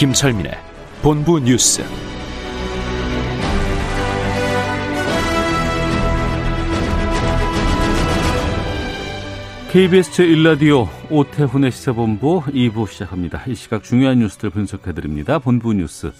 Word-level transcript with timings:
김철민의 0.00 0.52
본부 1.02 1.38
뉴스. 1.38 1.84
KBS 9.70 10.10
제1라디오 10.12 10.88
오태훈의 11.10 11.70
시사본부 11.70 12.44
2부 12.46 12.88
시작합니다. 12.88 13.42
이 13.46 13.54
시각 13.54 13.82
중요한 13.82 14.20
뉴스들 14.20 14.48
분석해드립니다. 14.48 15.38
본부 15.38 15.74
뉴스, 15.74 16.12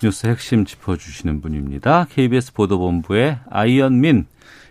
뉴스 0.00 0.28
핵심 0.28 0.64
짚어주시는 0.64 1.40
분입니다. 1.40 2.06
KBS 2.10 2.52
보도본부의 2.52 3.40
아이언민, 3.50 4.26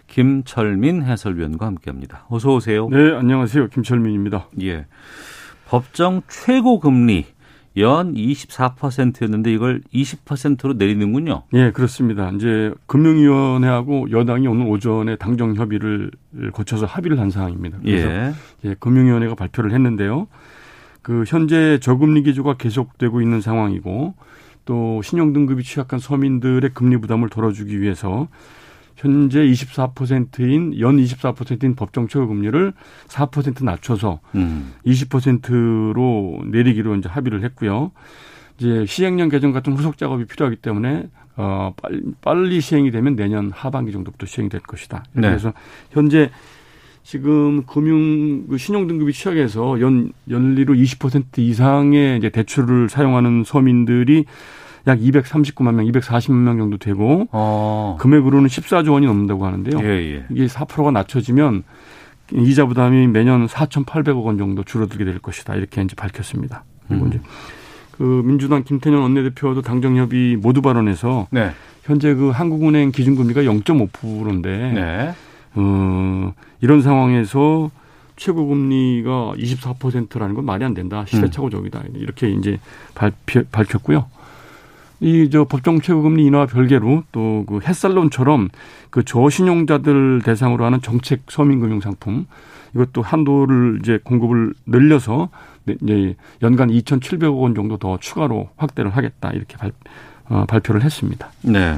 김철민 0.07 1.03
해설위원과 1.03 1.65
함께합니다. 1.65 2.25
어서 2.29 2.53
오세요. 2.53 2.87
네, 2.87 3.13
안녕하세요. 3.13 3.67
김철민입니다. 3.67 4.48
예. 4.61 4.85
법정 5.67 6.21
최고 6.29 6.79
금리 6.79 7.25
연 7.77 8.13
24%였는데 8.13 9.51
이걸 9.51 9.81
20%로 9.93 10.73
내리는군요. 10.73 11.43
예, 11.53 11.71
그렇습니다. 11.71 12.31
이제 12.31 12.73
금융위원회하고 12.87 14.11
여당이 14.11 14.47
오늘 14.47 14.67
오전에 14.67 15.15
당정 15.17 15.55
협의를 15.55 16.11
거쳐서 16.53 16.85
합의를 16.85 17.20
한 17.20 17.29
상황입니다. 17.29 17.79
그래서 17.83 18.09
예. 18.09 18.33
예, 18.65 18.75
금융위원회가 18.79 19.35
발표를 19.35 19.71
했는데요. 19.71 20.27
그 21.01 21.23
현재 21.27 21.79
저금리 21.79 22.23
기조가 22.23 22.57
계속되고 22.57 23.21
있는 23.21 23.41
상황이고 23.41 24.15
또 24.65 25.01
신용 25.01 25.31
등급이 25.31 25.63
취약한 25.63 25.99
서민들의 25.99 26.71
금리 26.73 26.98
부담을 26.98 27.29
덜어주기 27.29 27.79
위해서 27.79 28.27
현재 28.98 29.45
24%인 29.45 30.79
연 30.79 30.98
24%인 30.98 31.76
법정 31.76 32.07
최고 32.07 32.27
금리를 32.27 32.73
4% 33.07 33.63
낮춰서 33.63 34.20
음. 34.35 34.73
20%로 34.85 36.41
내리기로 36.45 36.95
이제 36.95 37.07
합의를 37.07 37.43
했고요. 37.43 37.91
이제 38.57 38.85
시행령 38.87 39.29
개정 39.29 39.51
같은 39.51 39.73
후속 39.73 39.98
작업이 39.98 40.26
필요하기 40.26 40.57
때문에 40.57 41.07
어 41.35 41.73
빨리, 41.79 42.01
빨리 42.21 42.59
시행이 42.59 42.89
되면 42.89 43.15
내년 43.15 43.51
하반기 43.51 43.91
정도부터 43.91 44.26
시행이 44.26 44.49
될 44.49 44.62
것이다. 44.62 45.04
네. 45.13 45.21
그래서 45.27 45.54
현재 45.91 46.32
지금 47.04 47.63
금융 47.67 48.48
그 48.48 48.57
신용 48.57 48.87
등급이 48.87 49.13
취약해서 49.13 49.79
연 49.79 50.11
연리로 50.27 50.73
20% 50.73 51.37
이상의 51.37 52.17
이제 52.17 52.29
대출을 52.29 52.89
사용하는 52.89 53.43
서민들이 53.45 54.26
약 54.88 54.99
239만 54.99 55.76
명, 55.76 55.85
240만 55.85 56.34
명 56.34 56.57
정도 56.57 56.77
되고 56.77 57.27
어. 57.32 57.98
금액으로는 57.99 58.48
14조 58.48 58.94
원이 58.94 59.05
넘는다고 59.05 59.46
하는데요. 59.46 59.79
예, 59.84 60.16
예. 60.16 60.26
이게 60.32 60.48
4%가 60.48 60.91
낮춰지면 60.91 61.63
이자 62.34 62.66
부담이 62.66 63.07
매년 63.07 63.48
4,800억 63.48 64.24
원 64.24 64.38
정도 64.38 64.63
줄어들게 64.63 65.06
될 65.06 65.19
것이다. 65.19 65.56
이렇게 65.56 65.81
이제 65.81 65.96
밝혔습니다. 65.96 66.63
그리고 66.88 67.06
음. 67.06 67.09
이제 67.09 67.22
그 67.91 68.22
민주당 68.25 68.63
김태년 68.63 69.02
원내대표도 69.02 69.62
당정협의 69.62 70.38
모두 70.38 70.62
발언해서 70.62 71.28
네. 71.31 71.51
현재 71.84 72.13
그 72.13 72.29
한국은행 72.29 72.91
기준금리가 72.91 73.44
0.5%인데 73.44 74.72
네. 74.73 75.13
어, 75.56 76.34
이런 76.61 76.81
상황에서 76.81 77.72
최고금리가 78.17 79.34
24%라는 79.38 80.35
건 80.35 80.45
말이 80.45 80.63
안 80.63 80.73
된다. 80.73 81.06
시대착오적이다. 81.07 81.84
이렇게 81.95 82.29
이제 82.29 82.59
발표, 82.94 83.44
밝혔고요. 83.51 84.06
이 85.00 85.30
저 85.30 85.44
법정 85.46 85.80
최고금리 85.80 86.25
인하와 86.25 86.47
별개로 86.47 87.03
또 87.12 87.44
그 87.47 87.59
햇살론처럼 87.63 88.50
그 88.90 89.03
저신용자들 89.03 90.22
대상으로 90.24 90.66
하는 90.66 90.81
정책 90.81 91.22
서민금융 91.30 91.81
상품 91.81 92.25
이것도 92.74 93.02
한도를 93.02 93.80
이제 93.81 94.00
공급을 94.03 94.53
늘려서 94.66 95.30
네, 95.66 95.75
이제 95.81 96.16
연간 96.41 96.69
2,700억 96.69 97.40
원 97.40 97.53
정도 97.56 97.78
더 97.78 97.97
추가로 98.00 98.50
확대를 98.58 98.96
하겠다 98.96 99.31
이렇게 99.31 99.56
발, 99.58 99.72
어, 100.30 100.46
발표를 100.47 100.84
했습니다. 100.84 101.29
네. 101.41 101.78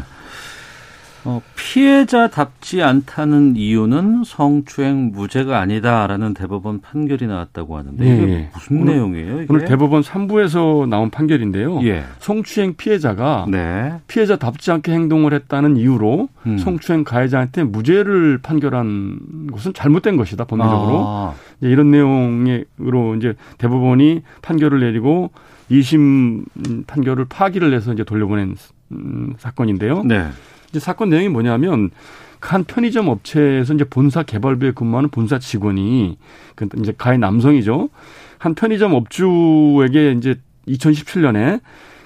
어, 1.26 1.42
피해자답지 1.56 2.82
않다는 2.82 3.56
이유는 3.58 4.24
성추행 4.26 5.12
무죄가 5.14 5.60
아니다라는 5.60 6.34
대법원 6.34 6.82
판결이 6.82 7.28
나왔다고 7.28 7.78
하는데 7.78 8.04
이게 8.06 8.24
예, 8.28 8.30
예. 8.34 8.50
무슨 8.54 8.82
오늘- 8.82 8.94
내용이에요? 8.94 9.42
이게? 9.42 9.46
오늘 9.50 9.66
대법원 9.66 10.02
3부에서 10.02 10.88
나온 10.88 11.10
판결인데요. 11.10 11.82
예. 11.84 12.04
성추행 12.20 12.76
피해자가 12.78 13.46
네. 13.50 13.94
피해자답지 14.08 14.72
않게 14.72 14.92
행동을 14.94 15.34
했다는 15.34 15.78
이유로 15.78 16.30
음. 16.48 16.58
성추행 16.58 17.04
가해자한테 17.04 17.64
무죄를 17.64 18.40
판결한 18.42 19.48
것은 19.52 19.74
잘못된 19.74 20.16
것이다 20.16 20.46
법리적으로 20.46 21.04
아, 21.06 21.34
이제 21.60 21.70
이런 21.70 21.92
내용으로 21.92 23.16
이제 23.16 23.34
대법원이 23.58 24.22
판결을 24.42 24.80
내리고 24.80 25.32
2심 25.70 26.46
판결을 26.88 27.26
파기를 27.26 27.74
해서 27.74 27.94
이제 27.94 28.04
돌려보낸 28.04 28.56
음, 28.92 29.34
사건인데요. 29.38 30.04
네. 30.04 30.26
이제 30.70 30.80
사건 30.80 31.10
내용이 31.10 31.30
뭐냐면 31.30 31.92
한 32.40 32.64
편의점 32.64 33.10
업체에서 33.10 33.74
이제 33.74 33.84
본사 33.84 34.24
개발부에 34.24 34.72
근무하는 34.72 35.10
본사 35.10 35.40
직원이 35.40 36.18
그 36.56 36.68
이제 36.78 36.94
가해 36.98 37.18
남성이죠. 37.18 37.90
한 38.38 38.56
편의점 38.56 38.94
업주에게 38.94 40.14
이제 40.14 40.36
2017년에 40.68 41.62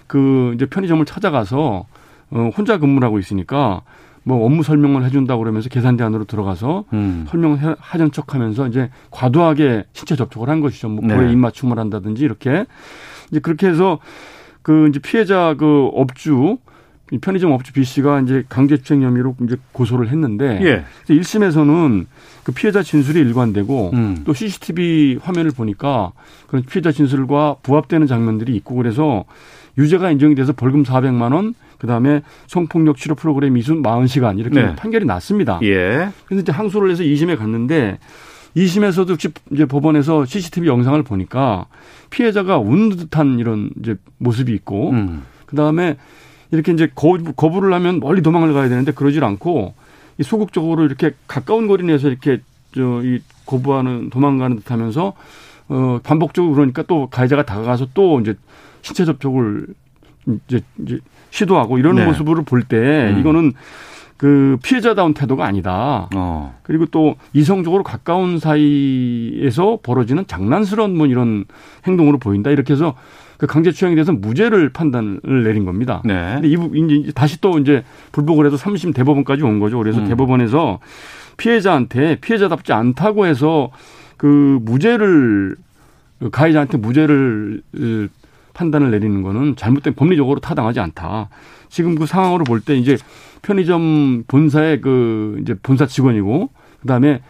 그 0.07 0.53
이제 0.55 0.65
편의점을 0.65 1.05
찾아가서 1.05 1.85
어 2.31 2.49
혼자 2.57 2.79
근무를 2.79 3.05
하고 3.05 3.19
있으니까 3.19 3.81
뭐 4.23 4.45
업무 4.45 4.63
설명을 4.63 5.03
해준다고 5.03 5.41
그러면서 5.41 5.69
계산대 5.69 6.03
안으로 6.03 6.23
들어가서 6.23 6.85
음. 6.93 7.25
설명을 7.27 7.75
하던 7.77 8.11
척하면서 8.11 8.69
이제 8.69 8.89
과도하게 9.11 9.85
신체 9.93 10.15
접촉을 10.15 10.49
한 10.49 10.61
것이죠. 10.61 10.89
뭐 10.89 11.05
네. 11.05 11.15
볼에 11.15 11.31
입맞춤을 11.31 11.77
한다든지 11.77 12.23
이렇게 12.23 12.65
이제 13.29 13.39
그렇게 13.39 13.67
해서 13.67 13.99
그 14.61 14.87
이제 14.87 14.99
피해자 14.99 15.55
그 15.57 15.89
업주 15.93 16.57
이 16.57 16.72
편의점 17.21 17.51
업주 17.51 17.73
B 17.73 17.83
씨가 17.83 18.21
이제 18.21 18.43
강제추행 18.49 19.03
혐의로 19.03 19.35
이제 19.43 19.57
고소를 19.71 20.09
했는데 20.09 20.59
예. 20.63 20.85
1심에서는 21.13 22.05
그 22.43 22.51
피해자 22.51 22.81
진술이 22.81 23.19
일관되고 23.19 23.91
음. 23.93 24.23
또 24.25 24.33
CCTV 24.33 25.19
화면을 25.21 25.51
보니까 25.51 26.11
그런 26.47 26.63
피해자 26.63 26.91
진술과 26.91 27.57
부합되는 27.61 28.07
장면들이 28.07 28.55
있고 28.57 28.75
그래서 28.75 29.25
유죄가 29.77 30.11
인정이 30.11 30.35
돼서 30.35 30.53
벌금 30.53 30.83
400만 30.83 31.33
원, 31.33 31.55
그다음에 31.79 32.21
성폭력 32.47 32.97
치료 32.97 33.15
프로그램 33.15 33.57
이순 33.57 33.81
40시간 33.81 34.39
이렇게 34.39 34.61
네. 34.61 34.75
판결이 34.75 35.05
났습니다. 35.05 35.59
예. 35.63 36.09
그래서 36.25 36.41
이제 36.41 36.51
항소를 36.51 36.91
해서 36.91 37.03
2심에 37.03 37.37
갔는데 37.37 37.97
2심에서도 38.55 39.09
역시 39.09 39.29
이제 39.51 39.65
법원에서 39.65 40.25
CCTV 40.25 40.67
영상을 40.67 41.01
보니까 41.03 41.65
피해자가 42.11 42.59
웃는 42.59 42.97
듯한 42.97 43.39
이런 43.39 43.71
이제 43.79 43.95
모습이 44.19 44.53
있고 44.53 44.91
음. 44.91 45.23
그다음에 45.47 45.97
이렇게 46.53 46.71
이제 46.71 46.89
거부, 46.95 47.33
거부 47.33 47.59
를 47.59 47.73
하면 47.73 47.99
멀리 47.99 48.21
도망을 48.21 48.53
가야 48.53 48.69
되는데 48.69 48.93
그러질 48.93 49.23
않고 49.25 49.73
이 50.19 50.23
소극적으로 50.23 50.85
이렇게 50.85 51.11
가까운 51.27 51.67
거리 51.67 51.83
내에서 51.83 52.07
이렇게 52.07 52.39
저 52.73 53.01
이 53.03 53.19
거부하는 53.45 54.09
도망가는 54.09 54.57
듯 54.57 54.71
하면서 54.71 55.13
어 55.67 55.99
반복적으로 56.03 56.55
그러니까 56.55 56.83
또 56.83 57.07
가해자가 57.07 57.45
다가가서 57.45 57.87
또 57.93 58.19
이제 58.19 58.35
신체 58.81 59.05
접촉을 59.05 59.67
이제, 60.47 60.61
이제 60.81 60.99
시도하고 61.29 61.77
이러는 61.77 62.03
네. 62.03 62.07
모습을 62.07 62.43
볼때 62.43 63.11
음. 63.13 63.19
이거는 63.19 63.53
그 64.17 64.57
피해자다운 64.63 65.13
태도가 65.13 65.45
아니다. 65.45 66.07
어. 66.15 66.57
그리고 66.63 66.85
또 66.85 67.15
이성적으로 67.33 67.83
가까운 67.83 68.39
사이에서 68.39 69.79
벌어지는 69.83 70.25
장난스러운 70.27 70.95
뭐 70.95 71.07
이런 71.07 71.45
행동으로 71.85 72.19
보인다. 72.19 72.49
이렇게 72.49 72.73
해서 72.73 72.95
그 73.43 73.47
강제추행에 73.47 73.95
대해서 73.95 74.13
무죄를 74.13 74.69
판단을 74.69 75.43
내린 75.43 75.65
겁니다. 75.65 76.01
네. 76.05 76.35
근데 76.35 76.47
이부 76.47 76.71
이제 76.77 77.11
다시 77.11 77.41
또 77.41 77.59
이제 77.59 77.83
불복을 78.13 78.45
해서 78.45 78.55
3심 78.55 78.95
대법원까지 78.95 79.43
온 79.43 79.59
거죠. 79.59 79.77
그래서 79.79 79.99
음. 79.99 80.07
대법원에서 80.07 80.79
피해자한테 81.35 82.21
피해자답지 82.21 82.71
않다고 82.71 83.25
해서 83.25 83.69
그 84.15 84.59
무죄를 84.61 85.57
그 86.19 86.29
가해자한테 86.29 86.77
무죄를 86.77 87.61
으, 87.75 88.07
판단을 88.53 88.91
내리는 88.91 89.21
거는 89.23 89.57
잘못된 89.57 89.95
법리적으로 89.95 90.39
타당하지 90.39 90.79
않다. 90.79 91.27
지금 91.67 91.95
그 91.95 92.05
상황으로 92.05 92.45
볼 92.45 92.61
때 92.61 92.77
이제 92.77 92.95
편의점 93.41 94.23
본사의 94.25 94.79
그 94.79 95.37
이제 95.41 95.53
본사 95.61 95.85
직원이고 95.85 96.49
그다음에 96.79 97.21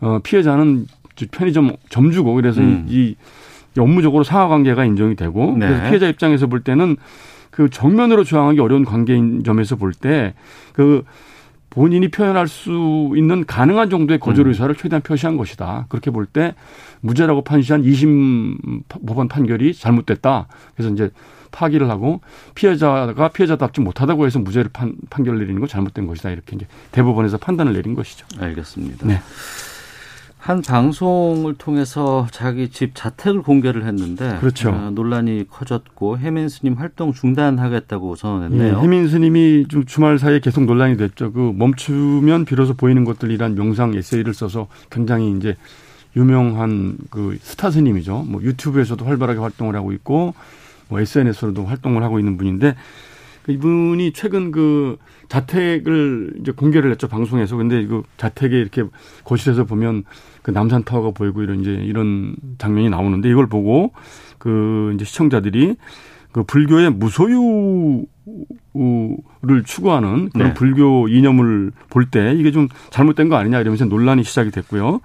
어 0.00 0.20
피해자는 0.24 0.86
편의점 1.30 1.76
점주고 1.90 2.32
그래서 2.32 2.62
음. 2.62 2.86
이, 2.88 2.94
이 2.94 3.16
업무적으로 3.80 4.24
상하 4.24 4.48
관계가 4.48 4.84
인정이 4.84 5.14
되고 5.16 5.56
네. 5.56 5.66
그래서 5.68 5.82
피해자 5.88 6.08
입장에서 6.08 6.46
볼 6.46 6.60
때는 6.62 6.96
그 7.50 7.68
정면으로 7.70 8.24
저항하기 8.24 8.60
어려운 8.60 8.84
관계인 8.84 9.42
점에서 9.44 9.76
볼 9.76 9.92
때 9.92 10.34
그 10.74 11.04
본인이 11.70 12.08
표현할 12.08 12.48
수 12.48 13.12
있는 13.16 13.44
가능한 13.44 13.90
정도의 13.90 14.18
거절 14.18 14.46
음. 14.46 14.48
의사를 14.48 14.74
최대한 14.74 15.02
표시한 15.02 15.36
것이다. 15.36 15.84
그렇게 15.88 16.10
볼 16.10 16.26
때 16.26 16.54
무죄라고 17.02 17.42
판시한 17.42 17.82
2심 17.82 18.56
법원 19.06 19.28
판결이 19.28 19.74
잘못됐다. 19.74 20.48
그래서 20.74 20.92
이제 20.92 21.10
파기를 21.50 21.88
하고 21.90 22.20
피해자가 22.54 23.28
피해자답지 23.28 23.80
못하다고 23.82 24.26
해서 24.26 24.38
무죄를 24.38 24.70
판, 24.72 24.94
판결을 25.10 25.38
내리는 25.40 25.60
건 25.60 25.68
잘못된 25.68 26.06
것이다. 26.06 26.30
이렇게 26.30 26.56
이제 26.56 26.66
대법원에서 26.92 27.36
판단을 27.38 27.74
내린 27.74 27.94
것이죠. 27.94 28.26
알겠습니다. 28.40 29.06
네. 29.06 29.20
한 30.48 30.62
방송을 30.62 31.56
통해서 31.58 32.26
자기 32.30 32.70
집 32.70 32.94
자택을 32.94 33.42
공개를 33.42 33.84
했는데 33.84 34.38
그렇죠. 34.40 34.70
어, 34.70 34.90
논란이 34.94 35.44
커졌고 35.50 36.16
해민 36.16 36.48
스님 36.48 36.72
활동 36.72 37.12
중단하겠다고 37.12 38.12
예, 38.12 38.16
선언했네요. 38.18 38.80
해민 38.80 39.08
스님이 39.08 39.66
좀 39.68 39.84
주말 39.84 40.18
사이에 40.18 40.40
계속 40.40 40.64
논란이 40.64 40.96
됐죠. 40.96 41.32
그 41.32 41.52
멈추면 41.54 42.46
비로소 42.46 42.72
보이는 42.72 43.04
것들이란 43.04 43.56
명상 43.56 43.92
에세이를 43.92 44.32
써서 44.32 44.68
굉장히 44.88 45.36
이제 45.36 45.54
유명한 46.16 46.96
그 47.10 47.36
스타 47.42 47.70
스님이죠. 47.70 48.24
뭐 48.26 48.40
유튜브에서도 48.40 49.04
활발하게 49.04 49.40
활동을 49.40 49.76
하고 49.76 49.92
있고 49.92 50.32
뭐 50.88 50.98
SNS로도 50.98 51.66
활동을 51.66 52.02
하고 52.02 52.18
있는 52.18 52.38
분인데 52.38 52.74
그 53.42 53.52
이분이 53.52 54.14
최근 54.14 54.50
그 54.50 54.96
자택을 55.28 56.34
이제 56.40 56.52
공개를 56.52 56.90
했죠 56.90 57.06
방송에서 57.08 57.56
근데 57.56 57.86
그 57.86 58.02
자택에 58.16 58.58
이렇게 58.58 58.84
거실에서 59.24 59.64
보면 59.64 60.04
그 60.42 60.50
남산 60.50 60.84
타워가 60.84 61.10
보이고 61.10 61.42
이런 61.42 61.60
이제 61.60 61.70
이런 61.70 62.34
장면이 62.58 62.88
나오는데 62.90 63.28
이걸 63.28 63.46
보고 63.46 63.92
그 64.38 64.92
이제 64.94 65.04
시청자들이 65.04 65.76
그 66.32 66.44
불교의 66.44 66.90
무소유를 66.90 68.06
추구하는 69.64 70.28
그런 70.30 70.48
네. 70.48 70.54
불교 70.54 71.08
이념을 71.08 71.72
볼 71.90 72.10
때 72.10 72.32
이게 72.34 72.50
좀 72.52 72.68
잘못된 72.90 73.28
거 73.28 73.36
아니냐 73.36 73.60
이러면서 73.60 73.84
논란이 73.86 74.24
시작이 74.24 74.50
됐고요. 74.50 75.00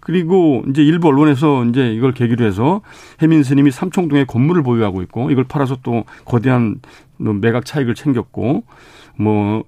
그리고 0.00 0.64
이제 0.68 0.82
일부 0.82 1.08
언론에서 1.08 1.64
이제 1.66 1.92
이걸 1.92 2.12
계기로 2.12 2.44
해서 2.44 2.80
해민 3.20 3.42
스님이 3.42 3.70
삼청동에 3.70 4.24
건물을 4.24 4.62
보유하고 4.62 5.02
있고 5.02 5.30
이걸 5.30 5.44
팔아서 5.44 5.76
또 5.82 6.04
거대한 6.24 6.80
매각 7.18 7.66
차익을 7.66 7.94
챙겼고 7.94 8.64
뭐 9.20 9.64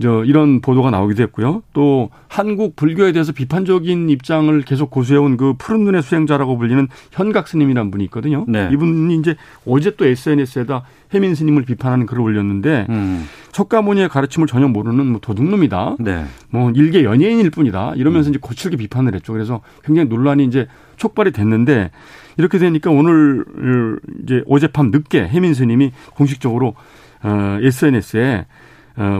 저 0.00 0.24
이런 0.24 0.60
보도가 0.60 0.90
나오기도 0.90 1.22
했고요. 1.24 1.62
또 1.74 2.10
한국 2.26 2.74
불교에 2.74 3.12
대해서 3.12 3.32
비판적인 3.32 4.08
입장을 4.08 4.62
계속 4.62 4.90
고수해온 4.90 5.36
그 5.36 5.54
푸른 5.58 5.84
눈의 5.84 6.02
수행자라고 6.02 6.56
불리는 6.56 6.88
현각 7.12 7.46
스님이라는 7.48 7.90
분이 7.90 8.04
있거든요. 8.04 8.46
네. 8.48 8.70
이분이 8.72 9.14
이제 9.16 9.36
어제 9.66 9.94
또 9.96 10.06
SNS에다 10.06 10.84
해민 11.12 11.34
스님을 11.34 11.64
비판하는 11.64 12.06
글을 12.06 12.22
올렸는데 12.22 12.86
음, 12.88 13.26
석가모니의 13.52 14.08
가르침을 14.08 14.46
전혀 14.46 14.68
모르는 14.68 15.06
뭐 15.06 15.20
도둑놈이다. 15.20 15.96
네. 16.00 16.24
뭐 16.48 16.70
일개 16.70 17.04
연예인일 17.04 17.50
뿐이다. 17.50 17.92
이러면서 17.96 18.30
이제 18.30 18.38
거칠게 18.40 18.78
비판을 18.78 19.14
했죠. 19.14 19.34
그래서 19.34 19.60
굉장히 19.84 20.08
논란이 20.08 20.46
이제 20.46 20.66
촉발이 20.96 21.32
됐는데 21.32 21.90
이렇게 22.38 22.58
되니까 22.58 22.90
오늘 22.90 23.44
이제 24.22 24.42
어젯밤 24.48 24.90
늦게 24.90 25.28
해민 25.28 25.52
스님이 25.52 25.92
공식적으로 26.14 26.74
어 27.22 27.58
SNS에 27.60 28.46
어 28.46 28.69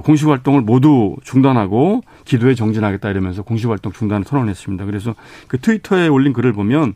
공식 0.05 0.28
활동을 0.28 0.61
모두 0.61 1.17
중단하고 1.25 2.02
기도에 2.25 2.55
정진하겠다 2.55 3.11
이러면서 3.11 3.43
공식 3.43 3.69
활동 3.69 3.93
중단을 3.93 4.25
선언했습니다. 4.25 4.84
그래서 4.84 5.14
그 5.49 5.58
트위터에 5.58 6.08
올린 6.08 6.32
글을 6.32 6.52
보면 6.52 6.94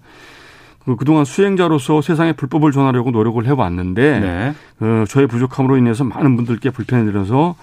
그 0.85 0.97
그동안 0.97 1.25
수행자로서 1.25 2.03
세상에 2.03 2.33
불법을 2.33 2.73
전하려고 2.73 3.11
노력을 3.11 3.45
해왔는데 3.45 4.21
네. 4.21 4.55
어, 4.81 5.05
저의 5.09 5.27
부족함으로 5.27 5.79
인해서 5.79 6.05
많은 6.05 6.37
분들께 6.37 6.71
불편을 6.71 7.07
드려서 7.07 7.57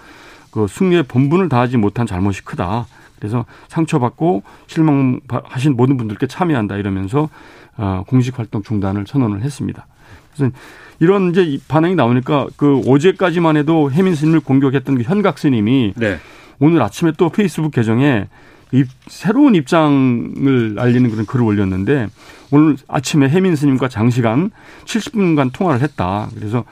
그 0.50 0.66
승리의 0.68 1.04
본분을 1.04 1.48
다하지 1.48 1.76
못한 1.76 2.06
잘못이 2.06 2.44
크다. 2.44 2.86
그래서 3.18 3.44
상처받고 3.68 4.42
실망하신 4.66 5.76
모든 5.76 5.96
분들께 5.96 6.26
참여한다 6.26 6.76
이러면서 6.76 7.28
어, 7.76 8.02
공식 8.08 8.38
활동 8.38 8.62
중단을 8.62 9.06
선언을 9.06 9.42
했습니다. 9.42 9.86
그래서 10.34 10.52
이런 11.00 11.30
이제 11.30 11.42
이 11.42 11.58
반응이 11.66 11.94
나오니까 11.94 12.46
그 12.56 12.80
어제까지만 12.86 13.56
해도 13.56 13.90
해민 13.90 14.14
스님을 14.14 14.40
공격했던 14.40 14.96
그 14.96 15.02
현각 15.02 15.38
스님이 15.38 15.94
네. 15.96 16.18
오늘 16.60 16.80
아침에 16.82 17.12
또 17.16 17.28
페이스북 17.28 17.72
계정에 17.72 18.28
입, 18.72 18.88
새로운 19.06 19.54
입장을 19.54 20.76
알리는 20.78 21.10
그런 21.10 21.26
글을 21.26 21.44
올렸는데 21.44 22.08
오늘 22.50 22.76
아침에 22.88 23.28
해민 23.28 23.56
스님과 23.56 23.88
장시간 23.88 24.50
70분간 24.84 25.52
통화를 25.52 25.82
했다. 25.82 26.28
그래서 26.34 26.64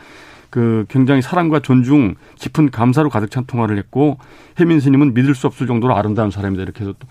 그 0.49 0.85
굉장히 0.89 1.23
사랑과 1.23 1.61
존중, 1.61 2.15
깊은 2.39 2.71
감사로 2.71 3.09
가득 3.11 3.31
찬 3.31 3.45
통화를 3.47 3.79
했고 3.79 4.19
해민 4.59 4.81
스님은 4.81 5.15
믿을 5.15 5.35
수 5.35 5.47
없을 5.47 5.67
정도로 5.67 5.97
아름다운 5.97 6.31
사람이다. 6.31 6.63
이렇게 6.63 6.81
해서 6.81 6.95
또 6.99 7.07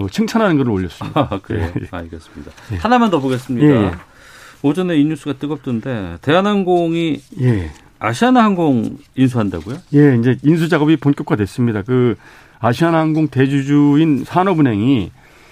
어, 0.00 0.08
칭찬하는 0.08 0.56
글을 0.56 0.70
올렸습니다. 0.70 1.28
아, 1.30 1.40
그래요. 1.40 1.70
예. 1.80 1.86
알겠습니다. 1.90 2.50
하나만 2.78 3.10
더 3.10 3.20
보겠습니다. 3.20 3.66
예, 3.66 3.84
예. 3.86 3.92
오전에 4.64 4.96
이 4.96 5.04
뉴스가 5.04 5.34
뜨겁던데 5.34 6.16
대한항공이 6.22 7.20
예. 7.42 7.70
아시아나항공 7.98 8.96
인수한다고요? 9.14 9.76
예, 9.94 10.16
이제 10.18 10.38
인수 10.42 10.70
작업이 10.70 10.96
본격화됐습니다. 10.96 11.82
그 11.82 12.16
아시아나항공 12.60 13.28
대주주인 13.28 14.24
산업은행이 14.24 15.10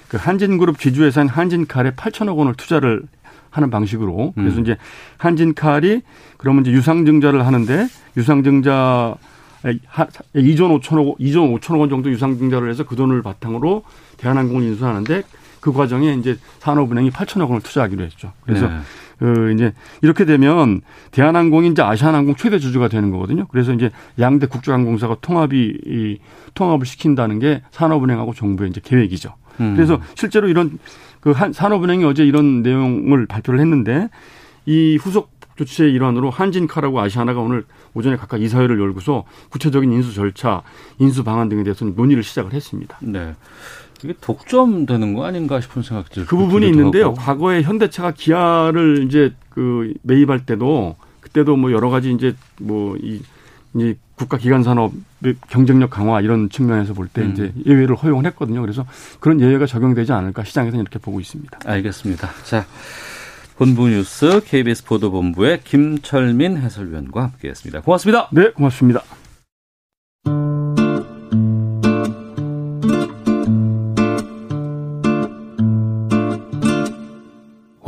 그 0.08 0.16
한진그룹 0.16 0.78
지주회사인 0.78 1.28
한진칼에 1.28 1.90
8천억 1.90 2.38
원을 2.38 2.54
투자를 2.54 3.02
하는 3.50 3.68
방식으로 3.68 4.32
그래서 4.34 4.56
음. 4.56 4.62
이제 4.62 4.76
한진칼이 5.18 6.00
그러면 6.38 6.62
이제 6.62 6.72
유상증자를 6.72 7.46
하는데 7.46 7.86
유상증자 8.16 9.14
하- 9.88 10.06
2조 10.34 10.80
5천억 10.80 11.18
2조 11.18 11.60
5천억 11.60 11.80
원 11.80 11.90
정도 11.90 12.10
유상증자를 12.10 12.70
해서 12.70 12.84
그 12.84 12.96
돈을 12.96 13.20
바탕으로 13.22 13.82
대한항공을 14.16 14.62
인수하는데 14.62 15.22
그 15.62 15.72
과정에 15.72 16.12
이제 16.14 16.36
산업은행이 16.58 17.10
8천억 17.10 17.48
원을 17.48 17.62
투자하기로 17.62 18.04
했죠. 18.04 18.32
그래서 18.44 18.68
네. 18.68 18.80
그 19.18 19.52
이제 19.54 19.72
이렇게 20.02 20.24
되면 20.24 20.82
대한항공이 21.12 21.68
이제 21.68 21.80
아시아나항공 21.80 22.34
최대 22.34 22.58
주주가 22.58 22.88
되는 22.88 23.10
거거든요. 23.10 23.46
그래서 23.46 23.72
이제 23.72 23.90
양대 24.18 24.46
국제항공사가 24.46 25.16
통합이 25.20 25.78
이 25.86 26.18
통합을 26.54 26.84
시킨다는 26.84 27.38
게 27.38 27.62
산업은행하고 27.70 28.34
정부의 28.34 28.70
이제 28.70 28.80
계획이죠. 28.84 29.34
음. 29.60 29.74
그래서 29.76 30.00
실제로 30.16 30.48
이런 30.48 30.78
그 31.20 31.32
한 31.32 31.52
산업은행이 31.52 32.04
어제 32.04 32.24
이런 32.24 32.62
내용을 32.62 33.26
발표를 33.26 33.60
했는데 33.60 34.08
이 34.66 34.98
후속 35.00 35.30
조치의 35.56 35.92
일환으로 35.92 36.30
한진칼하고 36.30 37.00
아시아나가 37.00 37.40
오늘 37.40 37.64
오전에 37.94 38.16
각각 38.16 38.40
이사회를 38.42 38.80
열고서 38.80 39.24
구체적인 39.50 39.92
인수 39.92 40.14
절차, 40.14 40.62
인수 40.98 41.24
방안 41.24 41.48
등에 41.48 41.62
대해서는 41.62 41.94
논의를 41.94 42.22
시작을 42.22 42.52
했습니다. 42.52 42.98
네. 43.00 43.34
이게 44.04 44.14
독점 44.20 44.86
되는 44.86 45.14
거 45.14 45.24
아닌가 45.24 45.60
싶은 45.60 45.82
생각들. 45.82 46.26
그 46.26 46.36
부분이 46.36 46.66
있는데요. 46.68 47.14
과거에 47.14 47.62
현대차가 47.62 48.12
기아를 48.12 49.04
이제 49.06 49.32
그 49.50 49.94
매입할 50.02 50.46
때도 50.46 50.96
그때도 51.20 51.56
뭐 51.56 51.72
여러 51.72 51.90
가지 51.90 52.12
이제 52.12 52.34
뭐이 52.60 53.22
이 53.74 53.94
국가 54.16 54.36
기관 54.36 54.62
산업 54.62 54.92
경쟁력 55.48 55.90
강화 55.90 56.20
이런 56.20 56.50
측면에서 56.50 56.94
볼때 56.94 57.22
음. 57.22 57.32
이제 57.32 57.52
예외를 57.66 57.96
허용을 57.96 58.26
했거든요. 58.26 58.60
그래서 58.60 58.84
그런 59.20 59.40
예외가 59.40 59.66
적용되지 59.66 60.12
않을까 60.12 60.44
시장에서는 60.44 60.80
이렇게 60.80 60.98
보고 60.98 61.20
있습니다. 61.20 61.60
알겠습니다. 61.64 62.30
자, 62.44 62.66
본부 63.56 63.88
뉴스 63.88 64.42
KBS 64.44 64.84
보도본부의 64.84 65.62
김철민 65.64 66.58
해설위원과 66.58 67.22
함께했습니다. 67.22 67.80
고맙습니다. 67.82 68.28
네, 68.32 68.50
고맙습니다. 68.50 69.02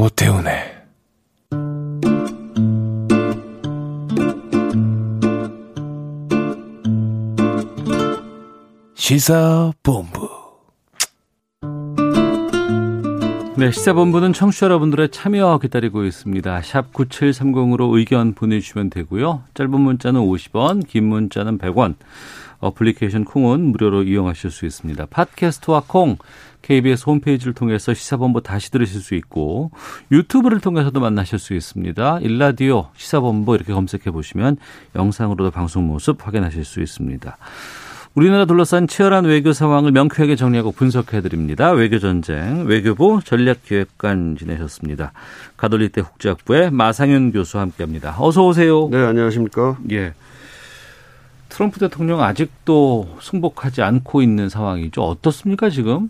오태훈의 0.05 0.53
시사본부 8.95 10.29
네, 13.57 13.71
시사본부는 13.71 14.35
청취자 14.35 14.67
여러분들의 14.67 15.09
참여 15.09 15.59
기다리고 15.63 16.05
있습니다. 16.05 16.61
샵 16.63 16.93
9730으로 16.93 17.97
의견 17.97 18.35
보내주시면 18.35 18.91
되고요. 18.91 19.45
짧은 19.55 19.81
문자는 19.81 20.21
50원, 20.21 20.87
긴 20.87 21.05
문자는 21.05 21.57
100원. 21.57 21.95
어플리케이션 22.59 23.25
콩은 23.25 23.61
무료로 23.73 24.03
이용하실 24.03 24.51
수 24.51 24.67
있습니다. 24.67 25.07
팟캐스트와 25.07 25.85
콩, 25.87 26.17
KBS 26.65 27.05
홈페이지를 27.07 27.53
통해서 27.53 27.93
시사본부 27.93 28.43
다시 28.43 28.71
들으실 28.71 29.03
수 29.03 29.15
있고 29.15 29.71
유튜브를 30.11 30.61
통해서도 30.61 30.99
만나실 30.99 31.39
수 31.39 31.53
있습니다. 31.53 32.21
일라디오 32.23 32.89
시사본부 32.97 33.55
이렇게 33.55 33.75
검색해 33.75 34.11
보시면 34.11 34.57
영상으로도 34.97 35.51
방송 35.51 35.87
모습 35.87 36.27
확인하실 36.27 36.65
수 36.65 36.81
있습니다. 36.81 37.37
우리나라 38.15 38.47
둘러싼 38.47 38.87
치열한 38.87 39.27
외교 39.27 39.53
상황을 39.53 39.93
명쾌하게 39.93 40.37
정리하고 40.37 40.73
분석해 40.73 41.21
드립니다. 41.21 41.73
외교 41.73 41.99
전쟁 41.99 42.65
외교부 42.67 43.21
전략기획관 43.23 44.37
지내셨습니다. 44.39 45.13
가톨릭대 45.59 46.01
국제학부의 46.01 46.71
마상윤 46.71 47.33
교수와 47.33 47.65
함께합니다. 47.65 48.17
어서 48.19 48.47
오세요. 48.47 48.89
네, 48.91 49.05
안녕하십니까? 49.05 49.77
예. 49.91 50.15
트럼프 51.51 51.79
대통령 51.79 52.23
아직도 52.23 53.19
승복하지 53.21 53.83
않고 53.83 54.23
있는 54.23 54.49
상황이죠. 54.49 55.03
어떻습니까 55.03 55.69
지금? 55.69 56.09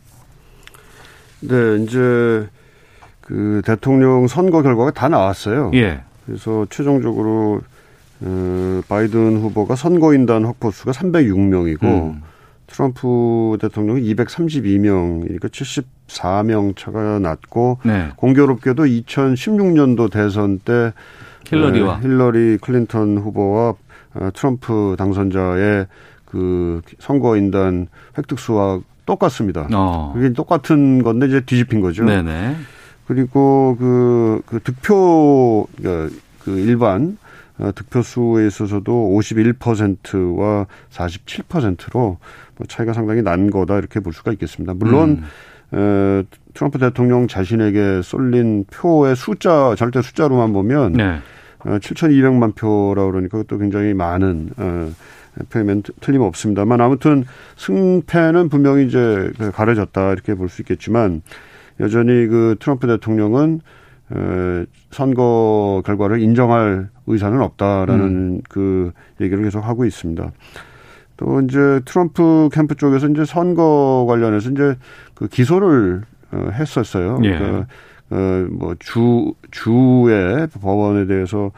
네, 1.49 1.83
이제 1.83 2.49
그 3.21 3.63
대통령 3.65 4.27
선거 4.27 4.63
결과가 4.63 4.91
다 4.91 5.09
나왔어요. 5.09 5.71
예. 5.75 6.03
그래서 6.27 6.67
최종적으로 6.71 7.61
어, 8.21 8.81
바이든 8.89 9.39
후보가 9.39 9.77
선거인단 9.77 10.45
확보 10.45 10.71
수가 10.71 10.93
306명이고 10.93 11.83
음. 11.85 12.23
트럼프 12.67 13.59
대통령이 13.61 14.15
232명이니까 14.15 15.51
74명 16.09 16.77
차가 16.77 17.19
났고 17.19 17.79
네. 17.85 18.09
공교롭게도 18.17 18.85
2016년도 18.85 20.11
대선 20.11 20.59
때 20.59 20.93
힐러리와 21.47 21.95
어, 21.95 22.01
힐러리 22.01 22.59
클린턴 22.59 23.19
후보와 23.19 23.75
어, 24.15 24.31
트럼프 24.35 24.97
당선자의 24.99 25.87
그 26.25 26.81
선거인단 26.99 27.89
획득 28.17 28.39
수와 28.39 28.81
똑같습니다. 29.07 29.69
어. 29.73 30.13
그게 30.15 30.33
똑같은 30.33 31.03
건데 31.03 31.27
이제 31.27 31.41
뒤집힌 31.41 31.81
거죠. 31.81 32.05
네네. 32.05 32.57
그리고 33.07 33.77
그, 33.79 34.41
그 34.47 34.61
득표, 34.61 35.67
그 35.83 36.59
일반 36.59 37.19
어, 37.59 37.71
득표수에 37.75 38.47
있어서도 38.47 39.17
51%와 39.17 40.67
47%로 40.91 42.19
뭐 42.57 42.67
차이가 42.69 42.93
상당히 42.93 43.23
난 43.23 43.51
거다 43.51 43.79
이렇게 43.79 44.01
볼 44.01 44.13
수가 44.13 44.33
있겠습니다. 44.33 44.75
물론 44.75 45.25
음. 45.73 45.79
에, 45.79 46.25
트럼프 46.53 46.79
대통령 46.79 47.29
자신에게 47.29 48.03
쏠린 48.03 48.65
표의 48.73 49.15
숫자 49.15 49.75
절대 49.77 50.03
숫자로만 50.03 50.53
보면 50.53 50.93
네. 50.95 51.19
어, 51.61 51.79
7,200만 51.79 52.57
표라 52.57 53.07
그러니까 53.07 53.39
그것도 53.39 53.59
굉장히 53.59 53.95
많은 53.95 54.51
어, 55.41 55.45
표면 55.51 55.83
틀림없습니다만 56.01 56.81
아무튼 56.81 57.25
승패는 57.57 58.49
분명히 58.49 58.87
이제 58.87 59.31
그 59.39 59.51
가려졌다 59.51 60.13
이렇게 60.13 60.35
볼 60.35 60.49
수 60.49 60.63
있겠지만 60.63 61.23
여전히 61.81 62.27
그 62.27 62.57
트럼프 62.61 62.87
대통령은 62.87 63.61
에, 64.13 64.67
선거 64.91 65.83
결과를 65.85 66.21
인정할 66.21 66.89
의사는 67.07 67.41
없다라는 67.41 68.05
음. 68.05 68.41
그 68.49 68.93
얘기를 69.21 69.43
계속 69.43 69.61
하고 69.61 69.85
있습니다. 69.85 70.31
또 71.17 71.41
이제 71.41 71.81
트럼프 71.85 72.49
캠프 72.53 72.75
쪽에서 72.75 73.09
이제 73.09 73.25
선거 73.25 74.05
관련해서 74.09 74.51
이제 74.51 74.77
그 75.15 75.29
기소를 75.29 76.03
어, 76.33 76.49
했었어요. 76.53 77.21
예. 77.25 77.39
그러니까 77.39 77.67
어뭐주 78.11 79.35
주의 79.51 80.47
법원에 80.61 81.07
대해서 81.07 81.51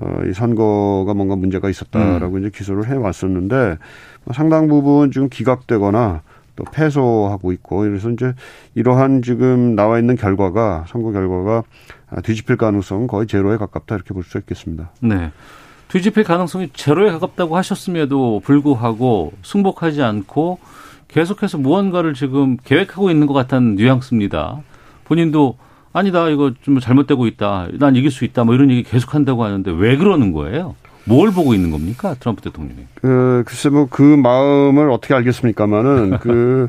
어 0.00 0.24
이 0.28 0.32
선거가 0.32 1.14
뭔가 1.14 1.36
문제가 1.36 1.70
있었다라고 1.70 2.36
음. 2.36 2.40
이제 2.40 2.50
기소를 2.54 2.88
해 2.88 2.96
왔었는데 2.96 3.78
뭐 4.24 4.34
상당 4.34 4.68
부분 4.68 5.10
지금 5.12 5.28
기각되거나 5.28 6.22
또 6.56 6.64
패소하고 6.64 7.52
있고 7.52 7.80
그래서 7.80 8.10
이제 8.10 8.32
이러한 8.74 9.22
지금 9.22 9.74
나와 9.74 9.98
있는 9.98 10.16
결과가 10.16 10.84
선거 10.88 11.10
결과가 11.12 11.62
아, 12.10 12.20
뒤집힐 12.20 12.56
가능성은 12.56 13.06
거의 13.08 13.26
제로에 13.26 13.56
가깝다 13.56 13.94
이렇게 13.96 14.14
볼 14.14 14.22
수 14.24 14.38
있겠습니다. 14.38 14.90
네. 15.00 15.30
뒤집힐 15.88 16.24
가능성이 16.24 16.70
제로에 16.72 17.10
가깝다고 17.12 17.56
하셨음에도 17.56 18.40
불구하고 18.44 19.32
승복하지 19.42 20.02
않고 20.02 20.58
계속해서 21.08 21.58
무언가를 21.58 22.14
지금 22.14 22.56
계획하고 22.56 23.10
있는 23.10 23.26
것 23.26 23.34
같다는 23.34 23.76
뉘앙스입니다. 23.76 24.60
본인도 25.04 25.56
아니다 25.94 26.28
이거 26.28 26.52
좀 26.60 26.80
잘못되고 26.80 27.26
있다. 27.28 27.68
난 27.78 27.94
이길 27.96 28.10
수 28.10 28.24
있다. 28.24 28.42
뭐 28.44 28.54
이런 28.54 28.68
얘기 28.70 28.82
계속 28.82 29.14
한다고 29.14 29.44
하는데 29.44 29.70
왜 29.70 29.96
그러는 29.96 30.32
거예요? 30.32 30.74
뭘 31.04 31.30
보고 31.30 31.54
있는 31.54 31.70
겁니까 31.70 32.14
트럼프 32.18 32.42
대통령이? 32.42 32.80
그 32.96 33.44
글쎄 33.46 33.68
뭐 33.68 33.86
그 33.90 34.02
마음을 34.02 34.90
어떻게 34.90 35.14
알겠습니까마는 35.14 36.18
그 36.20 36.68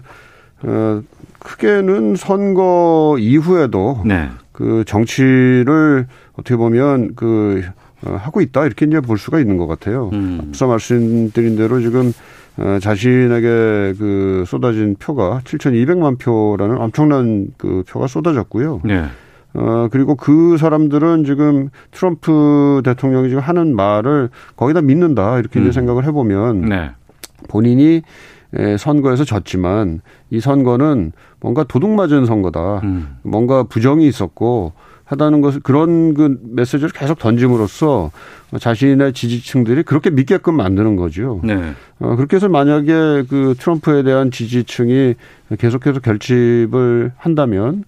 어, 0.64 1.02
크게는 1.40 2.16
선거 2.16 3.18
이후에도 3.20 4.02
네. 4.06 4.30
그 4.52 4.84
정치를 4.86 6.08
어떻게 6.34 6.56
보면 6.56 7.16
그 7.16 7.64
어, 8.06 8.16
하고 8.22 8.42
있다 8.42 8.66
이렇게 8.66 8.86
이제 8.86 9.00
볼 9.02 9.18
수가 9.18 9.40
있는 9.40 9.58
것 9.58 9.66
같아요. 9.66 10.12
음. 10.14 10.40
앞서 10.50 10.68
말씀드린 10.68 11.56
대로 11.56 11.80
지금 11.82 12.10
어, 12.10 12.12
자신에게 12.82 13.96
그 13.98 14.44
쏟아진 14.48 14.96
표가 14.98 15.42
7,200만 15.44 16.20
표라는 16.20 16.78
엄청난 16.78 17.48
그 17.58 17.84
표가 17.88 18.08
쏟아졌고요. 18.08 18.82
네. 18.86 19.06
어, 19.56 19.88
그리고 19.90 20.16
그 20.16 20.58
사람들은 20.58 21.24
지금 21.24 21.70
트럼프 21.92 22.82
대통령이 22.84 23.30
지금 23.30 23.42
하는 23.42 23.76
말을 23.76 24.30
거의 24.56 24.74
다 24.74 24.82
믿는다. 24.82 25.40
이렇게 25.40 25.60
이제 25.60 25.70
음. 25.70 25.72
생각을 25.72 26.06
해보면 26.06 26.62
네. 26.62 26.92
본인이 27.48 28.02
에, 28.54 28.78
선거에서 28.78 29.24
졌지만 29.24 30.02
이 30.30 30.40
선거는 30.40 31.14
뭔가 31.40 31.64
도둑맞은 31.64 32.26
선거다. 32.26 32.80
음. 32.84 33.18
뭔가 33.24 33.64
부정이 33.64 34.08
있었고 34.08 34.74
하다는 35.06 35.42
것을 35.42 35.62
그런 35.62 36.14
그 36.14 36.40
메시지를 36.44 36.90
계속 36.90 37.20
던짐으로써 37.20 38.12
자신의 38.60 39.14
지지층들이 39.14 39.84
그렇게 39.84 40.10
믿게끔 40.10 40.56
만드는 40.56 40.96
거죠. 40.96 41.40
네. 41.44 41.74
어, 42.00 42.16
그렇게 42.16 42.38
해서 42.38 42.50
만약에 42.50 43.24
그 43.30 43.56
트럼프에 43.58 44.04
대한 44.04 44.32
지지층이 44.32 45.16
계속해서 45.60 46.00
결집을 46.00 47.12
한다면 47.18 47.84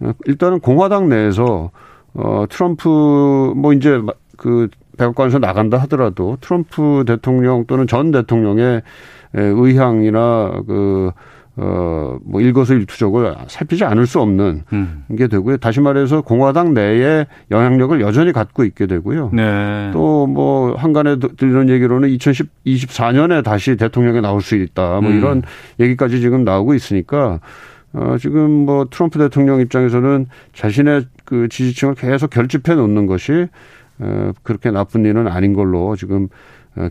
어, 0.00 0.12
일단은 0.26 0.60
공화당 0.60 1.08
내에서 1.08 1.70
어, 2.14 2.44
트럼프 2.48 3.52
뭐 3.56 3.72
이제 3.72 4.00
그 4.36 4.68
백악관에서 4.98 5.38
나간다 5.38 5.78
하더라도 5.78 6.36
트럼프 6.40 7.04
대통령 7.06 7.64
또는 7.66 7.86
전 7.86 8.10
대통령의 8.10 8.82
에, 9.34 9.40
의향이나 9.40 10.62
그 10.66 11.12
어, 11.60 12.18
뭐 12.24 12.40
일거수일투족을 12.40 13.34
살피지 13.48 13.84
않을 13.84 14.06
수 14.06 14.20
없는 14.20 14.62
음. 14.72 15.04
게 15.16 15.26
되고요. 15.26 15.56
다시 15.56 15.80
말해서 15.80 16.20
공화당 16.20 16.72
내에 16.72 17.26
영향력을 17.50 18.00
여전히 18.00 18.30
갖고 18.32 18.62
있게 18.62 18.86
되고요. 18.86 19.30
네. 19.32 19.90
또뭐 19.92 20.76
한간에 20.76 21.16
들리는 21.18 21.68
얘기로는 21.68 22.10
2024년에 22.10 23.42
다시 23.42 23.76
대통령에 23.76 24.20
나올 24.20 24.40
수 24.40 24.54
있다. 24.54 25.00
뭐 25.00 25.10
음. 25.10 25.18
이런 25.18 25.42
얘기까지 25.80 26.20
지금 26.20 26.44
나오고 26.44 26.74
있으니까 26.74 27.40
어 27.92 28.16
지금 28.20 28.50
뭐 28.50 28.86
트럼프 28.88 29.18
대통령 29.18 29.60
입장에서는 29.60 30.26
자신의 30.54 31.06
그 31.24 31.48
지지층을 31.48 31.96
계속 31.96 32.30
결집해 32.30 32.76
놓는 32.76 33.06
것이 33.06 33.48
어 33.98 34.30
그렇게 34.44 34.70
나쁜 34.70 35.04
일은 35.04 35.26
아닌 35.26 35.54
걸로 35.54 35.96
지금 35.96 36.24
어, 36.24 36.28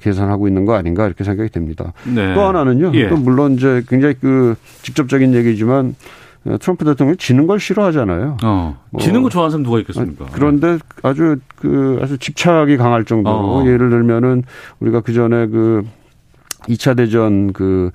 계산하고 0.02 0.48
있는 0.48 0.66
거 0.66 0.76
아닌가 0.76 1.06
이렇게 1.06 1.24
생각이 1.24 1.50
됩니다. 1.50 1.94
네. 2.06 2.34
또 2.34 2.42
하나는요. 2.42 2.92
예. 2.96 3.08
또 3.10 3.16
물론 3.18 3.54
이제 3.54 3.84
굉장히 3.88 4.16
그 4.20 4.56
직접적인 4.82 5.34
얘기지만 5.34 5.96
어, 6.46 6.58
트럼프 6.60 6.86
대통령이 6.86 7.18
지는 7.18 7.46
걸 7.48 7.60
싫어하잖아요. 7.60 8.38
어. 8.44 8.78
뭐- 8.92 9.02
지는 9.02 9.22
거 9.24 9.30
좋아하는 9.30 9.52
사람 9.52 9.64
누가 9.64 9.80
있겠습니까? 9.80 10.26
그런데 10.32 10.78
아주 11.04 11.38
그 11.56 12.00
아주 12.02 12.18
집착이 12.18 12.78
강할 12.78 13.06
정도로 13.06 13.36
어. 13.36 13.66
예를 13.66 13.90
들면은 13.90 14.44
우리가 14.80 15.02
그 15.02 15.14
전에 15.14 15.48
그 15.48 15.84
2차 16.68 16.98
대전 16.98 17.54
그 17.54 17.92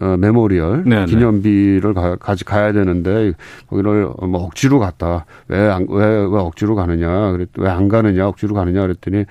어, 0.00 0.16
memorial 0.18 0.84
네네. 0.84 1.06
기념비를 1.06 1.94
가, 1.94 2.16
가지 2.16 2.44
가야 2.44 2.72
되는데 2.72 3.32
거기를 3.68 4.08
뭐 4.28 4.44
억지로 4.44 4.78
갔다. 4.78 5.24
왜안왜 5.48 5.86
왜 6.30 6.38
억지로 6.38 6.74
가느냐? 6.74 7.32
그랬 7.32 7.48
왜안 7.58 7.88
가느냐? 7.88 8.28
억지로 8.28 8.54
가느냐? 8.54 8.82
그랬더니 8.82 9.24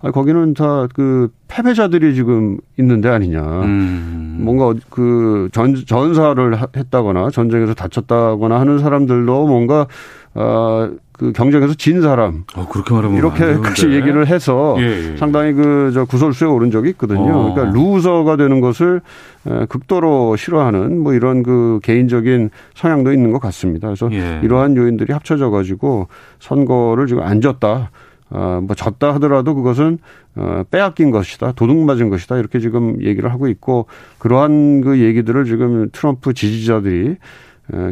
아 0.00 0.10
거기는 0.10 0.54
다 0.54 0.88
그 0.94 1.28
패배자들이 1.48 2.14
지금 2.14 2.58
있는 2.78 3.00
데 3.00 3.08
아니냐. 3.08 3.42
음. 3.62 4.38
뭔가 4.40 4.72
그 4.88 5.48
전, 5.52 5.74
전사를 5.74 6.54
하- 6.54 6.66
했다거나 6.74 7.30
전쟁에서 7.30 7.74
다쳤다거나 7.74 8.58
하는 8.58 8.78
사람들도 8.78 9.46
뭔가 9.46 9.86
어, 10.34 10.90
그 11.12 11.30
경쟁에서 11.32 11.74
진 11.74 12.00
사람 12.00 12.44
어, 12.56 12.66
그렇게 12.68 12.94
말하면 12.94 13.12
안 13.12 13.18
이렇게까지. 13.18 13.90
얘기를 13.90 14.26
해서 14.26 14.76
예, 14.78 15.12
예. 15.12 15.16
상당히 15.18 15.52
그 15.52 15.90
저 15.92 16.04
구설수에 16.06 16.48
오른 16.48 16.70
적이 16.70 16.90
있거든요. 16.90 17.20
어. 17.32 17.54
그러니까 17.54 17.76
루저가 17.78 18.36
되는 18.36 18.60
것을 18.60 19.02
에, 19.46 19.66
극도로 19.66 20.36
싫어하는 20.36 20.98
뭐 21.00 21.12
이런 21.12 21.42
그 21.42 21.80
개인적인 21.82 22.50
성향도 22.74 23.12
있는 23.12 23.30
것 23.30 23.40
같습니다. 23.40 23.88
그래서 23.88 24.08
예. 24.12 24.40
이러한 24.42 24.76
요인들이 24.76 25.12
합쳐져 25.12 25.50
가지고 25.50 26.08
선거를 26.40 27.06
지금 27.06 27.22
안 27.22 27.40
졌다. 27.40 27.90
어, 28.34 28.60
뭐 28.62 28.74
졌다 28.74 29.12
하더라도 29.14 29.54
그것은 29.54 29.98
어, 30.36 30.62
빼앗긴 30.70 31.10
것이다, 31.10 31.52
도둑 31.52 31.76
맞은 31.76 32.08
것이다 32.08 32.38
이렇게 32.38 32.58
지금 32.60 32.96
얘기를 33.02 33.30
하고 33.30 33.46
있고 33.48 33.84
그러한 34.18 34.80
그 34.80 34.98
얘기들을 35.00 35.44
지금 35.44 35.90
트럼프 35.92 36.32
지지자들이 36.32 37.08
에, 37.10 37.16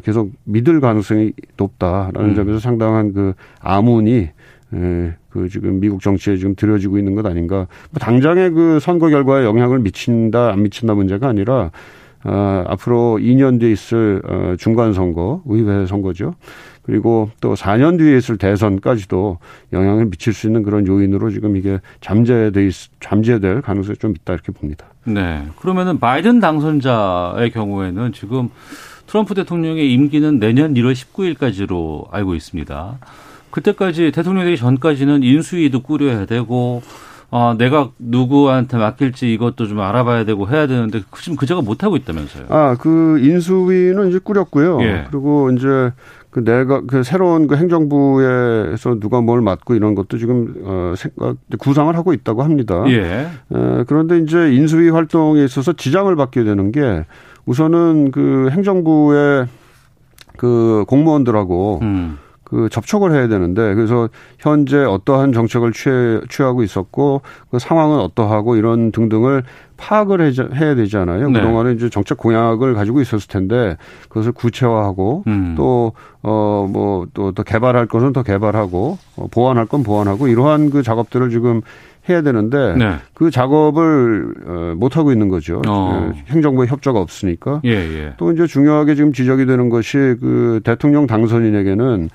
계속 0.03 0.33
믿을 0.45 0.81
가능성이 0.81 1.33
높다라는 1.57 2.31
음. 2.31 2.35
점에서 2.35 2.59
상당한 2.59 3.13
그 3.13 3.35
아문이 3.61 4.29
예, 4.73 5.17
그 5.31 5.49
지금 5.49 5.81
미국 5.81 6.01
정치에 6.01 6.37
지금 6.37 6.55
들여지고 6.55 6.99
있는 6.99 7.15
것 7.15 7.27
아닌가. 7.27 7.67
뭐 7.91 7.99
당장의 7.99 8.51
그 8.51 8.79
선거 8.81 9.09
결과에 9.09 9.45
영향을 9.45 9.81
미친다 9.81 10.53
안 10.53 10.63
미친다 10.63 10.95
문제가 10.95 11.29
아니라 11.29 11.71
어, 12.23 12.65
앞으로 12.69 13.19
2년 13.21 13.59
뒤에 13.59 13.73
있을 13.73 14.23
어, 14.25 14.55
중간 14.59 14.93
선거, 14.93 15.43
의회 15.47 15.87
선거죠. 15.87 16.35
그리고 16.83 17.31
또 17.41 17.55
4년 17.55 17.99
뒤에 17.99 18.17
있을 18.17 18.37
대선까지도 18.37 19.39
영향을 19.73 20.07
미칠 20.07 20.33
수 20.33 20.47
있는 20.47 20.63
그런 20.63 20.87
요인으로 20.87 21.31
지금 21.31 21.57
이게 21.57 21.79
잠재돼 22.01 22.67
있, 22.67 22.73
잠재될 23.01 23.63
가능성이 23.63 23.97
좀 23.97 24.13
있다 24.13 24.35
이렇게 24.35 24.53
봅니다. 24.53 24.87
네. 25.05 25.47
그러면은 25.61 25.99
바이든 25.99 26.41
당선자의 26.41 27.51
경우에는 27.53 28.13
지금 28.13 28.51
트럼프 29.11 29.35
대통령의 29.35 29.93
임기는 29.93 30.39
내년 30.39 30.75
1월 30.75 30.93
19일까지로 30.93 32.07
알고 32.13 32.37
있습니다. 32.37 32.99
그때까지 33.51 34.13
대통령 34.13 34.45
되기 34.45 34.57
전까지는 34.57 35.25
인수위도 35.25 35.83
꾸려야 35.83 36.27
되고 36.27 36.81
어, 37.33 37.55
내가 37.59 37.91
누구한테 37.99 38.77
맡길지 38.77 39.33
이것도 39.33 39.67
좀 39.67 39.81
알아봐야 39.81 40.25
되고 40.25 40.49
해야 40.49 40.69
되는데 40.69 41.03
지금 41.17 41.37
그저가 41.37 41.61
못 41.61 41.83
하고 41.83 41.97
있다면서요. 41.97 42.47
아, 42.51 42.77
그 42.79 43.19
인수위는 43.19 44.11
이제 44.11 44.21
꾸렸고요. 44.23 44.81
예. 44.83 45.07
그리고 45.11 45.51
이제 45.51 45.93
그 46.31 46.45
내가 46.45 46.83
그 46.83 47.03
새로운 47.03 47.49
그 47.49 47.57
행정부에서 47.57 49.01
누가 49.01 49.21
뭘 49.21 49.41
맡고 49.41 49.75
이런 49.75 49.97
것도 49.97 50.19
지금 50.19 50.55
어 50.63 50.95
생각 50.97 51.37
구상을 51.59 51.93
하고 51.97 52.13
있다고 52.13 52.45
합니다. 52.45 52.85
예. 52.87 53.29
에, 53.53 53.85
그런데 53.89 54.19
이제 54.19 54.55
인수위 54.55 54.91
활동에 54.91 55.45
있어서 55.45 55.73
지장을 55.73 56.15
받게 56.15 56.45
되는 56.45 56.71
게 56.71 57.05
우선은 57.47 58.11
그 58.11 58.49
행정부의 58.51 59.47
그 60.37 60.85
공무원들하고 60.89 61.81
음. 61.83 62.19
그 62.51 62.69
접촉을 62.69 63.13
해야 63.13 63.29
되는데 63.29 63.75
그래서 63.75 64.09
현재 64.41 64.79
어떠한 64.79 65.33
정책을 65.33 65.73
취해, 65.73 66.21
취하고 66.29 66.65
있었고 66.65 67.23
그 67.51 67.61
상황은 67.61 68.01
어떠하고 68.01 68.57
이런 68.57 68.91
등등을 68.91 69.45
파악을 69.77 70.21
해, 70.21 70.33
해야 70.57 70.75
되잖아요. 70.75 71.31
네. 71.31 71.41
그동안에 71.41 71.73
이제 71.73 71.89
정책 71.89 72.19
공약을 72.19 72.75
가지고 72.75 73.01
있었을 73.01 73.29
텐데 73.29 73.77
그것을 74.09 74.33
구체화하고 74.33 75.25
음. 75.29 75.55
또 75.57 75.93
어 76.23 76.67
뭐또더 76.71 77.43
개발할 77.45 77.87
것은 77.87 78.13
더 78.13 78.23
개발하고 78.23 78.99
어, 79.17 79.27
보완할 79.31 79.65
건 79.65 79.83
보완하고 79.83 80.29
이러한 80.29 80.69
그 80.69 80.83
작업들을 80.83 81.31
지금 81.31 81.63
해야 82.09 82.23
되는데 82.23 82.75
네. 82.77 82.95
그 83.15 83.31
작업을 83.31 84.35
어, 84.47 84.75
못 84.77 84.97
하고 84.97 85.13
있는 85.13 85.29
거죠. 85.29 85.61
어. 85.69 86.11
예, 86.15 86.25
행정부의 86.33 86.69
협조가 86.69 86.99
없으니까. 87.01 87.61
예, 87.65 87.71
예. 87.71 88.15
또 88.17 88.33
이제 88.33 88.47
중요하게 88.47 88.95
지금 88.95 89.13
지적이 89.13 89.47
되는 89.47 89.69
것이 89.69 89.99
그 90.21 90.61
대통령 90.65 91.07
당선인에게는 91.07 92.09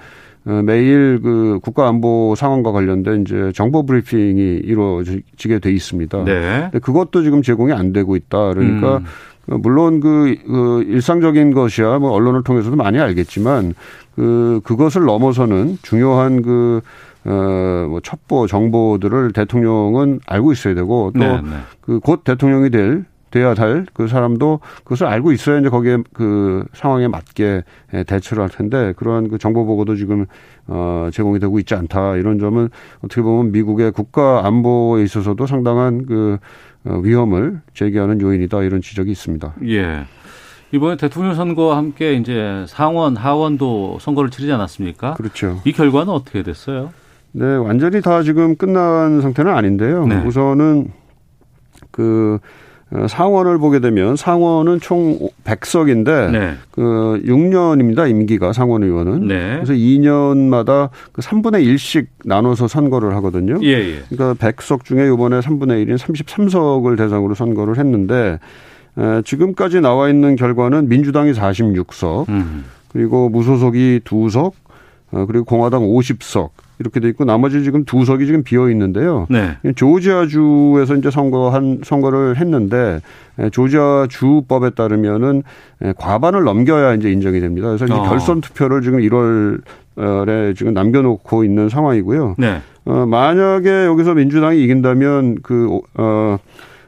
어, 0.47 0.61
매일 0.63 1.19
그 1.21 1.59
국가안보 1.61 2.35
상황과 2.35 2.71
관련된 2.71 3.21
이제 3.21 3.51
정보 3.53 3.85
브리핑이 3.85 4.61
이루어지게 4.63 5.59
돼 5.59 5.71
있습니다. 5.71 6.23
네. 6.23 6.59
근데 6.63 6.79
그것도 6.79 7.23
지금 7.23 7.41
제공이 7.41 7.73
안 7.73 7.93
되고 7.93 8.15
있다. 8.15 8.53
그러니까 8.53 8.97
음. 8.97 9.05
그 9.45 9.51
물론 9.55 9.99
그, 9.99 10.35
그 10.45 10.83
일상적인 10.87 11.53
것이야 11.53 11.99
뭐 11.99 12.11
언론을 12.11 12.43
통해서도 12.43 12.75
많이 12.75 12.99
알겠지만 12.99 13.73
그 14.15 14.61
그것을 14.63 15.03
넘어서는 15.03 15.77
중요한 15.81 16.41
그 16.41 16.81
어, 17.25 17.87
뭐 17.89 17.99
첩보 18.01 18.47
정보들을 18.47 19.33
대통령은 19.33 20.19
알고 20.27 20.51
있어야 20.51 20.75
되고 20.75 21.11
네, 21.15 21.41
네. 21.41 21.49
또그곧 21.85 22.23
대통령이 22.23 22.69
될 22.69 23.05
돼야 23.31 23.53
할그 23.53 24.07
사람도 24.07 24.61
그것을 24.85 25.07
알고 25.07 25.33
있어야 25.33 25.59
이제 25.59 25.67
거기에 25.67 25.97
그 26.13 26.63
상황에 26.71 27.09
맞게 27.09 27.63
예, 27.93 28.03
대처를 28.03 28.43
할 28.43 28.49
텐데 28.49 28.93
그러한 28.95 29.27
그 29.27 29.37
정보 29.37 29.65
보고도 29.65 29.97
지금 29.97 30.25
어 30.67 31.09
제공이 31.11 31.39
되고 31.39 31.59
있지 31.59 31.75
않다 31.75 32.15
이런 32.15 32.39
점은 32.39 32.69
어떻게 33.03 33.21
보면 33.21 33.51
미국의 33.51 33.91
국가 33.91 34.45
안보에 34.45 35.03
있어서도 35.03 35.47
상당한 35.47 36.05
그 36.05 36.37
어, 36.85 36.97
위험을 36.99 37.59
제기하는 37.73 38.21
요인이다 38.21 38.63
이런 38.63 38.81
지적이 38.81 39.11
있습니다. 39.11 39.55
예. 39.67 40.05
이번에 40.71 40.95
대통령 40.95 41.35
선거와 41.35 41.77
함께 41.77 42.13
이제 42.13 42.65
상원, 42.67 43.17
하원도 43.17 43.97
선거를 43.99 44.29
치르지 44.29 44.51
않았습니까? 44.53 45.13
그렇죠. 45.15 45.61
이 45.65 45.73
결과는 45.73 46.11
어떻게 46.11 46.41
됐어요? 46.41 46.91
네, 47.37 47.55
완전히 47.57 48.01
다 48.01 48.23
지금 48.23 48.55
끝난 48.55 49.21
상태는 49.21 49.51
아닌데요. 49.53 50.07
네. 50.07 50.23
우선은 50.25 50.87
그 51.91 52.39
어, 52.91 53.07
상원을 53.09 53.57
보게 53.57 53.79
되면 53.79 54.15
상원은 54.15 54.79
총 54.79 55.19
100석인데 55.43 56.31
네. 56.31 56.53
그 56.71 57.21
6년입니다. 57.25 58.09
임기가 58.09 58.53
상원 58.53 58.83
의원은. 58.83 59.27
네. 59.27 59.55
그래서 59.55 59.73
2년마다 59.73 60.89
그 61.11 61.21
3분의 61.21 61.65
1씩 61.65 62.05
나눠서 62.23 62.69
선거를 62.69 63.13
하거든요. 63.15 63.59
예, 63.63 63.67
예. 63.67 64.03
그러니까 64.09 64.33
100석 64.35 64.85
중에 64.85 65.11
이번에 65.11 65.39
3분의 65.39 65.85
1인 65.85 65.97
33석을 65.97 66.97
대상으로 66.97 67.35
선거를 67.35 67.77
했는데 67.77 68.39
에, 68.97 69.21
지금까지 69.23 69.81
나와 69.81 70.07
있는 70.07 70.37
결과는 70.37 70.87
민주당이 70.87 71.33
46석, 71.33 72.29
음. 72.29 72.63
그리고 72.93 73.27
무소속이 73.27 74.01
2석, 74.05 74.53
어, 75.11 75.25
그리고 75.25 75.43
공화당 75.43 75.81
50석 75.81 76.49
이렇게 76.79 76.99
돼 76.99 77.07
있고 77.09 77.25
나머지 77.25 77.63
지금 77.63 77.85
두 77.85 78.05
석이 78.05 78.25
지금 78.25 78.43
비어 78.43 78.69
있는데요. 78.69 79.27
네. 79.29 79.57
조지아주에서 79.75 80.95
이제 80.95 81.09
선거한 81.09 81.81
선거를 81.83 82.37
했는데 82.37 83.01
에, 83.39 83.49
조지아 83.49 84.07
주법에 84.09 84.71
따르면은 84.71 85.43
에, 85.81 85.93
과반을 85.97 86.43
넘겨야 86.43 86.95
이제 86.95 87.11
인정이 87.11 87.39
됩니다. 87.39 87.67
그래서 87.67 87.85
이제 87.85 87.93
어. 87.93 88.03
결선 88.03 88.41
투표를 88.41 88.81
지금 88.81 88.99
1월에 88.99 90.55
지금 90.55 90.73
남겨놓고 90.73 91.43
있는 91.43 91.69
상황이고요. 91.69 92.35
네. 92.37 92.61
어, 92.85 93.05
만약에 93.05 93.85
여기서 93.85 94.13
민주당이 94.13 94.61
이긴다면 94.63 95.37
그, 95.41 95.79
어, 95.95 96.37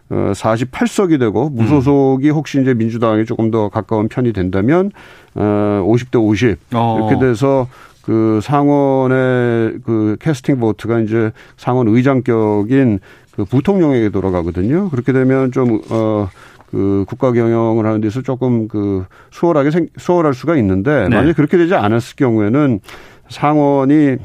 어, 0.10 0.32
48석이 0.34 1.20
되고 1.20 1.50
무소속이 1.50 2.30
혹시 2.30 2.62
이제 2.62 2.74
민주당에 2.74 3.26
조금 3.26 3.52
더 3.52 3.70
가까운 3.70 4.08
편이 4.08 4.32
된다면 4.32 4.92
어, 5.36 5.84
50대 5.86 6.22
50 6.22 6.58
어. 6.74 6.98
이렇게 6.98 7.26
돼서 7.26 7.68
그 8.08 8.40
상원의 8.42 9.80
그 9.84 10.16
캐스팅 10.22 10.62
보트가 10.62 11.02
이제 11.02 11.34
상원 11.58 11.90
의장격인 11.90 13.00
그 13.36 13.44
부통령에게 13.44 14.10
돌아가거든요. 14.10 14.90
그렇게 14.90 15.12
되면 15.12 15.52
좀, 15.52 15.82
어, 15.90 16.30
그 16.72 17.04
국가 17.06 17.34
경영을 17.34 17.86
하는 17.86 18.00
데서 18.00 18.22
조금 18.22 18.70
그 18.70 19.06
수월하게 19.32 19.72
생, 19.72 19.88
수월할 19.98 20.34
수가 20.34 20.56
있는데 20.56 21.10
네. 21.10 21.16
만약에 21.16 21.34
그렇게 21.34 21.58
되지 21.58 21.76
않았을 21.76 22.16
경우에는 22.16 22.80
상원이 23.28 24.16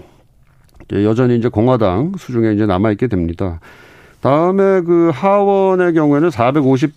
여전히 0.92 1.36
이제 1.36 1.48
공화당 1.48 2.12
수중에 2.16 2.52
이제 2.52 2.66
남아있게 2.66 3.08
됩니다. 3.08 3.58
다음에 4.20 4.82
그 4.82 5.10
하원의 5.12 5.94
경우에는 5.94 6.30
450, 6.30 6.92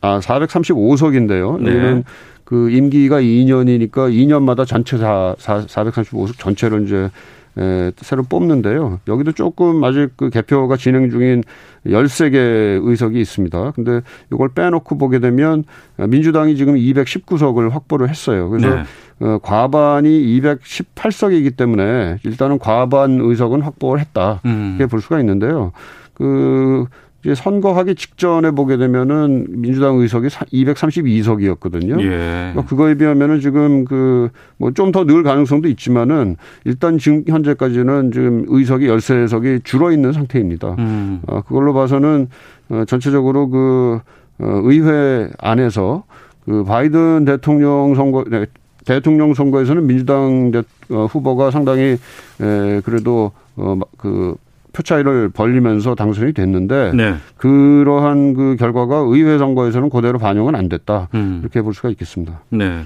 아, 0.00 0.20
435석인데요. 0.20 1.60
네. 1.60 1.70
여기는 1.70 2.04
그 2.44 2.70
임기가 2.70 3.20
2년이니까 3.20 4.10
2년마다 4.10 4.66
전체 4.66 4.96
다 4.96 5.34
435석 5.38 6.38
전체를 6.38 6.84
이제 6.84 7.10
에, 7.58 7.92
새로 7.96 8.22
뽑는데요. 8.22 9.00
여기도 9.08 9.32
조금 9.32 9.82
아직 9.82 10.10
그 10.16 10.30
개표가 10.30 10.76
진행 10.76 11.10
중인 11.10 11.42
13개 11.86 12.36
의석이 12.82 13.20
있습니다. 13.20 13.72
근데 13.72 14.00
이걸 14.32 14.48
빼놓고 14.50 14.96
보게 14.96 15.18
되면 15.18 15.64
민주당이 15.96 16.56
지금 16.56 16.76
219석을 16.76 17.70
확보를 17.70 18.08
했어요. 18.08 18.48
그래서 18.48 18.74
네. 18.76 18.82
어, 19.20 19.38
과반이 19.42 20.08
218석이기 20.40 21.56
때문에 21.56 22.18
일단은 22.22 22.58
과반 22.58 23.18
의석은 23.20 23.62
확보를 23.62 24.00
했다. 24.00 24.40
음. 24.44 24.76
이렇게 24.78 24.88
볼 24.88 25.00
수가 25.00 25.18
있는데요. 25.20 25.72
그 26.14 26.86
선거하기 27.34 27.94
직전에 27.94 28.50
보게 28.52 28.76
되면은 28.76 29.46
민주당 29.50 29.96
의석이 29.98 30.28
232석이었거든요. 30.28 32.00
예. 32.00 32.50
그러니까 32.52 32.64
그거에 32.66 32.94
비하면은 32.94 33.40
지금 33.40 33.84
그 33.84 34.28
뭐 34.58 34.72
좀 34.72 34.90
더 34.92 35.04
늘 35.04 35.22
가능성도 35.22 35.68
있지만은 35.68 36.36
일단 36.64 36.98
지금 36.98 37.22
현재까지는 37.26 38.10
지금 38.12 38.44
의석이 38.48 38.86
13석이 38.86 39.64
줄어 39.64 39.92
있는 39.92 40.12
상태입니다. 40.12 40.74
음. 40.78 41.20
어, 41.26 41.40
그걸로 41.42 41.72
봐서는 41.72 42.28
어, 42.70 42.84
전체적으로 42.86 43.48
그 43.48 44.00
어, 44.40 44.60
의회 44.64 45.28
안에서 45.38 46.04
그 46.44 46.64
바이든 46.64 47.24
대통령 47.24 47.94
선거 47.94 48.24
네, 48.28 48.46
대통령 48.84 49.34
선거에서는 49.34 49.86
민주당 49.86 50.50
대, 50.50 50.62
어, 50.90 51.06
후보가 51.06 51.50
상당히 51.50 51.96
에, 52.40 52.80
그래도 52.84 53.32
어, 53.56 53.78
그 53.96 54.34
표차이를 54.72 55.30
벌리면서 55.30 55.94
당선이 55.94 56.32
됐는데 56.32 56.92
네. 56.94 57.14
그러한 57.36 58.34
그 58.34 58.56
결과가 58.58 59.04
의회 59.08 59.38
선거에서는 59.38 59.90
그대로 59.90 60.18
반영은 60.18 60.54
안 60.54 60.68
됐다 60.68 61.08
음. 61.14 61.40
이렇게 61.42 61.62
볼 61.62 61.74
수가 61.74 61.90
있겠습니다. 61.90 62.40
네. 62.50 62.84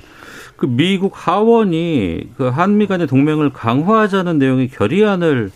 그 0.57 0.66
미국 0.66 1.12
하원이 1.14 2.31
그 2.37 2.45
한미 2.49 2.87
간의 2.87 3.07
동맹을 3.07 3.51
강화하자는 3.51 4.38
내용의 4.38 4.68
결의안을 4.68 5.51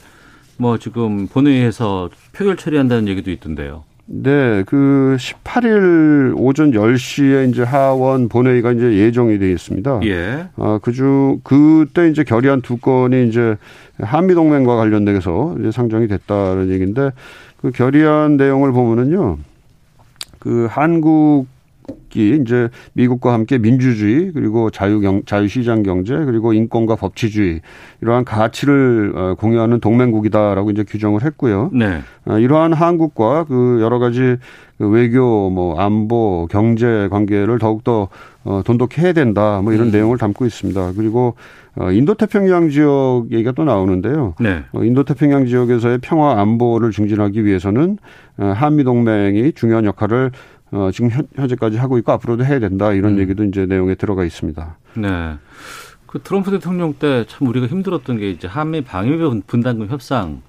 뭐 0.58 0.78
지금 0.78 1.28
본회의에서 1.28 2.10
표결 2.32 2.56
처리한다는 2.56 3.08
얘기도 3.08 3.30
있던데요. 3.30 3.84
네, 4.08 4.62
그 4.64 5.16
18일 5.18 6.34
오전 6.36 6.70
10시에 6.70 7.50
이제 7.50 7.64
하원 7.64 8.28
본회의가 8.28 8.72
이제 8.72 8.94
예정이 8.94 9.38
되어 9.38 9.50
있습니다. 9.50 10.00
예. 10.04 10.46
아, 10.56 10.78
그중 10.80 11.40
그때 11.42 12.08
이제 12.08 12.22
결의안 12.22 12.62
두 12.62 12.76
건이 12.76 13.28
이제 13.28 13.56
한미 14.00 14.34
동맹과 14.34 14.76
관련돼서 14.76 15.56
이제 15.58 15.72
상정이 15.72 16.06
됐다는 16.06 16.70
얘기인데 16.70 17.10
그 17.60 17.72
결의안 17.72 18.36
내용을 18.36 18.70
보면은요. 18.70 19.38
그 20.38 20.68
한국 20.70 21.46
이 22.16 22.38
이제 22.40 22.70
미국과 22.94 23.34
함께 23.34 23.58
민주주의 23.58 24.32
그리고 24.32 24.70
자유 24.70 25.00
경 25.00 25.22
자유시장 25.26 25.82
경제 25.82 26.14
그리고 26.14 26.54
인권과 26.54 26.96
법치주의 26.96 27.60
이러한 28.00 28.24
가치를 28.24 29.12
어, 29.14 29.34
공유하는 29.34 29.80
동맹국이다라고 29.80 30.70
이제 30.70 30.82
규정을 30.82 31.22
했고요. 31.24 31.70
네. 31.74 32.00
어, 32.24 32.38
이러한 32.38 32.72
한국과 32.72 33.44
그 33.44 33.80
여러 33.82 33.98
가지 33.98 34.36
그 34.78 34.88
외교 34.88 35.50
뭐 35.50 35.78
안보 35.78 36.48
경제 36.50 37.08
관계를 37.10 37.58
더욱더 37.58 38.08
어, 38.44 38.62
돈독해야 38.64 39.12
된다 39.12 39.60
뭐 39.62 39.72
이런 39.72 39.88
음. 39.88 39.92
내용을 39.92 40.16
담고 40.16 40.46
있습니다. 40.46 40.92
그리고 40.96 41.34
어, 41.78 41.90
인도태평양 41.90 42.70
지역 42.70 43.26
얘기가 43.30 43.52
또 43.52 43.64
나오는데요. 43.64 44.34
네. 44.40 44.62
어, 44.72 44.82
인도태평양 44.82 45.46
지역에서의 45.46 45.98
평화 46.00 46.40
안보를 46.40 46.90
증진하기 46.90 47.44
위해서는 47.44 47.98
어, 48.38 48.52
한미 48.56 48.84
동맹이 48.84 49.52
중요한 49.52 49.84
역할을 49.84 50.30
어, 50.72 50.90
지금 50.92 51.10
현, 51.10 51.26
현재까지 51.34 51.76
하고 51.78 51.98
있고 51.98 52.12
앞으로도 52.12 52.44
해야 52.44 52.58
된다 52.58 52.92
이런 52.92 53.14
음. 53.14 53.18
얘기도 53.20 53.44
이제 53.44 53.66
내용에 53.66 53.94
들어가 53.94 54.24
있습니다. 54.24 54.78
네. 54.96 55.34
그 56.06 56.20
트럼프 56.22 56.50
대통령 56.50 56.94
때 56.94 57.24
참 57.28 57.48
우리가 57.48 57.66
힘들었던 57.66 58.18
게 58.18 58.30
이제 58.30 58.48
한미 58.48 58.82
방위 58.82 59.16
분담금 59.46 59.88
협상 59.88 60.40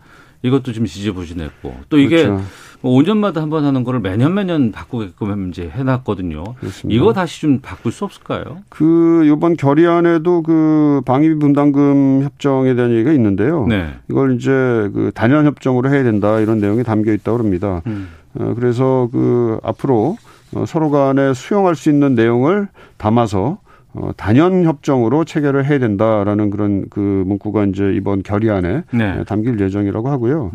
이것도 0.44 0.72
지금 0.72 0.86
지지부진했고 0.86 1.76
또 1.90 1.98
이게 1.98 2.24
그렇죠. 2.26 2.44
5년마다 2.84 3.34
뭐한번 3.34 3.66
하는 3.66 3.84
거를 3.84 4.00
매년 4.00 4.36
매년 4.36 4.72
바꾸게끔 4.72 5.50
이제 5.50 5.68
해놨거든요. 5.68 6.44
그렇습니다. 6.60 6.96
이거 6.96 7.12
다시 7.12 7.42
좀 7.42 7.60
바꿀 7.60 7.92
수 7.92 8.06
없을까요? 8.06 8.60
그 8.70 9.24
이번 9.26 9.58
결의안에도 9.58 10.44
그 10.44 11.02
방위비 11.06 11.36
분담금 11.40 12.22
협정에 12.24 12.76
대한 12.76 12.92
얘기가 12.92 13.12
있는데요. 13.14 13.66
네. 13.68 13.96
이걸 14.10 14.36
이제 14.36 14.52
그 14.52 15.12
단연 15.16 15.48
협정으로 15.48 15.90
해야 15.90 16.04
된다 16.04 16.40
이런 16.40 16.60
내용이 16.60 16.84
담겨 16.84 17.12
있다고 17.14 17.40
합니다. 17.40 17.82
음. 17.88 18.10
어, 18.40 18.54
그래서 18.56 19.10
그 19.12 19.60
앞으로 19.64 20.18
어, 20.56 20.66
서로 20.66 20.90
간에 20.90 21.34
수용할 21.34 21.76
수 21.76 21.90
있는 21.90 22.16
내용을 22.16 22.68
담아서 22.98 23.60
어, 23.94 24.12
단연 24.16 24.64
협정으로 24.66 25.26
체결을 25.26 25.66
해야 25.66 25.80
된다라는 25.80 26.50
그런 26.50 26.86
그 26.90 27.24
문구가 27.26 27.66
이제 27.66 27.92
이번 27.96 28.22
결의안에 28.24 28.84
네. 28.92 29.24
담길 29.26 29.60
예정이라고 29.60 30.10
하고요. 30.10 30.52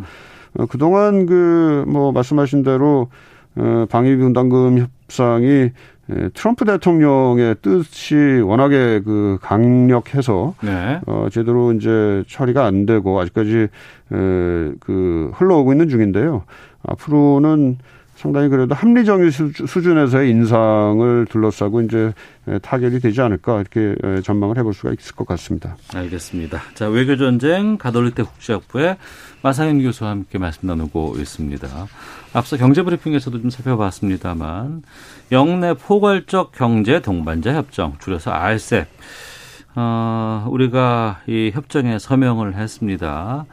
어, 0.59 0.66
그동안 0.66 1.27
그 1.27 1.85
뭐 1.87 2.12
말씀하신 2.12 2.62
대로 2.62 3.09
어, 3.57 3.87
방위 3.90 4.16
분담금 4.16 4.79
협상이 4.79 5.71
예, 6.11 6.29
트럼프 6.35 6.64
대통령의 6.64 7.57
뜻이 7.62 8.16
워낙에 8.45 9.03
그 9.05 9.38
강력해서 9.40 10.55
네. 10.61 11.01
어 11.07 11.29
제대로 11.31 11.73
이제 11.73 12.25
처리가 12.29 12.64
안 12.66 12.87
되고 12.87 13.21
아직까지 13.21 13.57
에, 13.59 13.68
그 14.11 15.31
흘러오고 15.35 15.73
있는 15.73 15.88
중인데요. 15.88 16.42
앞으로는 16.83 17.79
상당히 18.14 18.49
그래도 18.49 18.75
합리적인 18.75 19.31
수준에서의 19.31 20.31
인상을 20.31 21.27
둘러싸고 21.29 21.81
이제 21.83 22.12
타결이 22.61 23.01
되지 23.01 23.21
않을까 23.21 23.61
이렇게 23.61 23.97
전망을 24.23 24.59
해볼 24.59 24.75
수가 24.75 24.92
있을 24.92 25.16
것 25.16 25.27
같습니다. 25.27 25.77
알겠습니다. 25.92 26.62
자 26.75 26.88
외교 26.88 27.16
전쟁 27.16 27.79
가톨릭대 27.79 28.23
국제학부의 28.23 28.97
마상현 29.42 29.83
교수와 29.83 30.11
함께 30.11 30.38
말씀 30.38 30.68
나누고 30.68 31.16
있습니다. 31.18 31.68
앞서 32.33 32.57
경제 32.57 32.83
브리핑에서도 32.83 33.40
좀 33.40 33.51
살펴봤습니다만 33.51 34.83
영내 35.33 35.75
포괄적 35.75 36.53
경제 36.53 37.01
동반자 37.01 37.55
협정 37.55 37.97
줄여서 37.99 38.31
RCEP 38.31 38.87
어, 39.75 40.47
우리가 40.51 41.23
이 41.27 41.51
협정에 41.53 41.99
서명을 41.99 42.55
했습니다. 42.55 43.47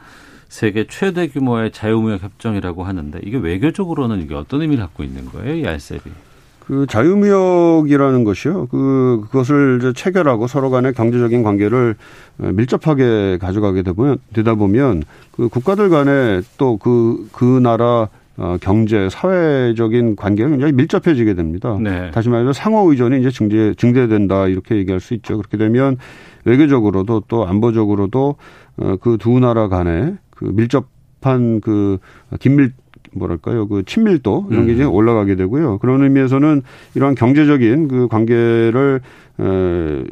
세계 0.50 0.84
최대 0.88 1.28
규모의 1.28 1.70
자유무역 1.70 2.22
협정이라고 2.24 2.82
하는데 2.82 3.20
이게 3.22 3.38
외교적으로는 3.38 4.20
이게 4.20 4.34
어떤 4.34 4.60
의미를 4.62 4.82
갖고 4.82 5.04
있는 5.04 5.24
거예요, 5.26 5.54
이 5.54 5.64
RCEP이? 5.66 6.12
그 6.58 6.86
자유무역이라는 6.88 8.24
것이요. 8.24 8.66
그 8.66 9.22
그것을 9.26 9.78
이제 9.80 9.92
체결하고 9.92 10.48
서로 10.48 10.70
간의 10.70 10.92
경제적인 10.92 11.44
관계를 11.44 11.94
밀접하게 12.36 13.38
가져가게 13.40 13.82
되면 13.82 14.18
되다 14.34 14.56
보면 14.56 15.04
그 15.30 15.48
국가들 15.48 15.88
간에 15.88 16.42
또 16.58 16.76
그그 16.76 17.28
그 17.32 17.44
나라 17.62 18.08
어, 18.36 18.56
경제, 18.60 19.08
사회적인 19.10 20.16
관계가 20.16 20.48
굉장히 20.48 20.72
밀접해지게 20.72 21.34
됩니다. 21.34 21.76
네. 21.78 22.10
다시 22.10 22.28
말해서 22.28 22.54
상호 22.54 22.90
의존이 22.90 23.20
이제 23.20 23.30
증대, 23.30 23.74
증대된다 23.74 24.46
이렇게 24.48 24.76
얘기할 24.76 24.98
수 24.98 25.12
있죠. 25.14 25.36
그렇게 25.36 25.58
되면 25.58 25.98
외교적으로도 26.44 27.24
또 27.28 27.46
안보적으로도 27.46 28.36
어, 28.78 28.96
그 29.00 29.18
두 29.18 29.38
나라 29.40 29.68
간에 29.68 30.14
그 30.40 30.46
밀접한 30.46 31.60
그 31.60 31.98
긴밀 32.40 32.72
뭐랄까요 33.12 33.68
그 33.68 33.82
친밀도 33.84 34.48
이런 34.50 34.66
게 34.66 34.72
이제 34.72 34.84
음. 34.84 34.92
올라가게 34.92 35.36
되고요. 35.36 35.78
그런 35.78 36.02
의미에서는 36.02 36.62
이러한 36.94 37.14
경제적인 37.14 37.88
그 37.88 38.08
관계를 38.08 39.00
에, 39.38 40.04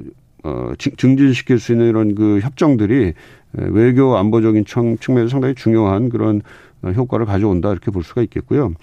어, 0.44 0.72
증진시킬 0.76 1.58
수 1.58 1.72
있는 1.72 1.88
이런 1.88 2.14
그 2.14 2.40
협정들이 2.40 3.14
외교 3.52 4.16
안보적인 4.16 4.64
측면에서 5.00 5.28
상당히 5.28 5.54
중요한 5.54 6.10
그런 6.10 6.42
효과를 6.84 7.24
가져온다 7.24 7.72
이렇게 7.72 7.90
볼 7.90 8.02
수가 8.02 8.22
있겠고요. 8.22 8.74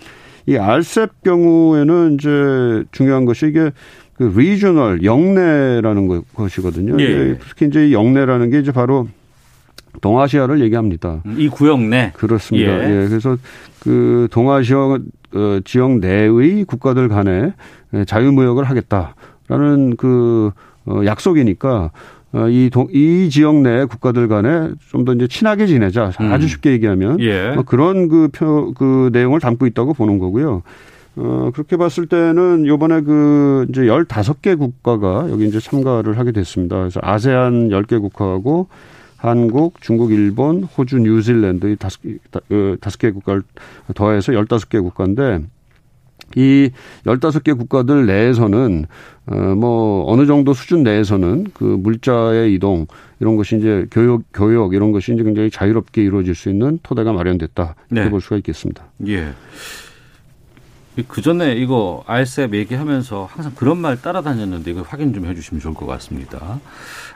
이 0.48 0.58
알셉 0.58 1.24
경우에는 1.24 2.16
이제 2.16 2.84
중요한 2.92 3.26
것이 3.26 3.48
이게 3.48 3.72
그 4.14 4.24
리저널 4.36 5.04
영내라는 5.04 6.24
것이거든요. 6.34 7.00
예. 7.00 7.38
특히 7.50 7.68
이제 7.68 7.92
영내라는 7.92 8.50
게 8.50 8.60
이제 8.60 8.72
바로 8.72 9.08
동아시아를 10.02 10.62
얘기합니다. 10.62 11.22
이 11.38 11.48
구역 11.50 11.82
내 11.82 12.12
그렇습니다. 12.16 12.72
예. 12.72 13.04
예. 13.04 13.08
그래서 13.08 13.38
그 13.80 14.28
동아시아 14.32 14.78
어, 14.78 15.60
지역 15.66 16.00
내의 16.00 16.64
국가들 16.66 17.08
간에 17.10 17.54
자유무역을 18.08 18.64
하겠다라는 18.64 19.96
그 19.98 20.52
어, 20.86 21.02
약속이니까 21.06 21.92
어, 22.34 22.50
이, 22.50 22.70
동, 22.70 22.88
이 22.92 23.30
지역 23.30 23.62
내 23.62 23.86
국가들 23.86 24.28
간에 24.28 24.72
좀 24.90 25.06
더 25.06 25.14
이제 25.14 25.28
친하게 25.28 25.68
지내자. 25.68 26.12
음. 26.20 26.34
아주 26.34 26.48
쉽게 26.48 26.72
얘기하면. 26.72 27.20
예. 27.22 27.52
뭐 27.54 27.64
그런 27.64 28.10
그 28.10 28.28
표, 28.34 28.74
그 28.74 29.10
내용을 29.14 29.40
담고 29.40 29.66
있다고 29.68 29.94
보는 29.94 30.20
거고요. 30.20 30.62
어, 31.18 31.52
그렇게 31.54 31.78
봤을 31.78 32.08
때는 32.08 32.68
요번에 32.68 33.02
그 33.02 33.66
이제 33.70 33.84
15개 33.84 34.58
국가가 34.58 35.28
여기 35.30 35.48
이제 35.48 35.60
참가를 35.62 36.18
하게 36.20 36.34
됐습니다. 36.34 36.78
그래서 36.78 37.00
아세안 37.04 37.70
10개 37.70 38.02
국가하고 38.02 38.68
한국, 39.26 39.82
중국, 39.82 40.12
일본, 40.12 40.64
호주, 40.64 41.00
뉴질랜드 41.00 41.68
이 41.68 41.76
다섯, 41.76 42.00
어, 42.06 42.76
다섯 42.80 42.98
개 43.00 43.12
국가를 43.12 43.42
더해서 43.96 44.34
열다섯 44.34 44.70
개 44.70 44.80
국가인데 44.80 45.40
이 46.36 46.70
열다섯 47.06 47.44
개 47.44 47.54
국가들 47.54 48.06
내에서는 48.06 48.86
어뭐 49.28 50.12
어느 50.12 50.26
정도 50.26 50.54
수준 50.54 50.84
내에서는 50.84 51.48
그 51.54 51.64
물자의 51.64 52.54
이동 52.54 52.86
이런 53.20 53.36
것이 53.36 53.58
이제 53.58 53.86
교육 53.90 54.24
교육 54.34 54.74
이런 54.74 54.92
것이 54.92 55.14
이제 55.14 55.24
굉장히 55.24 55.50
자유롭게 55.50 56.04
이루어질 56.04 56.36
수 56.36 56.50
있는 56.50 56.80
토대가 56.84 57.14
마련됐다 57.14 57.76
이렇게 57.90 58.06
네. 58.06 58.10
볼 58.10 58.22
수가 58.22 58.38
있겠습니다. 58.38 58.84
예. 59.08 59.34
그 61.04 61.22
전에 61.22 61.54
이거 61.54 62.04
알셉 62.08 62.54
얘기하면서 62.54 63.30
항상 63.32 63.54
그런 63.56 63.78
말 63.78 64.02
따라다녔는데 64.02 64.72
이거 64.72 64.82
확인 64.82 65.14
좀 65.14 65.26
해주시면 65.26 65.62
좋을 65.62 65.74
것 65.74 65.86
같습니다. 65.86 66.60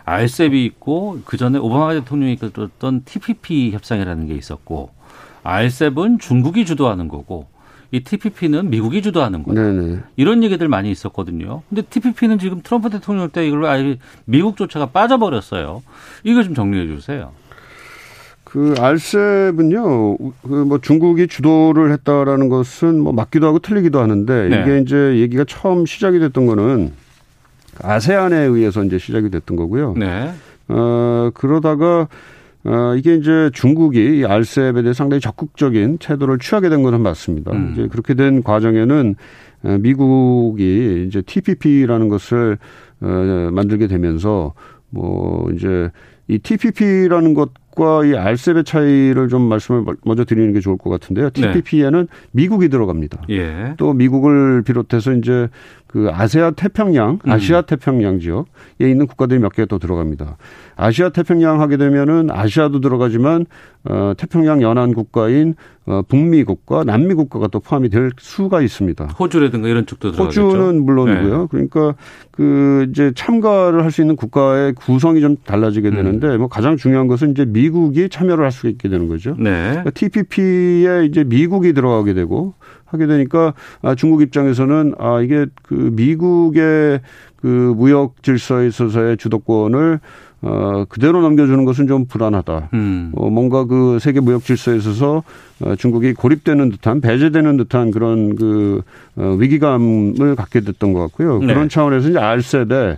알셉이 0.05 0.65
있고 0.65 1.19
그 1.25 1.37
전에 1.37 1.57
오바마 1.57 1.93
대통령이 1.93 2.33
이끌었던 2.33 3.03
TPP 3.05 3.71
협상이라는 3.71 4.27
게 4.27 4.35
있었고 4.35 4.91
알셉은 5.43 6.19
중국이 6.19 6.65
주도하는 6.65 7.07
거고 7.07 7.47
이 7.91 8.01
TPP는 8.01 8.69
미국이 8.69 9.01
주도하는 9.01 9.43
거다. 9.43 9.61
네네. 9.61 9.99
이런 10.15 10.43
얘기들 10.43 10.67
많이 10.67 10.91
있었거든요. 10.91 11.63
근데 11.69 11.81
TPP는 11.81 12.37
지금 12.37 12.61
트럼프 12.61 12.89
대통령 12.89 13.29
때 13.29 13.47
이걸로 13.47 13.67
아예 13.67 13.97
미국조차가 14.25 14.87
빠져버렸어요. 14.87 15.81
이거 16.23 16.43
좀 16.43 16.53
정리해 16.53 16.85
주세요. 16.87 17.31
그 18.49 18.73
알셉은요, 18.79 20.17
그 20.17 20.65
뭐 20.65 20.79
중국이 20.79 21.27
주도를 21.27 21.91
했다라는 21.91 22.49
것은 22.49 22.99
뭐 22.99 23.13
맞기도 23.13 23.45
하고 23.45 23.59
틀리기도 23.59 23.99
하는데 23.99 24.49
네. 24.49 24.61
이게 24.61 24.79
이제 24.79 25.19
얘기가 25.19 25.45
처음 25.47 25.85
시작이 25.85 26.19
됐던 26.19 26.47
거는 26.47 26.91
아세안에 27.81 28.35
의해서 28.37 28.83
이제 28.83 28.97
시작이 28.97 29.29
됐던 29.29 29.55
거고요. 29.55 29.93
네. 29.97 30.31
어, 30.67 31.29
그러다가 31.33 32.07
어, 32.65 32.95
이게 32.97 33.15
이제 33.15 33.49
중국이 33.53 34.19
이 34.19 34.25
알셉에 34.25 34.81
대해 34.81 34.93
상당히 34.93 35.21
적극적인 35.21 35.97
태도를 35.99 36.39
취하게 36.39 36.69
된 36.69 36.83
것은 36.83 37.01
맞습니다. 37.01 37.51
음. 37.51 37.71
이제 37.73 37.87
그렇게 37.87 38.15
된 38.15 38.43
과정에는 38.43 39.15
어, 39.63 39.77
미국이 39.79 41.05
이제 41.07 41.21
TPP라는 41.21 42.09
것을 42.09 42.57
어, 43.01 43.49
만들게 43.53 43.87
되면서 43.87 44.53
뭐 44.89 45.49
이제 45.51 45.89
이 46.27 46.37
TPP라는 46.39 47.33
것 47.33 47.51
TPP과 47.79 48.05
이 48.05 48.15
RCEP의 48.15 48.63
차이를 48.65 49.29
좀 49.29 49.43
말씀을 49.43 49.85
먼저 50.03 50.25
드리는 50.25 50.51
게 50.53 50.59
좋을 50.59 50.77
것 50.77 50.89
같은데요. 50.89 51.29
TPP에는 51.31 52.01
네. 52.01 52.27
미국이 52.31 52.67
들어갑니다. 52.67 53.21
예. 53.29 53.73
또 53.77 53.93
미국을 53.93 54.61
비롯해서 54.63 55.13
이제 55.13 55.47
그 55.87 56.09
아세아 56.13 56.51
태평양, 56.51 57.19
음. 57.25 57.31
아시아 57.31 57.61
태평양 57.61 58.19
지역에 58.19 58.45
있는 58.81 59.07
국가들이 59.07 59.39
몇개더 59.39 59.79
들어갑니다. 59.79 60.37
아시아 60.75 61.09
태평양 61.09 61.61
하게 61.61 61.77
되면은 61.77 62.29
아시아도 62.29 62.79
들어가지만 62.79 63.47
어 63.85 64.13
태평양 64.15 64.61
연안 64.61 64.93
국가인 64.93 65.55
어 65.87 66.03
북미 66.07 66.43
국가, 66.43 66.83
남미 66.83 67.15
국가가 67.15 67.47
또 67.47 67.59
포함이 67.59 67.89
될 67.89 68.11
수가 68.19 68.61
있습니다. 68.61 69.05
호주라든가 69.19 69.67
이런 69.67 69.87
쪽도 69.87 70.11
들어가겠죠. 70.11 70.45
호주는 70.45 70.85
물론이고요. 70.85 71.41
네. 71.41 71.47
그러니까 71.49 71.95
그 72.29 72.85
이제 72.91 73.11
참가를 73.15 73.83
할 73.83 73.89
수 73.89 74.01
있는 74.01 74.15
국가의 74.15 74.73
구성이 74.73 75.19
좀 75.21 75.37
달라지게 75.43 75.89
되는데 75.89 76.27
음. 76.27 76.37
뭐 76.37 76.47
가장 76.47 76.77
중요한 76.77 77.07
것은 77.07 77.31
이제 77.31 77.45
미 77.45 77.68
국이 77.69 78.09
참여를 78.09 78.43
할 78.45 78.51
수 78.51 78.67
있게 78.67 78.89
되는 78.89 79.07
거죠. 79.07 79.35
네. 79.37 79.69
그러니까 79.69 79.91
TPP에 79.91 81.05
이제 81.05 81.23
미국이 81.23 81.73
들어가게 81.73 82.13
되고 82.13 82.53
하게 82.85 83.07
되니까 83.07 83.53
아, 83.81 83.95
중국 83.95 84.21
입장에서는 84.21 84.95
아 84.97 85.21
이게 85.21 85.45
그 85.63 85.91
미국의 85.93 87.01
그 87.37 87.47
무역 87.77 88.21
질서에 88.23 88.67
있어서의 88.67 89.17
주도권을 89.17 89.99
어, 90.41 90.85
그대로 90.87 91.21
넘겨주는 91.21 91.65
것은 91.65 91.87
좀 91.87 92.05
불안하다. 92.05 92.69
음. 92.73 93.11
어, 93.15 93.29
뭔가 93.29 93.65
그 93.65 93.99
세계 93.99 94.19
무역 94.21 94.43
질서에 94.43 94.77
있어서 94.77 95.23
어, 95.59 95.75
중국이 95.75 96.13
고립되는 96.13 96.69
듯한 96.69 97.01
배제되는 97.01 97.57
듯한 97.57 97.91
그런 97.91 98.35
그 98.35 98.81
어, 99.17 99.35
위기감을 99.37 100.35
갖게 100.35 100.61
됐던 100.61 100.93
것 100.93 100.99
같고요. 101.01 101.39
네. 101.39 101.47
그런 101.47 101.67
차원에서 101.67 102.09
이제 102.09 102.19
알셉에 102.19 102.97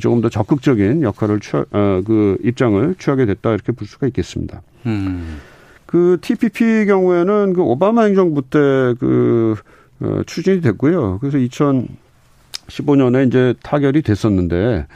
조금 0.00 0.20
더 0.20 0.28
적극적인 0.28 1.02
역할을 1.02 1.40
취하, 1.40 1.64
어, 1.70 2.02
그 2.04 2.36
입장을 2.42 2.96
취하게 2.98 3.26
됐다 3.26 3.50
이렇게 3.52 3.70
볼 3.72 3.86
수가 3.86 4.08
있겠습니다. 4.08 4.62
음. 4.86 5.38
그 5.86 6.18
TPP 6.20 6.86
경우에는 6.86 7.52
그 7.52 7.62
오바마 7.62 8.02
행정부 8.04 8.42
때그 8.42 9.54
어, 10.00 10.22
추진이 10.26 10.60
됐고요. 10.60 11.18
그래서 11.20 11.38
2015년에 11.38 13.28
이제 13.28 13.54
타결이 13.62 14.02
됐었는데 14.02 14.86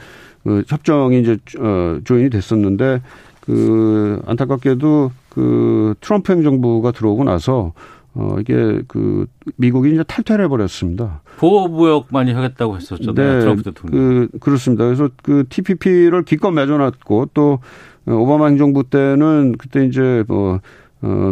그 0.45 0.63
협정이 0.67 1.19
이제 1.21 1.37
어 1.59 1.99
조인이 2.03 2.29
됐었는데 2.29 3.01
그 3.41 4.21
안타깝게도 4.25 5.11
그 5.29 5.95
트럼프 5.99 6.31
행정부가 6.31 6.91
들어오고 6.91 7.23
나서 7.23 7.73
어 8.13 8.37
이게 8.39 8.81
그 8.87 9.25
미국이 9.57 9.91
이제 9.91 10.03
탈퇴를 10.03 10.45
해버렸습니다. 10.45 11.21
보호무역 11.37 12.07
많이 12.11 12.31
하겠다고 12.31 12.77
했었죠. 12.77 13.13
네, 13.13 13.39
트럼프 13.39 13.63
대통령. 13.63 13.99
그 14.31 14.39
그렇습니다. 14.39 14.85
그래서 14.85 15.09
그 15.23 15.45
TPP를 15.49 16.23
기껏 16.23 16.51
맺어놨고 16.51 17.31
또 17.33 17.59
오바마 18.07 18.47
행정부 18.47 18.83
때는 18.83 19.55
그때 19.57 19.83
이제 19.83 20.23
뭐 20.27 20.55
어, 20.55 20.59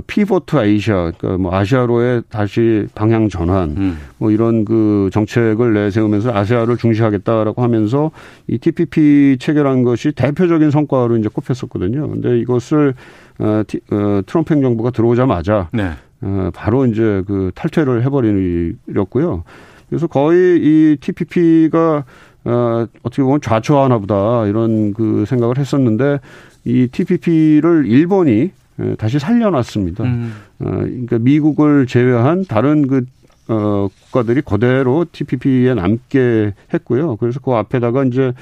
피보트 0.06 0.56
아시아, 0.58 1.12
그러니까 1.18 1.38
뭐 1.38 1.56
아시아로의 1.56 2.24
다시 2.30 2.86
방향 2.94 3.30
전환, 3.30 3.72
음. 3.78 3.98
뭐 4.18 4.30
이런 4.30 4.66
그 4.66 5.10
정책을 5.12 5.74
내세우면서 5.74 6.32
아시아를 6.34 6.78
중시하겠다라고 6.78 7.62
하면서 7.62 8.12
이 8.48 8.58
TPP 8.58 9.38
체결한 9.40 9.84
것이 9.84 10.12
대표적인 10.12 10.70
성과로 10.70 11.18
이제 11.18 11.30
꼽혔었거든요. 11.30 12.08
근데 12.10 12.40
이것을 12.40 12.94
어, 13.40 13.64
티, 13.66 13.80
어 13.92 14.22
트럼프 14.26 14.54
행정부가 14.54 14.92
들어오자마자 14.92 15.70
네. 15.74 15.92
어, 16.22 16.50
바로 16.54 16.86
이제 16.86 17.24
그 17.26 17.52
탈퇴를 17.56 18.04
해버리렸고요. 18.04 19.44
그래서 19.90 20.08
거의 20.08 20.60
이 20.62 20.98
TPP가 21.00 22.06
어, 22.46 22.88
어떻게 23.04 23.24
보면 23.24 23.42
좌초하나 23.42 23.98
보다 24.00 24.46
이런 24.46 24.94
그 24.94 25.26
생각을 25.28 25.58
했었는데 25.58 26.20
이 26.66 26.88
TPP를 26.88 27.86
일본이 27.88 28.32
예, 28.42 28.52
다시 28.98 29.20
살려놨습니다. 29.20 30.04
음. 30.04 30.34
어, 30.60 30.66
그러니까 30.66 31.20
미국을 31.20 31.86
제외한 31.88 32.46
다른 32.46 32.88
그 32.88 33.06
어, 33.48 33.90
국가들이 34.06 34.42
그대로 34.42 35.06
TPP에 35.12 35.74
남게 35.74 36.54
했고요. 36.74 37.18
그래서 37.18 37.40
그 37.40 37.52
앞에다가 37.52 38.06
이제 38.06 38.34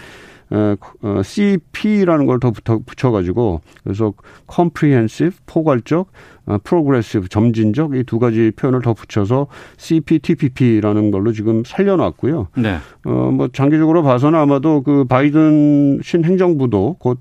어, 0.52 0.76
어 1.02 1.22
CP라는 1.24 2.26
걸 2.26 2.38
더 2.40 2.52
붙여가지고 2.86 3.62
그래서 3.84 4.14
comprehensive 4.54 5.38
포괄적, 5.46 6.12
어, 6.46 6.58
progressive 6.64 7.30
점진적 7.30 7.96
이 7.96 8.04
두 8.04 8.20
가지 8.20 8.52
표현을 8.56 8.82
더 8.82 8.94
붙여서 8.94 9.48
CPTPP라는 9.78 11.12
걸로 11.12 11.32
지금 11.32 11.64
살려놨고요. 11.66 12.50
네. 12.58 12.78
어뭐 13.06 13.50
장기적으로 13.54 14.04
봐서는 14.04 14.38
아마도 14.38 14.84
그 14.84 15.06
바이든 15.06 16.02
신 16.04 16.26
행정부도 16.26 16.98
곧 17.00 17.20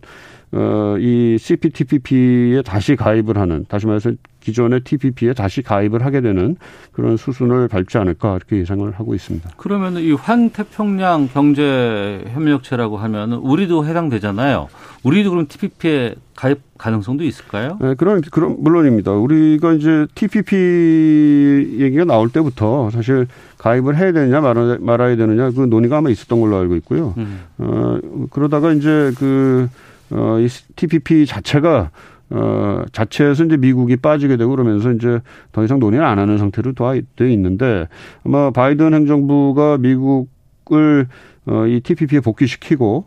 어, 0.52 0.96
이 0.98 1.36
CPTPP에 1.38 2.62
다시 2.62 2.96
가입을 2.96 3.38
하는, 3.38 3.64
다시 3.68 3.86
말해서 3.86 4.12
기존의 4.40 4.80
TPP에 4.80 5.32
다시 5.34 5.62
가입을 5.62 6.04
하게 6.04 6.20
되는 6.20 6.56
그런 6.92 7.16
수순을 7.16 7.68
밟지 7.68 7.98
않을까 7.98 8.36
이렇게 8.36 8.56
예상을 8.58 8.90
하고 8.92 9.14
있습니다. 9.14 9.50
그러면 9.56 9.96
이 9.98 10.12
환태평양 10.12 11.28
경제협력체라고 11.28 12.96
하면 12.96 13.34
우리도 13.34 13.86
해당되잖아요. 13.86 14.68
우리도 15.04 15.30
그럼 15.30 15.46
TPP에 15.46 16.14
가입 16.34 16.58
가능성도 16.78 17.22
있을까요? 17.24 17.78
네, 17.82 17.94
그런 17.94 18.22
그런 18.22 18.56
물론입니다. 18.60 19.12
우리가 19.12 19.74
이제 19.74 20.06
TPP 20.14 21.76
얘기가 21.78 22.04
나올 22.06 22.30
때부터 22.30 22.88
사실 22.90 23.26
가입을 23.58 23.98
해야 23.98 24.12
되느냐 24.12 24.40
말아, 24.40 24.78
말아야 24.80 25.16
되느냐 25.16 25.50
그 25.50 25.60
논의가 25.60 25.98
아마 25.98 26.08
있었던 26.08 26.40
걸로 26.40 26.56
알고 26.56 26.76
있고요. 26.76 27.12
음. 27.18 27.40
어, 27.58 27.98
그러다가 28.30 28.72
이제 28.72 29.12
그 29.18 29.68
어, 30.12 30.38
이 30.40 30.48
TPP 30.76 31.26
자체가 31.26 31.90
어, 32.30 32.82
자체에서 32.92 33.44
이제 33.44 33.56
미국이 33.56 33.96
빠지게 33.96 34.36
되고 34.36 34.50
그러면서 34.50 34.92
이제 34.92 35.20
더 35.52 35.64
이상 35.64 35.80
논의를 35.80 36.04
안 36.04 36.18
하는 36.18 36.38
상태로 36.38 36.74
돼 37.16 37.32
있는데 37.32 37.88
아마 38.24 38.50
바이든 38.50 38.94
행정부가 38.94 39.78
미국을 39.78 41.08
어, 41.46 41.66
이 41.66 41.80
TPP에 41.80 42.20
복귀시키고 42.20 43.04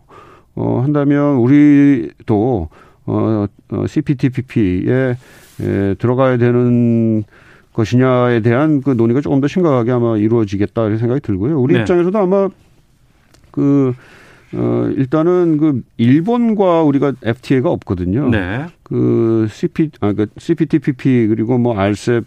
어, 0.55 0.81
한다면 0.83 1.37
우리도 1.37 2.69
어, 3.05 3.45
어, 3.69 3.87
CPTPP에 3.87 5.15
에, 5.61 5.95
들어가야 5.95 6.37
되는 6.37 7.23
것이냐에 7.73 8.41
대한 8.41 8.81
그 8.81 8.91
논의가 8.91 9.21
조금 9.21 9.41
더 9.41 9.47
심각하게 9.47 9.91
아마 9.91 10.17
이루어지겠다 10.17 10.85
이런 10.85 10.97
생각이 10.97 11.21
들고요. 11.21 11.59
우리 11.59 11.73
네. 11.73 11.81
입장에서도 11.81 12.17
아마 12.17 12.49
그 13.51 13.93
어, 14.53 14.89
일단은 14.95 15.57
그 15.57 15.81
일본과 15.97 16.83
우리가 16.83 17.13
FTA가 17.23 17.69
없거든요. 17.71 18.29
네. 18.29 18.65
그 18.83 19.47
CP 19.49 19.91
아 20.01 20.13
그 20.13 20.27
CPTPP 20.37 21.27
그리고 21.27 21.57
뭐 21.57 21.77
RCEP 21.77 22.25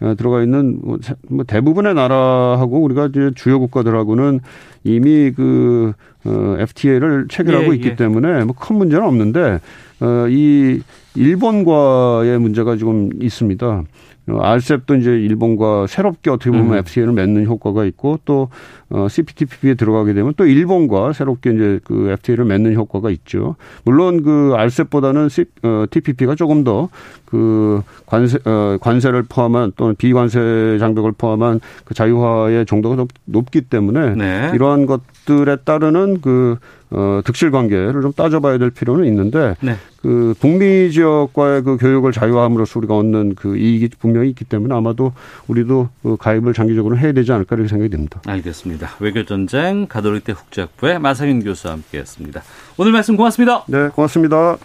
어, 0.00 0.14
들어가 0.16 0.42
있는 0.42 0.78
뭐, 0.82 0.98
뭐 1.28 1.44
대부분의 1.44 1.94
나라하고 1.94 2.80
우리가 2.82 3.06
이제 3.06 3.30
주요 3.34 3.58
국가들하고는 3.60 4.40
이미 4.84 5.32
그 5.32 5.92
어, 6.24 6.56
FTA를 6.58 7.26
체결하고 7.28 7.72
예, 7.72 7.76
있기 7.76 7.88
예. 7.88 7.96
때문에 7.96 8.44
뭐 8.44 8.54
큰 8.58 8.76
문제는 8.76 9.04
없는데 9.04 9.60
어, 10.00 10.26
이 10.28 10.80
일본과의 11.16 12.38
문제가 12.38 12.76
지금 12.76 13.10
있습니다. 13.20 13.82
어, 14.28 14.40
알셉도 14.40 14.96
이제 14.96 15.10
일본과 15.10 15.86
새롭게 15.86 16.30
어떻게 16.30 16.50
보면 16.50 16.72
음. 16.72 16.78
FTA를 16.78 17.12
맺는 17.12 17.46
효과가 17.46 17.84
있고 17.86 18.18
또 18.24 18.48
어, 18.90 19.06
CPTPP에 19.08 19.74
들어가게 19.74 20.14
되면 20.14 20.32
또 20.36 20.46
일본과 20.46 21.12
새롭게 21.12 21.50
이제 21.50 21.80
그 21.84 22.10
FTA를 22.10 22.44
맺는 22.44 22.74
효과가 22.74 23.10
있죠. 23.10 23.56
물론 23.84 24.22
그 24.22 24.54
알셉보다는 24.56 25.28
C, 25.28 25.44
어, 25.62 25.84
TPP가 25.90 26.34
조금 26.34 26.64
더 26.64 26.88
그 27.30 27.82
관세 28.06 28.38
어, 28.46 28.78
관세를 28.80 29.24
포함한 29.28 29.72
또는 29.76 29.94
비관세 29.96 30.78
장벽을 30.80 31.12
포함한 31.12 31.60
그 31.84 31.92
자유화의 31.92 32.64
정도가 32.64 32.96
더 32.96 33.06
높기 33.26 33.60
때문에 33.62 34.14
네. 34.14 34.50
이러한 34.54 34.86
것 34.86 35.02
들에 35.28 35.56
따르는 35.56 36.22
그 36.22 36.56
어, 36.90 37.20
득실 37.22 37.50
관계를 37.50 38.00
좀 38.00 38.14
따져봐야 38.14 38.56
될 38.56 38.70
필요는 38.70 39.04
있는데 39.04 39.56
네. 39.60 39.76
그 40.00 40.34
북미 40.40 40.90
지역과의 40.90 41.62
그 41.62 41.76
교육을 41.76 42.12
자유화함으로써 42.12 42.78
우리가 42.78 42.96
얻는 42.96 43.34
그 43.34 43.58
이익이 43.58 43.90
분명히 43.98 44.30
있기 44.30 44.46
때문에 44.46 44.74
아마도 44.74 45.12
우리도 45.48 45.90
그 46.02 46.16
가입을 46.16 46.54
장기적으로 46.54 46.96
해야 46.96 47.12
되지 47.12 47.30
않을까 47.32 47.56
이렇게 47.56 47.68
생각이 47.68 47.90
됩니다. 47.90 48.22
알겠습니다. 48.26 48.92
외교 49.00 49.22
전쟁 49.26 49.86
가톨릭대 49.86 50.32
국제학부의 50.32 50.98
마상윤 50.98 51.44
교수와 51.44 51.74
함께했습니다. 51.74 52.42
오늘 52.78 52.92
말씀 52.92 53.16
고맙습니다. 53.16 53.64
네, 53.66 53.88
고맙습니다. 53.88 54.56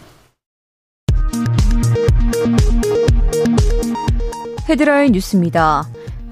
헤드라인 4.70 5.12
뉴스입니다. 5.12 5.84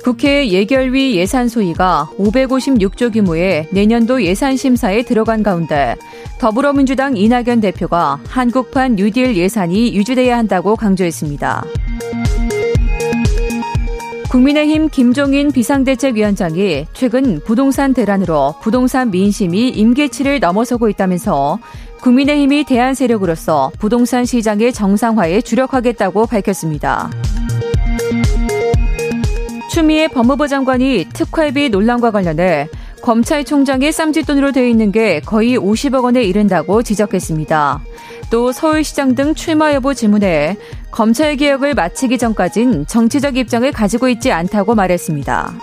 국회 0.03 0.49
예결위 0.49 1.15
예산 1.15 1.47
소위가 1.47 2.09
556조 2.17 3.13
규모의 3.13 3.67
내년도 3.71 4.23
예산 4.23 4.57
심사에 4.57 5.03
들어간 5.03 5.43
가운데 5.43 5.95
더불어민주당 6.39 7.15
이낙연 7.15 7.61
대표가 7.61 8.19
한국판 8.27 8.95
뉴딜 8.95 9.37
예산이 9.37 9.93
유지돼야 9.95 10.37
한다고 10.37 10.75
강조했습니다. 10.75 11.65
국민의힘 14.31 14.89
김종인 14.89 15.51
비상대책위원장이 15.51 16.87
최근 16.93 17.41
부동산 17.43 17.93
대란으로 17.93 18.55
부동산 18.61 19.11
민심이 19.11 19.69
임계치를 19.69 20.39
넘어서고 20.39 20.87
있다면서 20.89 21.59
국민의힘이 21.99 22.63
대안 22.63 22.95
세력으로서 22.95 23.71
부동산 23.77 24.25
시장의 24.25 24.73
정상화에 24.73 25.41
주력하겠다고 25.41 26.25
밝혔습니다. 26.25 27.11
추미애 29.71 30.09
법무부 30.09 30.49
장관이 30.49 31.05
특활비 31.13 31.69
논란과 31.69 32.11
관련해 32.11 32.67
검찰총장의 33.01 33.93
쌈짓돈으로 33.93 34.51
되어 34.51 34.65
있는 34.65 34.91
게 34.91 35.21
거의 35.21 35.57
50억 35.57 36.03
원에 36.03 36.23
이른다고 36.23 36.83
지적했습니다. 36.83 37.81
또 38.29 38.51
서울시장 38.51 39.15
등 39.15 39.33
출마 39.33 39.73
여부 39.73 39.95
질문에 39.95 40.57
검찰 40.91 41.37
개혁을 41.37 41.73
마치기 41.73 42.17
전까진 42.17 42.85
정치적 42.85 43.37
입장을 43.37 43.71
가지고 43.71 44.09
있지 44.09 44.33
않다고 44.33 44.75
말했습니다. 44.75 45.53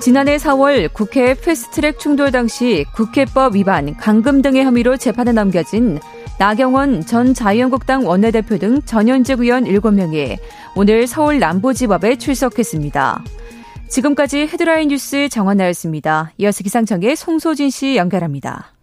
지난해 0.00 0.38
4월 0.38 0.90
국회 0.94 1.34
패스트트랙 1.34 1.98
충돌 1.98 2.30
당시 2.30 2.86
국회법 2.94 3.54
위반, 3.54 3.94
강금 3.98 4.40
등의 4.40 4.64
혐의로 4.64 4.96
재판에 4.96 5.32
넘겨진 5.32 6.00
나경원 6.38 7.06
전 7.06 7.32
자유한국당 7.32 8.06
원내대표 8.06 8.58
등 8.58 8.82
전현직 8.82 9.40
의원 9.40 9.64
7명이 9.64 10.38
오늘 10.74 11.06
서울 11.06 11.38
남부지법에 11.38 12.16
출석했습니다. 12.16 13.24
지금까지 13.88 14.40
헤드라인 14.40 14.88
뉴스 14.88 15.28
정원나였습니다. 15.30 16.32
이어서 16.38 16.62
기상청의 16.62 17.16
송소진 17.16 17.70
씨 17.70 17.96
연결합니다. 17.96 18.75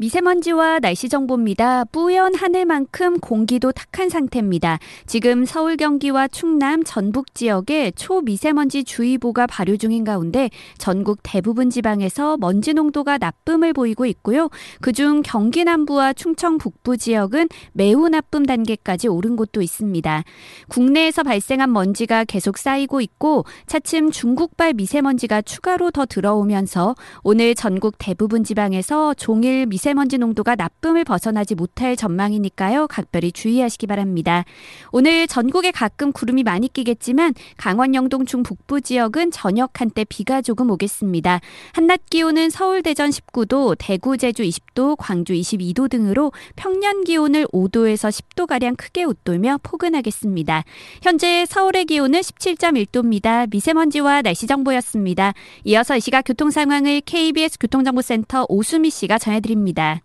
미세먼지와 0.00 0.78
날씨 0.78 1.08
정보입니다. 1.08 1.84
뿌연 1.86 2.36
하늘만큼 2.36 3.18
공기도 3.18 3.72
탁한 3.72 4.08
상태입니다. 4.08 4.78
지금 5.06 5.44
서울 5.44 5.76
경기와 5.76 6.28
충남 6.28 6.84
전북 6.84 7.34
지역에 7.34 7.90
초미세먼지 7.90 8.84
주의보가 8.84 9.48
발효 9.48 9.76
중인 9.76 10.04
가운데 10.04 10.50
전국 10.78 11.18
대부분 11.24 11.68
지방에서 11.68 12.36
먼지 12.36 12.74
농도가 12.74 13.18
나쁨을 13.18 13.72
보이고 13.72 14.06
있고요. 14.06 14.50
그중 14.80 15.22
경기 15.24 15.64
남부와 15.64 16.12
충청 16.12 16.58
북부 16.58 16.96
지역은 16.96 17.48
매우 17.72 18.08
나쁨 18.08 18.46
단계까지 18.46 19.08
오른 19.08 19.34
곳도 19.34 19.62
있습니다. 19.62 20.22
국내에서 20.68 21.24
발생한 21.24 21.72
먼지가 21.72 22.24
계속 22.24 22.56
쌓이고 22.56 23.00
있고 23.00 23.44
차츰 23.66 24.12
중국발 24.12 24.74
미세먼지가 24.74 25.42
추가로 25.42 25.90
더 25.90 26.06
들어오면서 26.06 26.94
오늘 27.24 27.56
전국 27.56 27.96
대부분 27.98 28.44
지방에서 28.44 29.14
종일 29.14 29.66
미세 29.66 29.87
미세먼지 29.88 30.18
농도가 30.18 30.54
나쁨을 30.54 31.04
벗어나지 31.04 31.54
못할 31.54 31.96
전망이니까요. 31.96 32.88
각별히 32.88 33.32
주의하시기 33.32 33.86
바랍니다. 33.86 34.44
오늘 34.92 35.26
전국에 35.26 35.70
가끔 35.70 36.12
구름이 36.12 36.42
많이 36.42 36.70
끼겠지만 36.70 37.32
강원 37.56 37.94
영동 37.94 38.26
중 38.26 38.42
북부 38.42 38.82
지역은 38.82 39.30
저녁 39.30 39.80
한때 39.80 40.04
비가 40.04 40.42
조금 40.42 40.70
오겠습니다. 40.70 41.40
한낮 41.72 42.00
기온은 42.10 42.50
서울 42.50 42.82
대전 42.82 43.08
19도, 43.08 43.76
대구 43.78 44.18
제주 44.18 44.42
20도, 44.42 44.96
광주 44.98 45.32
22도 45.32 45.88
등으로 45.88 46.32
평년 46.54 47.04
기온을 47.04 47.46
5도에서 47.46 48.10
10도 48.10 48.46
가량 48.46 48.76
크게 48.76 49.04
웃돌며 49.04 49.60
포근하겠습니다. 49.62 50.64
현재 51.00 51.46
서울의 51.46 51.86
기온은 51.86 52.20
17.1도입니다. 52.20 53.48
미세먼지와 53.50 54.20
날씨 54.20 54.46
정보였습니다. 54.46 55.32
이어서 55.64 55.96
이 55.96 56.00
시각 56.00 56.22
교통 56.26 56.50
상황을 56.50 57.00
KBS 57.00 57.58
교통정보센터 57.58 58.44
오수미 58.50 58.90
씨가 58.90 59.16
전해드립니다. 59.18 59.77
있습니다. 59.78 60.00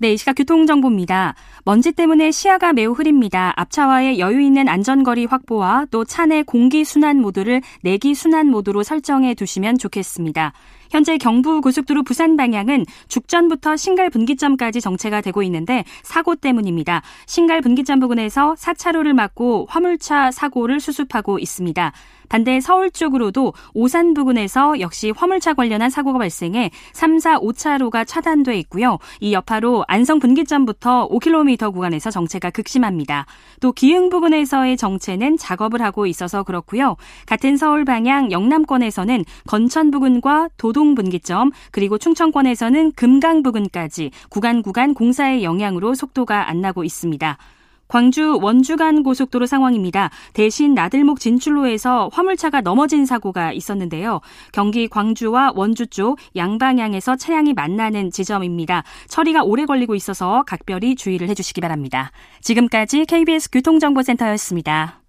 네, 0.00 0.12
이 0.12 0.16
시각 0.16 0.34
교통정보입니다. 0.34 1.34
먼지 1.64 1.90
때문에 1.90 2.30
시야가 2.30 2.72
매우 2.72 2.92
흐립니다. 2.92 3.52
앞차와의 3.56 4.20
여유 4.20 4.40
있는 4.40 4.68
안전거리 4.68 5.24
확보와 5.26 5.86
또 5.90 6.04
차내 6.04 6.44
공기 6.44 6.84
순환 6.84 7.20
모드를 7.20 7.62
내기 7.82 8.14
순환 8.14 8.46
모드로 8.46 8.84
설정해 8.84 9.34
두시면 9.34 9.76
좋겠습니다. 9.78 10.52
현재 10.90 11.18
경부 11.18 11.60
고속도로 11.60 12.04
부산 12.04 12.36
방향은 12.36 12.86
죽전부터 13.08 13.76
신갈 13.76 14.08
분기점까지 14.08 14.80
정체가 14.80 15.20
되고 15.20 15.42
있는데 15.42 15.84
사고 16.04 16.36
때문입니다. 16.36 17.02
신갈 17.26 17.60
분기점 17.60 17.98
부근에서 17.98 18.54
4차로를 18.54 19.14
막고 19.14 19.66
화물차 19.68 20.30
사고를 20.30 20.78
수습하고 20.78 21.40
있습니다. 21.40 21.92
반대 22.28 22.60
서울 22.60 22.90
쪽으로도 22.90 23.54
오산 23.74 24.14
부근에서 24.14 24.80
역시 24.80 25.12
화물차 25.14 25.54
관련한 25.54 25.90
사고가 25.90 26.18
발생해 26.18 26.70
3, 26.92 27.18
4, 27.18 27.38
5차로가 27.38 28.06
차단돼 28.06 28.56
있고요. 28.60 28.98
이 29.20 29.32
여파로 29.32 29.84
안성 29.88 30.18
분기점부터 30.18 31.08
5km 31.08 31.72
구간에서 31.72 32.10
정체가 32.10 32.50
극심합니다. 32.50 33.26
또 33.60 33.72
기흥 33.72 34.10
부근에서의 34.10 34.76
정체는 34.76 35.36
작업을 35.36 35.82
하고 35.82 36.06
있어서 36.06 36.42
그렇고요. 36.42 36.96
같은 37.26 37.56
서울 37.56 37.84
방향 37.84 38.30
영남권에서는 38.30 39.24
건천 39.46 39.90
부근과 39.90 40.48
도동 40.56 40.94
분기점 40.94 41.50
그리고 41.70 41.98
충청권에서는 41.98 42.92
금강 42.92 43.42
부근까지 43.42 44.10
구간 44.28 44.62
구간 44.62 44.94
공사의 44.94 45.44
영향으로 45.44 45.94
속도가 45.94 46.48
안 46.48 46.60
나고 46.60 46.84
있습니다. 46.84 47.38
광주 47.88 48.38
원주간 48.40 49.02
고속도로 49.02 49.46
상황입니다. 49.46 50.10
대신 50.34 50.74
나들목 50.74 51.20
진출로에서 51.20 52.10
화물차가 52.12 52.60
넘어진 52.60 53.06
사고가 53.06 53.52
있었는데요. 53.52 54.20
경기 54.52 54.88
광주와 54.88 55.52
원주 55.54 55.88
쪽 55.88 56.18
양방향에서 56.36 57.16
차량이 57.16 57.54
만나는 57.54 58.10
지점입니다. 58.10 58.84
처리가 59.08 59.42
오래 59.42 59.64
걸리고 59.64 59.94
있어서 59.94 60.44
각별히 60.46 60.94
주의를 60.94 61.28
해주시기 61.28 61.60
바랍니다. 61.60 62.12
지금까지 62.42 63.06
KBS 63.06 63.50
교통정보센터였습니다. 63.50 65.02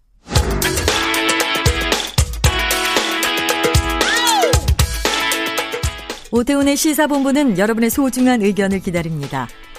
오태훈의 6.32 6.78
시사본부는 6.78 7.58
여러분의 7.58 7.90
소중한 7.90 8.42
의견을 8.42 8.80
기다립니다. 8.80 9.48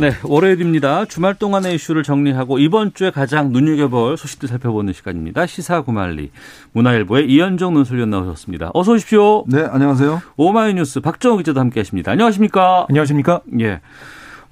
네, 0.00 0.12
월요일입니다. 0.22 1.06
주말 1.06 1.34
동안의 1.34 1.74
이슈를 1.74 2.04
정리하고 2.04 2.60
이번 2.60 2.94
주에 2.94 3.10
가장 3.10 3.50
눈여겨볼 3.50 4.16
소식들 4.16 4.48
살펴보는 4.48 4.92
시간입니다. 4.92 5.44
시사구말리 5.46 6.30
문화일보의 6.70 7.28
이현정 7.28 7.74
논설위원 7.74 8.08
나오셨습니다. 8.08 8.70
어서 8.74 8.92
오십시오. 8.92 9.44
네, 9.48 9.60
안녕하세요. 9.68 10.22
오마이뉴스 10.36 11.00
박정호 11.00 11.38
기자도 11.38 11.58
함께하십니다. 11.58 12.12
안녕하십니까? 12.12 12.86
안녕하십니까? 12.88 13.40
예. 13.58 13.80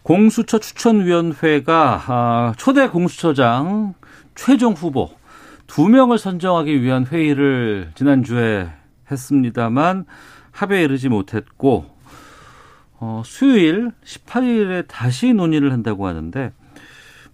공수처 0.03 0.59
추천위원회가 0.59 2.03
아, 2.09 2.53
초대 2.57 2.89
공수처장 2.89 3.95
최종 4.35 4.73
후보 4.73 5.11
두 5.69 5.89
명을 5.89 6.19
선정하기 6.19 6.83
위한 6.83 7.07
회의를 7.07 7.93
지난주에 7.95 8.67
했습니다만 9.13 10.07
합의에 10.51 10.83
이르지 10.83 11.09
못했고 11.09 11.96
어, 12.99 13.23
수요일 13.25 13.93
18일에 14.05 14.85
다시 14.89 15.33
논의를 15.33 15.73
한다고 15.73 16.07
하는데 16.07 16.53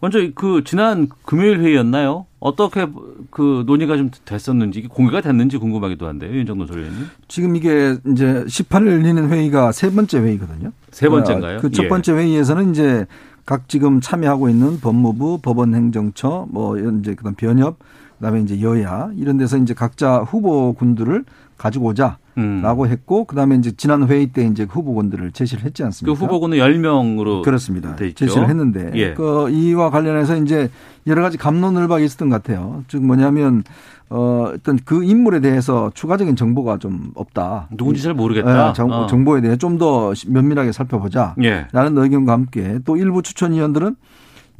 먼저 0.01 0.19
그 0.35 0.63
지난 0.65 1.09
금요일 1.25 1.61
회의였나요? 1.61 2.27
어떻게 2.41 2.89
그 3.31 3.63
논의가 3.67 3.97
좀 3.97 4.11
됐었는지 4.25 4.83
공개가 4.89 5.21
됐는지 5.21 5.59
궁금하기도 5.59 6.09
한데요, 6.09 6.33
윤정도 6.33 6.67
소리님. 6.67 6.91
지금 7.29 7.55
이게 7.55 7.97
이제 8.09 8.43
18일 8.45 8.89
열리는 8.89 9.31
회의가 9.31 9.71
세 9.71 9.93
번째 9.93 10.19
회의거든요. 10.19 10.73
세 10.91 11.09
번째인가요? 11.09 11.61
그첫 11.61 11.85
예. 11.85 11.89
번째 11.89 12.15
회의에서는 12.15 12.71
이제 12.73 13.07
각 13.47 13.69
지금 13.69 14.01
참여하고 14.01 14.49
있는 14.49 14.81
법무부, 14.81 15.39
법원행정처, 15.41 16.49
뭐 16.51 16.77
이제 16.77 17.15
그다음 17.15 17.37
변협, 17.37 17.79
그다음에 18.23 18.41
이제 18.41 18.63
여야 18.63 19.11
이런 19.17 19.37
데서 19.37 19.57
이제 19.59 19.75
각자 19.75 20.19
후보군들을 20.19 21.25
가지고 21.59 21.87
오자. 21.87 22.19
음. 22.39 22.61
라고 22.63 22.87
했고 22.87 23.25
그다음에 23.25 23.57
이제 23.57 23.73
지난 23.77 24.09
회의 24.09 24.29
때 24.29 24.47
이제 24.47 24.63
후보군들을 24.63 25.33
제시를 25.33 25.65
했지 25.65 25.83
않습니까? 25.85 26.19
그 26.19 26.25
후보군은 26.25 26.57
10명으로 26.57 27.43
그렇습니다. 27.43 27.95
제시를 27.97 28.49
했는데 28.49 28.91
예. 28.95 29.13
그 29.13 29.51
이와 29.51 29.91
관련해서 29.91 30.37
이제 30.37 30.71
여러 31.07 31.21
가지 31.21 31.37
감론을박이 31.37 32.05
있었던 32.05 32.31
것 32.31 32.43
같아요. 32.43 32.85
즉 32.89 33.05
뭐냐면 33.05 33.65
어 34.09 34.51
어떤 34.55 34.79
그 34.85 35.05
인물에 35.05 35.41
대해서 35.41 35.91
추가적인 35.95 36.37
정보가 36.37 36.79
좀 36.79 37.11
없다. 37.17 37.69
누군지 37.77 38.03
잘 38.03 38.15
모르겠다. 38.15 38.69
네, 38.69 38.73
정, 38.73 38.91
어. 38.91 39.07
보에 39.25 39.41
대해 39.43 39.57
좀 39.57 39.79
더 39.79 40.15
면밀하게 40.29 40.73
살펴보자. 40.73 41.35
예. 41.43 41.67
라는 41.73 41.99
의견과 41.99 42.33
함께 42.33 42.79
또 42.87 42.97
일부 42.97 43.21
추천 43.21 43.53
위원들은 43.53 43.97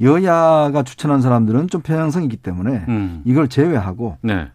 여야가 0.03 0.83
추천한 0.83 1.21
사람들은 1.21 1.67
좀 1.69 1.81
편향성이 1.81 2.25
있기 2.25 2.37
때문에 2.37 2.85
음. 2.87 3.21
이걸 3.25 3.47
제외하고 3.47 4.17
네. 4.21 4.49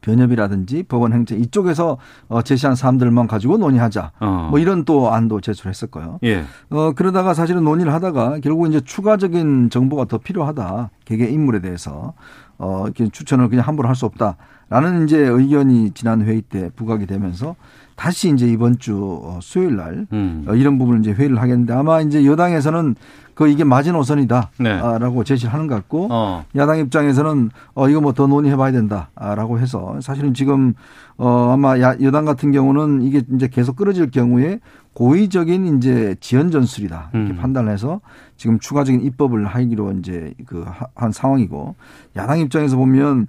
변협이라든지 0.00 0.84
법원 0.84 1.12
행정 1.12 1.38
이쪽에서 1.38 1.98
어, 2.28 2.42
제시한 2.42 2.74
사람들만 2.76 3.26
가지고 3.26 3.58
논의하자. 3.58 4.12
어. 4.20 4.48
뭐 4.50 4.58
이런 4.58 4.84
또 4.84 5.12
안도 5.12 5.40
제출했었고요. 5.40 6.20
예. 6.24 6.44
어 6.70 6.92
그러다가 6.94 7.34
사실은 7.34 7.64
논의를 7.64 7.92
하다가 7.92 8.38
결국 8.40 8.68
이제 8.68 8.80
추가적인 8.80 9.70
정보가 9.70 10.04
더 10.06 10.18
필요하다. 10.18 10.90
개개 11.04 11.26
인물에 11.26 11.60
대해서 11.60 12.14
어 12.58 12.84
이렇게 12.84 13.08
추천을 13.08 13.48
그냥 13.48 13.66
함부로 13.66 13.88
할 13.88 13.96
수 13.96 14.06
없다 14.06 14.36
라는 14.70 15.04
이제 15.04 15.18
의견이 15.18 15.90
지난 15.92 16.22
회의 16.22 16.42
때 16.42 16.70
부각이 16.76 17.06
되면서 17.06 17.56
다시 17.98 18.30
이제 18.30 18.46
이번 18.46 18.78
주 18.78 19.20
어, 19.24 19.40
수요일 19.42 19.74
날 19.74 20.06
음. 20.12 20.44
어, 20.46 20.54
이런 20.54 20.78
부분을 20.78 21.00
이제 21.00 21.10
회의를 21.12 21.42
하겠는데 21.42 21.72
아마 21.72 22.00
이제 22.00 22.24
여당에서는 22.24 22.94
그 23.34 23.48
이게 23.48 23.64
마지노선이다라고 23.64 24.52
네. 24.58 25.24
제시를 25.24 25.52
하는 25.52 25.66
것 25.66 25.74
같고 25.74 26.06
어. 26.10 26.44
야당 26.56 26.78
입장에서는 26.78 27.50
어 27.74 27.88
이거 27.88 28.00
뭐 28.00 28.12
더 28.12 28.26
논의해봐야 28.28 28.70
된다라고 28.72 29.58
해서 29.58 29.98
사실은 30.00 30.32
지금 30.32 30.74
어 31.16 31.50
아마 31.52 31.80
야, 31.80 31.96
여당 32.00 32.24
같은 32.24 32.52
경우는 32.52 33.02
이게 33.02 33.22
이제 33.34 33.48
계속 33.48 33.74
끌어질 33.76 34.10
경우에 34.12 34.60
고의적인 34.94 35.76
이제 35.78 36.16
지연 36.20 36.50
전술이다 36.52 37.10
이렇게 37.14 37.32
음. 37.32 37.36
판단해서 37.36 38.00
지금 38.36 38.58
추가적인 38.60 39.02
입법을 39.02 39.46
하기로 39.46 39.92
이제 39.98 40.34
그 40.46 40.64
한 40.94 41.12
상황이고 41.12 41.74
야당 42.16 42.38
입장에서 42.40 42.76
보면 42.76 43.26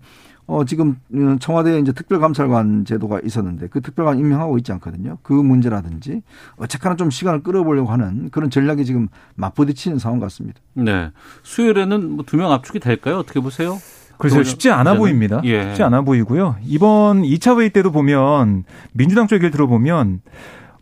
어, 0.49 0.65
지금 0.65 0.97
청와대에 1.39 1.77
이제 1.77 1.91
특별감찰관 1.91 2.83
제도가 2.85 3.19
있었는데 3.23 3.67
그 3.67 3.81
특별관 3.81 4.17
임명하고 4.17 4.57
있지 4.57 4.71
않거든요. 4.73 5.19
그 5.21 5.31
문제라든지 5.33 6.23
어쨌거나 6.57 6.95
좀 6.95 7.11
시간을 7.11 7.43
끌어보려고 7.43 7.91
하는 7.91 8.29
그런 8.31 8.49
전략이 8.49 8.83
지금 8.83 9.09
맞부딪히는 9.35 9.99
상황 9.99 10.19
같습니다. 10.19 10.59
네. 10.73 11.11
수요일에는 11.43 12.09
뭐 12.15 12.25
두 12.25 12.35
명 12.35 12.51
압축이 12.51 12.79
될까요? 12.79 13.17
어떻게 13.19 13.39
보세요? 13.39 13.77
글쎄요, 14.17 14.43
쉽지 14.43 14.71
않아 14.71 14.95
보입니다. 14.95 15.39
예. 15.45 15.63
쉽지 15.69 15.83
않아 15.83 16.01
보이고요. 16.01 16.55
이번 16.65 17.21
2차 17.21 17.59
회의 17.59 17.69
때도 17.69 17.91
보면 17.91 18.63
민주당 18.91 19.27
쪽 19.27 19.35
얘기를 19.35 19.51
들어보면 19.51 20.21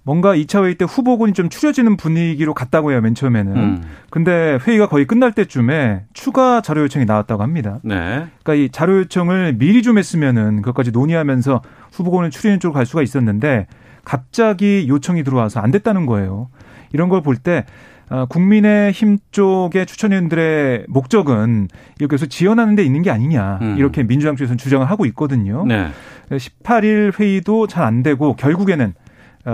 뭔가 0.07 0.33
2차 0.33 0.63
회의 0.63 0.75
때 0.75 0.85
후보군이 0.85 1.33
좀 1.33 1.49
추려지는 1.49 1.97
분위기로 1.97 2.53
갔다고 2.53 2.91
해요, 2.93 3.01
맨 3.01 3.13
처음에는. 3.13 3.57
음. 3.57 3.83
근데 4.09 4.57
회의가 4.65 4.87
거의 4.87 5.03
끝날 5.03 5.33
때쯤에 5.33 6.05
추가 6.13 6.61
자료 6.61 6.83
요청이 6.83 7.03
나왔다고 7.03 7.43
합니다. 7.43 7.79
네. 7.83 8.25
그러니까 8.41 8.53
이 8.53 8.69
자료 8.69 8.99
요청을 8.99 9.57
미리 9.57 9.83
좀 9.83 9.97
했으면은 9.97 10.61
그것까지 10.61 10.91
논의하면서 10.91 11.61
후보군을 11.91 12.29
추리는 12.29 12.57
쪽으로 12.61 12.73
갈 12.73 12.85
수가 12.85 13.01
있었는데 13.01 13.67
갑자기 14.05 14.85
요청이 14.87 15.25
들어와서 15.25 15.59
안 15.59 15.71
됐다는 15.71 16.05
거예요. 16.05 16.47
이런 16.93 17.09
걸 17.09 17.21
볼때 17.21 17.65
어, 18.09 18.25
국민의힘 18.29 19.17
쪽의 19.31 19.85
추천위원들의 19.87 20.85
목적은 20.87 21.67
이렇게 21.99 22.13
해서 22.13 22.27
지원하는 22.27 22.75
데 22.75 22.83
있는 22.85 23.01
게 23.01 23.11
아니냐. 23.11 23.59
음. 23.61 23.75
이렇게 23.77 24.03
민주당 24.03 24.37
쪽에서는 24.37 24.57
주장을 24.57 24.89
하고 24.89 25.05
있거든요. 25.07 25.65
네. 25.65 25.89
18일 26.31 27.19
회의도 27.19 27.67
잘 27.67 27.83
안 27.83 28.03
되고 28.03 28.37
결국에는 28.37 28.93
어, 28.93 29.06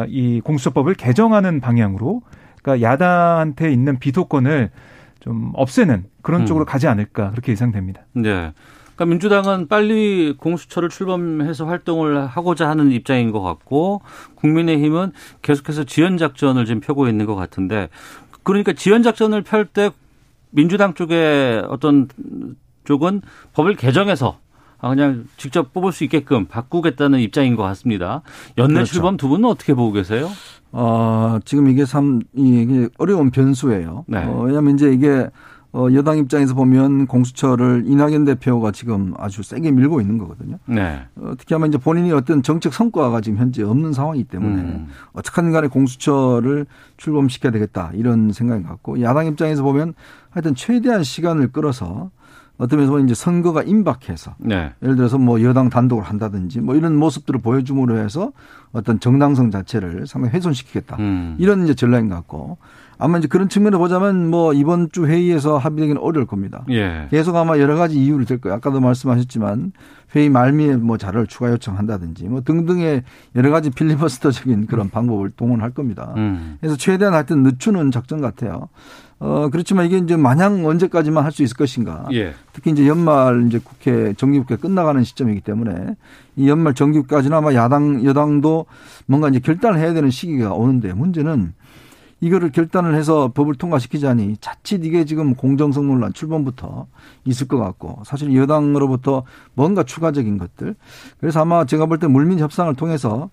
이 0.07 0.41
공수처법을 0.41 0.95
개정하는 0.95 1.59
방향으로 1.59 2.21
그러니까 2.61 2.87
야당한테 2.87 3.71
있는 3.71 3.99
비토권을 3.99 4.71
좀 5.19 5.51
없애는 5.55 6.05
그런 6.21 6.41
음. 6.41 6.45
쪽으로 6.45 6.65
가지 6.65 6.87
않을까 6.87 7.31
그렇게 7.31 7.51
예상됩니다. 7.51 8.01
네. 8.13 8.53
그러니까 8.95 9.05
민주당은 9.05 9.67
빨리 9.67 10.35
공수처를 10.37 10.89
출범해서 10.89 11.65
활동을 11.65 12.27
하고자 12.27 12.69
하는 12.69 12.91
입장인 12.91 13.31
것 13.31 13.41
같고 13.41 14.01
국민의힘은 14.35 15.13
계속해서 15.41 15.83
지연 15.83 16.17
작전을 16.17 16.65
지금 16.65 16.79
펴고 16.79 17.07
있는 17.07 17.25
것 17.25 17.35
같은데 17.35 17.89
그러니까 18.43 18.73
지연 18.73 19.01
작전을 19.03 19.41
펼 19.41 19.65
때 19.65 19.89
민주당 20.51 20.93
쪽에 20.93 21.63
어떤 21.67 22.07
쪽은 22.83 23.21
법을 23.53 23.75
개정해서 23.75 24.37
아, 24.37 24.52
그냥 24.89 25.25
직접 25.37 25.73
뽑을 25.73 25.91
수 25.91 26.03
있게끔 26.03 26.45
바꾸겠다는 26.45 27.19
입장인 27.19 27.55
것 27.55 27.63
같습니다. 27.63 28.21
연내 28.57 28.73
그렇죠. 28.75 28.93
출범 28.93 29.17
두 29.17 29.27
분은 29.29 29.47
어떻게 29.47 29.73
보고 29.73 29.91
계세요? 29.91 30.29
어, 30.71 31.39
지금 31.45 31.69
이게 31.69 31.85
참 31.85 32.21
이게 32.33 32.89
어려운 32.97 33.29
변수예요. 33.31 34.05
네. 34.07 34.25
어, 34.25 34.41
왜냐하면 34.41 34.75
이제 34.75 34.91
이게 34.91 35.29
어, 35.73 35.87
여당 35.93 36.19
입장에서 36.19 36.53
보면 36.53 37.07
공수처를 37.07 37.83
이낙연 37.87 38.25
대표가 38.25 38.71
지금 38.71 39.13
아주 39.17 39.41
세게 39.41 39.71
밀고 39.71 40.01
있는 40.01 40.19
거거든요. 40.19 40.59
네. 40.65 41.03
어, 41.15 41.33
특히 41.37 41.55
아마 41.55 41.65
이제 41.65 41.79
본인이 41.79 42.11
어떤 42.11 42.43
정책 42.43 42.73
성과가 42.73 43.21
지금 43.21 43.39
현재 43.39 43.63
없는 43.63 43.91
상황이기 43.91 44.25
때문에 44.25 44.61
음. 44.61 44.87
어떻게든 45.13 45.51
간에 45.51 45.67
공수처를 45.67 46.67
출범시켜야 46.97 47.51
되겠다 47.51 47.89
이런 47.95 48.31
생각인 48.31 48.63
것 48.63 48.69
같고 48.69 49.01
야당 49.01 49.25
입장에서 49.25 49.63
보면 49.63 49.95
하여튼 50.29 50.53
최대한 50.53 51.03
시간을 51.03 51.51
끌어서 51.51 52.11
어떤 52.57 52.79
면에서 52.79 52.99
이제 52.99 53.13
선거가 53.13 53.63
임박해서 53.63 54.35
네. 54.37 54.71
예를 54.81 54.95
들어서 54.95 55.17
뭐 55.17 55.41
여당 55.41 55.69
단독을 55.69 56.03
한다든지 56.03 56.61
뭐 56.61 56.75
이런 56.75 56.95
모습들을 56.95 57.41
보여줌으로 57.41 57.97
해서 57.97 58.31
어떤 58.71 58.99
정당성 58.99 59.51
자체를 59.51 60.05
상당히 60.07 60.35
훼손시키겠다 60.35 60.97
음. 60.99 61.35
이런 61.39 61.63
이제 61.63 61.73
전략인 61.73 62.09
것 62.09 62.15
같고 62.15 62.57
아마 62.97 63.17
이제 63.17 63.27
그런 63.27 63.49
측면을 63.49 63.79
보자면 63.79 64.29
뭐 64.29 64.53
이번 64.53 64.89
주 64.91 65.07
회의에서 65.07 65.57
합의되기는 65.57 66.01
어려울 66.01 66.25
겁니다. 66.25 66.63
예. 66.69 67.07
계속 67.09 67.35
아마 67.35 67.57
여러 67.57 67.75
가지 67.75 68.01
이유를 68.01 68.25
들 68.25 68.37
거예요. 68.39 68.55
아까도 68.55 68.79
말씀하셨지만 68.79 69.73
회의 70.15 70.29
말미에 70.29 70.77
뭐 70.77 70.97
자료를 70.97 71.27
추가 71.27 71.49
요청한다든지 71.49 72.29
뭐 72.29 72.41
등등의 72.41 73.03
여러 73.35 73.49
가지 73.49 73.71
필리버스터적인 73.71 74.67
그런 74.67 74.89
방법을 74.89 75.31
동원할 75.31 75.71
겁니다. 75.71 76.13
음. 76.17 76.57
그래서 76.61 76.77
최대한 76.77 77.13
하여튼 77.13 77.43
늦추는 77.43 77.91
작전 77.91 78.21
같아요. 78.21 78.69
어, 79.25 79.47
그렇지만 79.49 79.85
이게 79.85 79.97
이제 79.99 80.17
마냥 80.17 80.65
언제까지만 80.65 81.23
할 81.23 81.31
수 81.31 81.43
있을 81.43 81.55
것인가. 81.55 82.05
예. 82.11 82.33
특히 82.51 82.71
이제 82.71 82.85
연말 82.87 83.45
이제 83.47 83.57
국회, 83.63 84.13
정기국회 84.17 84.57
끝나가는 84.57 85.01
시점이기 85.01 85.39
때문에 85.41 85.95
이 86.35 86.49
연말 86.49 86.73
정기국까지는 86.73 87.37
아마 87.37 87.53
야당, 87.53 88.03
여당도 88.03 88.65
뭔가 89.05 89.29
이제 89.29 89.39
결단을 89.39 89.79
해야 89.79 89.93
되는 89.93 90.09
시기가 90.09 90.53
오는데 90.53 90.91
문제는 90.93 91.53
이거를 92.19 92.51
결단을 92.51 92.95
해서 92.95 93.31
법을 93.33 93.55
통과시키자니 93.55 94.37
자칫 94.41 94.85
이게 94.85 95.05
지금 95.05 95.35
공정성 95.35 95.87
논란 95.87 96.11
출범부터 96.13 96.87
있을 97.25 97.47
것 97.47 97.57
같고 97.57 98.03
사실 98.05 98.35
여당으로부터 98.35 99.23
뭔가 99.55 99.83
추가적인 99.83 100.37
것들 100.37 100.75
그래서 101.19 101.41
아마 101.41 101.65
제가 101.65 101.85
볼 101.85 101.97
때 101.97 102.07
물민 102.07 102.39
협상을 102.39 102.73
통해서 102.75 103.29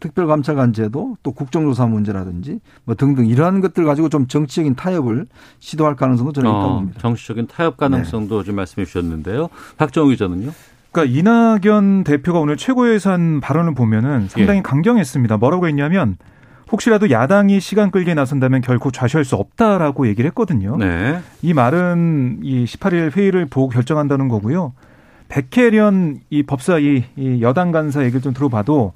특별감찰관 0.00 0.72
제도 0.72 1.16
또 1.22 1.32
국정조사 1.32 1.86
문제라든지 1.86 2.60
뭐 2.84 2.94
등등 2.94 3.26
이러한 3.26 3.60
것들 3.60 3.84
가지고 3.84 4.08
좀 4.08 4.26
정치적인 4.26 4.74
타협을 4.74 5.26
시도할 5.58 5.96
가능성도 5.96 6.32
저는 6.32 6.50
있다고 6.50 6.64
어, 6.64 6.74
봅니다. 6.76 7.00
정치적인 7.00 7.46
타협 7.46 7.76
가능성도 7.76 8.42
네. 8.42 8.46
좀 8.46 8.56
말씀해 8.56 8.84
주셨는데요. 8.84 9.48
박정우 9.76 10.08
기자는요? 10.10 10.52
그러니까 10.92 11.18
이낙연 11.18 12.04
대표가 12.04 12.40
오늘 12.40 12.56
최고예산 12.56 13.40
발언을 13.40 13.74
보면은 13.74 14.28
상당히 14.28 14.58
예. 14.58 14.62
강경했습니다. 14.62 15.36
뭐라고 15.36 15.68
했냐면 15.68 16.16
혹시라도 16.72 17.10
야당이 17.10 17.60
시간 17.60 17.90
끌기에 17.90 18.14
나선다면 18.14 18.60
결코 18.60 18.90
좌시할 18.90 19.24
수 19.24 19.36
없다라고 19.36 20.08
얘기를 20.08 20.26
했거든요. 20.28 20.76
네. 20.76 21.20
이 21.42 21.54
말은 21.54 22.40
이 22.42 22.64
18일 22.64 23.16
회의를 23.16 23.46
보고 23.46 23.68
결정한다는 23.68 24.28
거고요. 24.28 24.72
백혜련 25.28 26.20
이 26.30 26.42
법사 26.42 26.78
이, 26.78 27.04
이 27.16 27.42
여당 27.42 27.72
간사 27.72 28.02
얘기를 28.02 28.20
좀 28.20 28.32
들어봐도 28.32 28.92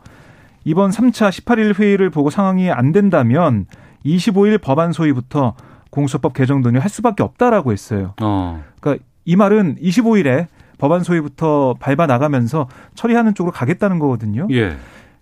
이번 0.64 0.90
3차 0.90 1.30
18일 1.30 1.78
회의를 1.78 2.11
보고 2.11 2.30
상황이 2.30 2.70
안 2.70 2.92
된다면 2.92 3.66
25일 4.04 4.61
법안 4.61 4.92
소위부터 4.92 5.54
공수처법 5.90 6.34
개정 6.34 6.62
논의를 6.62 6.82
할 6.82 6.88
수밖에 6.88 7.22
없다라고 7.22 7.72
했어요. 7.72 8.14
어. 8.20 8.62
그러니까 8.80 9.04
이 9.24 9.36
말은 9.36 9.76
25일에 9.76 10.46
법안 10.78 11.02
소위부터 11.02 11.74
밟아 11.78 12.06
나가면서 12.06 12.68
처리하는 12.94 13.34
쪽으로 13.34 13.52
가겠다는 13.52 13.98
거거든요. 13.98 14.46
예. 14.50 14.76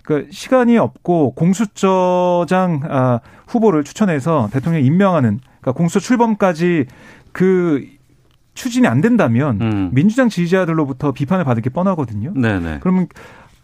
그러니까 0.05 0.31
시간이 0.33 0.79
없고 0.79 1.35
공수처장 1.35 2.81
아, 2.89 3.21
후보를 3.47 3.85
추천해서 3.85 4.49
대통령 4.53 4.83
임명하는 4.83 5.41
그러니까 5.61 5.73
공수처 5.73 6.01
출범까지 6.01 6.87
그 7.33 7.85
추진이 8.55 8.87
안 8.87 9.01
된다면 9.01 9.59
음. 9.61 9.91
민주당 9.93 10.29
지지자들로부터 10.29 11.13
비판을 11.13 11.45
받을 11.45 11.63
게 11.63 11.71
뻔하거든요. 11.71 12.33
네네. 12.35 12.79
그러면 12.81 13.07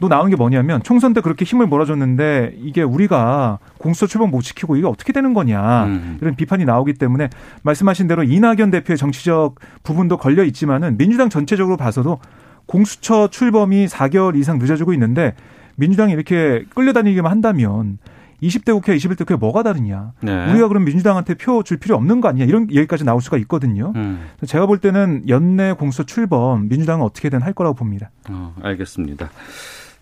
또 0.01 0.09
나온 0.09 0.28
게 0.28 0.36
뭐냐면 0.36 0.82
총선 0.82 1.14
때 1.14 1.20
그렇게 1.20 1.45
힘을 1.45 1.66
몰아줬는데 1.66 2.57
이게 2.59 2.82
우리가 2.82 3.59
공수처 3.78 4.07
출범 4.07 4.30
못 4.30 4.42
지키고 4.42 4.76
이게 4.76 4.86
어떻게 4.86 5.12
되는 5.12 5.34
거냐 5.34 5.84
음. 5.84 6.18
이런 6.20 6.34
비판이 6.34 6.64
나오기 6.64 6.95
때문에 6.95 7.30
말씀하신 7.62 8.09
대로 8.09 8.22
이낙연 8.22 8.70
대표의 8.70 8.97
정치적 8.97 9.55
부분도 9.82 10.16
걸려 10.16 10.45
있지만은 10.45 10.97
민주당 10.99 11.28
전체적으로 11.30 11.76
봐서도 11.76 12.18
공수처 12.66 13.28
출범이 13.28 13.86
4개월 13.86 14.36
이상 14.38 14.59
늦어지고 14.59 14.92
있는데 14.95 15.34
민주당이 15.76 16.12
이렇게 16.12 16.64
끌려다니기만 16.74 17.30
한다면 17.30 17.99
20대 18.42 18.74
국회, 18.74 18.95
21대 18.97 19.18
국회 19.18 19.36
뭐가 19.36 19.62
다르냐. 19.62 20.12
네. 20.20 20.51
우리가 20.51 20.68
그럼 20.68 20.84
민주당한테 20.84 21.34
표 21.34 21.62
줄 21.62 21.78
필요 21.78 21.97
없는 21.97 22.20
거 22.20 22.28
아니냐. 22.28 22.45
이런 22.45 22.68
얘기까지 22.70 23.05
나올 23.05 23.22
수가 23.22 23.38
있거든요. 23.38 23.92
음. 23.97 24.26
제가 24.47 24.66
볼 24.66 24.78
때는 24.78 25.22
연내 25.28 25.72
공수처 25.72 26.03
출범 26.05 26.68
민주당은 26.68 27.05
어떻게든 27.07 27.40
할 27.40 27.55
거라고 27.55 27.74
봅니다. 27.74 28.11
어, 28.28 28.55
알겠습니다. 28.62 29.30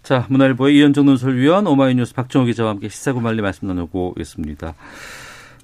자, 0.03 0.27
문화일보의 0.31 0.77
이현정 0.79 1.07
논설위원, 1.07 1.69
오마이뉴스 1.69 2.15
박정호 2.15 2.47
기자와 2.47 2.71
함께 2.71 2.89
시사구말리 2.89 3.41
말씀 3.41 3.69
나누고 3.69 4.17
있습니다. 4.19 4.75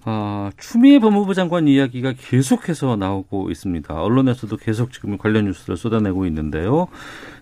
어, 0.06 0.50
추미애 0.56 1.00
법무부 1.00 1.34
장관 1.34 1.66
이야기가 1.66 2.14
계속해서 2.16 2.94
나오고 2.94 3.50
있습니다. 3.50 4.00
언론에서도 4.00 4.56
계속 4.58 4.92
지금 4.92 5.18
관련 5.18 5.46
뉴스를 5.46 5.76
쏟아내고 5.76 6.24
있는데요. 6.26 6.86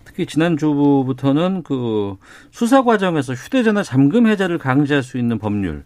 특히 0.05 0.25
지난주부터는 0.25 1.61
그 1.61 2.15
수사 2.49 2.83
과정에서 2.83 3.33
휴대전화 3.33 3.83
잠금 3.83 4.25
해제를 4.25 4.57
강제할 4.57 5.03
수 5.03 5.19
있는 5.19 5.37
법률, 5.37 5.83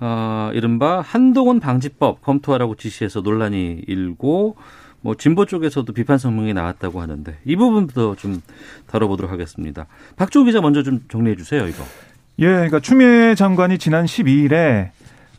어, 0.00 0.50
이른바 0.54 1.02
한동훈 1.02 1.60
방지법 1.60 2.20
검토하라고 2.20 2.74
지시해서 2.74 3.20
논란이 3.20 3.84
일고 3.86 4.56
뭐 5.02 5.14
진보 5.16 5.44
쪽에서도 5.44 5.92
비판 5.92 6.16
성명이 6.16 6.54
나왔다고 6.54 7.00
하는데 7.00 7.36
이 7.44 7.56
부분부터 7.56 8.14
좀 8.16 8.40
다뤄보도록 8.86 9.30
하겠습니다. 9.30 9.86
박조 10.16 10.44
기자 10.44 10.60
먼저 10.60 10.82
좀 10.82 11.00
정리해 11.08 11.36
주세요, 11.36 11.66
이거. 11.66 11.82
예, 12.38 12.46
그러니까 12.46 12.80
추미애 12.80 13.34
장관이 13.34 13.78
지난 13.78 14.06
12일에 14.06 14.90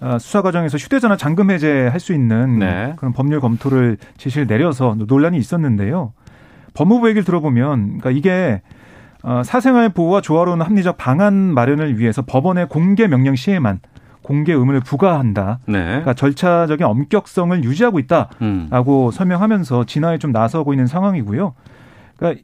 어, 0.01 0.19
수사 0.19 0.41
과정에서 0.41 0.77
휴대전화 0.77 1.15
잠금 1.15 1.49
해제할 1.49 1.97
수 1.99 2.13
있는 2.13 2.59
네. 2.59 2.93
그런 2.97 3.13
법률 3.13 3.39
검토를 3.39 3.97
지시를 4.17 4.47
내려서 4.47 4.95
논란이 4.97 5.37
있었는데요. 5.37 6.13
법무부 6.73 7.07
얘기를 7.07 7.23
들어보면, 7.23 7.99
그러니까 7.99 8.11
이게 8.11 8.61
어, 9.21 9.41
사생활 9.45 9.89
보호와 9.89 10.19
조화로운 10.19 10.61
합리적 10.61 10.97
방안 10.97 11.33
마련을 11.33 11.97
위해서 11.97 12.21
법원의 12.21 12.67
공개 12.67 13.07
명령 13.07 13.35
시에만 13.35 13.79
공개 14.23 14.53
의무를 14.53 14.79
부과한다. 14.79 15.59
네. 15.67 15.83
그러니까 15.83 16.13
절차적인 16.13 16.85
엄격성을 16.85 17.63
유지하고 17.63 17.99
있다라고 17.99 19.05
음. 19.07 19.11
설명하면서 19.11 19.83
진화에 19.85 20.17
좀 20.17 20.31
나서고 20.31 20.73
있는 20.73 20.87
상황이고요. 20.87 21.53
그러니까 22.17 22.41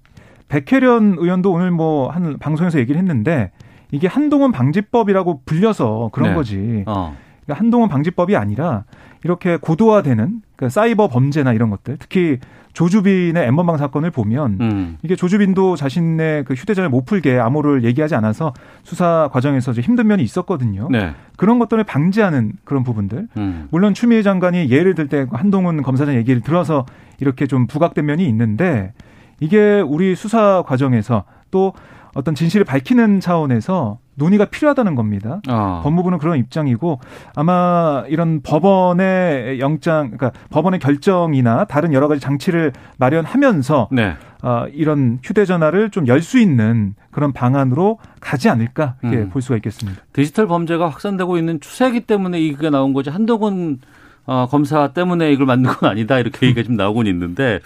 백혜련 0.49 1.15
의원도 1.19 1.51
오늘 1.51 1.71
뭐 1.71 2.09
한 2.09 2.38
방송에서 2.39 2.80
얘기를 2.80 2.99
했는데 2.99 3.51
이게 3.91 4.07
한동훈 4.07 4.51
방지법이라고 4.51 5.41
불려서 5.45 6.09
그런 6.11 6.30
네. 6.30 6.36
거지. 6.36 6.84
어. 6.86 7.15
그러니까 7.45 7.59
한동훈 7.59 7.89
방지법이 7.89 8.36
아니라 8.36 8.84
이렇게 9.23 9.57
고도화되는 9.57 10.41
그 10.55 10.69
사이버 10.69 11.07
범죄나 11.07 11.53
이런 11.53 11.69
것들, 11.69 11.97
특히 11.97 12.38
조주빈의 12.74 13.45
엠번방 13.47 13.78
사건을 13.78 14.11
보면 14.11 14.57
음. 14.61 14.97
이게 15.01 15.15
조주빈도 15.15 15.76
자신의 15.76 16.45
그 16.45 16.53
휴대전화를 16.53 16.89
못 16.89 17.05
풀게 17.05 17.38
암호를 17.39 17.84
얘기하지 17.84 18.15
않아서 18.15 18.53
수사 18.84 19.30
과정에서 19.32 19.72
힘든 19.74 20.07
면이 20.07 20.24
있었거든요. 20.24 20.88
네. 20.91 21.13
그런 21.38 21.59
것들을 21.59 21.84
방지하는 21.84 22.53
그런 22.63 22.84
부분들. 22.84 23.28
음. 23.38 23.67
물론 23.72 23.93
추미애 23.93 24.22
장관이 24.22 24.70
예를 24.70 24.95
들 24.95 25.07
때 25.09 25.26
한동훈 25.32 25.82
검사장 25.82 26.15
얘기를 26.15 26.41
들어서 26.41 26.86
이렇게 27.20 27.47
좀 27.47 27.65
부각된 27.67 28.05
면이 28.05 28.28
있는데 28.30 28.93
이게 29.39 29.82
우리 29.82 30.15
수사 30.15 30.63
과정에서 30.65 31.24
또 31.51 31.74
어떤 32.13 32.36
진실을 32.36 32.65
밝히는 32.65 33.20
차원에서 33.20 33.97
논의가 34.20 34.45
필요하다는 34.45 34.93
겁니다. 34.93 35.41
어. 35.49 35.82
법무부는 35.84 36.20
그런 36.20 36.38
입장이고 36.38 36.99
아마 37.36 38.03
이런 38.07 38.41
법원의 38.41 39.59
영장, 39.59 40.11
그러니까 40.11 40.32
법원의 40.51 40.80
결정이나 40.80 41.65
다른 41.65 41.93
여러 41.93 42.07
가지 42.07 42.22
장치를 42.22 42.74
마련하면서 42.97 43.88
네. 43.91 44.13
어, 44.43 44.65
이런 44.74 45.20
휴대전화를 45.24 45.89
좀 45.89 46.05
열 46.07 46.22
수 46.22 46.38
있는 46.39 46.93
그런 47.11 47.34
방안으로 47.34 47.97
가지 48.20 48.49
않을까 48.49 48.95
이렇게 49.01 49.17
음. 49.17 49.30
볼 49.30 49.41
수가 49.41 49.55
있겠습니다. 49.57 50.01
디지털 50.13 50.47
범죄가 50.47 50.88
확산되고 50.88 51.38
있는 51.38 51.59
추세기 51.59 52.01
때문에 52.01 52.39
이게 52.39 52.70
나온 52.70 52.93
거지 52.93 53.09
한동훈 53.09 53.80
어, 54.26 54.47
검사 54.49 54.89
때문에 54.89 55.32
이걸 55.32 55.45
만든 55.47 55.72
건 55.72 55.89
아니다 55.89 56.20
이렇게 56.20 56.45
얘기가 56.47 56.63
좀 56.65 56.76
나오곤 56.76 57.07
있는데 57.07 57.59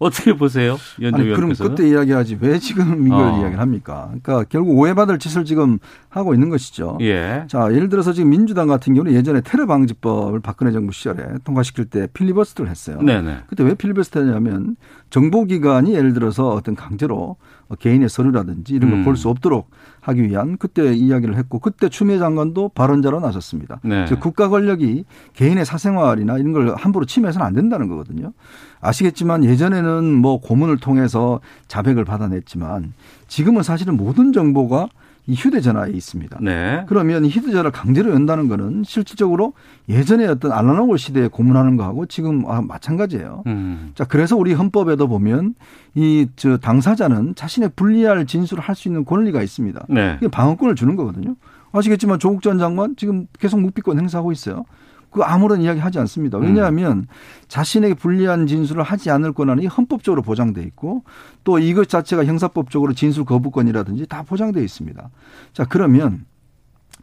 어떻게 0.00 0.32
보세요, 0.32 0.78
아니, 1.12 1.34
그럼 1.34 1.52
그때 1.52 1.86
이야기하지 1.86 2.38
왜 2.40 2.58
지금 2.58 3.06
이걸 3.06 3.20
어. 3.20 3.38
이야기를 3.38 3.60
합니까? 3.60 4.10
그러니까 4.22 4.44
결국 4.48 4.78
오해받을 4.78 5.18
짓을 5.18 5.44
지금 5.44 5.78
하고 6.08 6.32
있는 6.32 6.48
것이죠. 6.48 6.96
예. 7.02 7.44
자, 7.48 7.68
예를 7.70 7.90
들어서 7.90 8.14
지금 8.14 8.30
민주당 8.30 8.66
같은 8.66 8.94
경우는 8.94 9.12
예전에 9.12 9.42
테러 9.42 9.66
방지법을 9.66 10.40
박근혜 10.40 10.72
정부 10.72 10.92
시절에 10.92 11.34
통과시킬 11.44 11.84
때 11.84 12.08
필리버스터를 12.14 12.70
했어요. 12.70 13.02
네네. 13.02 13.40
그때 13.46 13.62
왜 13.62 13.74
필리버스터 13.74 14.20
했냐면 14.20 14.76
정보기관이 15.10 15.92
예를 15.94 16.14
들어서 16.14 16.48
어떤 16.48 16.74
강제로 16.74 17.36
개인의 17.78 18.08
서류라든지 18.08 18.74
이런 18.74 18.90
걸 18.90 19.04
볼수 19.04 19.28
음. 19.28 19.32
없도록 19.32 19.70
하기 20.00 20.22
위한 20.22 20.56
그때 20.56 20.94
이야기를 20.94 21.36
했고 21.36 21.58
그때 21.58 21.88
추미애 21.88 22.18
장관도 22.18 22.70
발언자로 22.70 23.20
나섰습니다. 23.20 23.80
네. 23.82 24.06
즉 24.06 24.20
국가 24.20 24.48
권력이 24.48 25.04
개인의 25.34 25.64
사생활이나 25.64 26.38
이런 26.38 26.52
걸 26.52 26.74
함부로 26.74 27.04
침해해서는 27.04 27.46
안 27.46 27.54
된다는 27.54 27.88
거거든요. 27.88 28.32
아시겠지만 28.80 29.44
예전에는 29.44 30.04
뭐 30.14 30.40
고문을 30.40 30.78
통해서 30.78 31.40
자백을 31.68 32.04
받아냈지만 32.04 32.94
지금은 33.28 33.62
사실은 33.62 33.96
모든 33.96 34.32
정보가 34.32 34.88
이 35.30 35.34
휴대전화에 35.34 35.90
있습니다. 35.92 36.38
네. 36.42 36.84
그러면 36.88 37.24
휴대전화를 37.24 37.70
강제로 37.70 38.10
연다는 38.10 38.48
거는 38.48 38.82
실질적으로 38.84 39.52
예전에 39.88 40.26
어떤 40.26 40.50
알라노골 40.50 40.98
시대에 40.98 41.28
고문하는 41.28 41.76
거하고 41.76 42.06
지금 42.06 42.44
아, 42.48 42.60
마찬가지예요. 42.60 43.44
음. 43.46 43.92
자, 43.94 44.04
그래서 44.04 44.36
우리 44.36 44.52
헌법에도 44.54 45.06
보면 45.06 45.54
이 45.94 46.26
저 46.34 46.56
당사자는 46.56 47.34
자신의 47.36 47.70
불리할 47.76 48.26
진술을 48.26 48.60
할 48.62 48.74
수 48.74 48.88
있는 48.88 49.04
권리가 49.04 49.40
있습니다. 49.42 49.86
네. 49.88 50.16
이게 50.20 50.26
방어권을 50.28 50.74
주는 50.74 50.96
거거든요. 50.96 51.36
아시겠지만 51.72 52.18
조국 52.18 52.42
전 52.42 52.58
장관 52.58 52.96
지금 52.96 53.26
계속 53.38 53.60
묵비권 53.60 53.98
행사하고 54.00 54.32
있어요. 54.32 54.64
그 55.10 55.22
아무런 55.22 55.60
이야기 55.62 55.80
하지 55.80 55.98
않습니다. 55.98 56.38
왜냐하면 56.38 56.98
음. 56.98 57.06
자신에게 57.48 57.94
불리한 57.94 58.46
진술을 58.46 58.82
하지 58.82 59.10
않을 59.10 59.32
권한이 59.32 59.66
헌법적으로 59.66 60.22
보장돼 60.22 60.62
있고 60.62 61.02
또 61.42 61.58
이것 61.58 61.88
자체가 61.88 62.24
형사법적으로 62.24 62.92
진술 62.92 63.24
거부권이라든지 63.24 64.06
다 64.06 64.22
보장돼 64.22 64.62
있습니다. 64.62 65.10
자, 65.52 65.64
그러면 65.64 66.24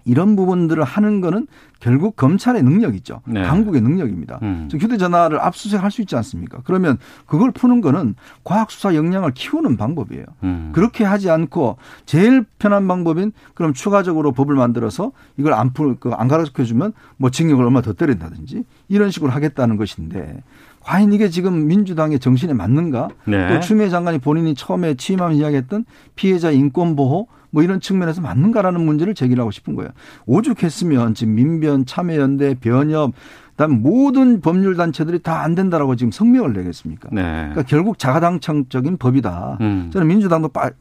이런 0.07 0.35
부분들을 0.37 0.83
하는 0.83 1.21
거는 1.21 1.47
결국 1.79 2.15
검찰의 2.15 2.63
능력이죠. 2.63 3.21
네. 3.25 3.43
당국의 3.43 3.81
능력입니다. 3.81 4.39
음. 4.41 4.69
휴대전화를 4.71 5.39
압수수색할 5.39 5.91
수 5.91 6.01
있지 6.01 6.15
않습니까? 6.15 6.59
그러면 6.63 6.97
그걸 7.25 7.51
푸는 7.51 7.81
거는 7.81 8.15
과학수사 8.43 8.95
역량을 8.95 9.31
키우는 9.35 9.77
방법이에요. 9.77 10.25
음. 10.43 10.71
그렇게 10.73 11.03
하지 11.03 11.29
않고 11.29 11.77
제일 12.05 12.45
편한 12.57 12.87
방법인 12.87 13.33
그럼 13.53 13.73
추가적으로 13.73 14.31
법을 14.31 14.55
만들어서 14.55 15.11
이걸 15.35 15.53
안, 15.53 15.73
푸, 15.73 15.97
안 16.13 16.27
가르쳐 16.27 16.63
주면 16.63 16.93
뭐 17.17 17.29
징역을 17.29 17.63
얼마 17.63 17.81
더 17.81 17.93
때린다든지 17.93 18.63
이런 18.87 19.11
식으로 19.11 19.31
하겠다는 19.31 19.75
것인데 19.75 20.41
과연 20.87 21.11
이게 21.11 21.29
지금 21.29 21.67
민주당의 21.67 22.17
정신에 22.19 22.53
맞는가? 22.53 23.09
네. 23.25 23.49
또 23.49 23.59
추미애 23.59 23.89
장관이 23.89 24.19
본인이 24.19 24.55
처음에 24.55 24.93
취임하면 24.93 25.35
이야기했던 25.35 25.83
피해자 26.15 26.49
인권 26.49 26.95
보호 26.95 27.27
뭐 27.49 27.63
이런 27.63 27.79
측면에서 27.79 28.21
맞는가라는 28.21 28.81
문제를 28.85 29.13
제기하고 29.15 29.51
싶은 29.51 29.75
거예요. 29.75 29.89
오죽했으면 30.25 31.13
지금 31.13 31.35
민변, 31.35 31.85
참여연대, 31.85 32.55
변협, 32.55 33.13
그다음 33.51 33.81
모든 33.81 34.41
법률 34.41 34.75
단체들이 34.75 35.19
다 35.19 35.37
안 35.41 35.55
된다라고 35.55 35.95
지금 35.95 36.11
성명을 36.11 36.53
내겠습니까? 36.53 37.09
네. 37.11 37.21
그러니까 37.21 37.63
결국 37.63 37.97
자가당착적인 37.99 38.97
법이다. 38.97 39.57
음. 39.61 39.89
저는 39.93 40.07
민주당도 40.07 40.49
빨, 40.49 40.73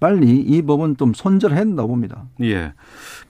빨리 0.00 0.36
이 0.38 0.62
법은 0.62 0.96
좀 0.96 1.12
손절해야 1.14 1.60
된다고 1.64 1.88
봅니다. 1.88 2.24
예. 2.40 2.72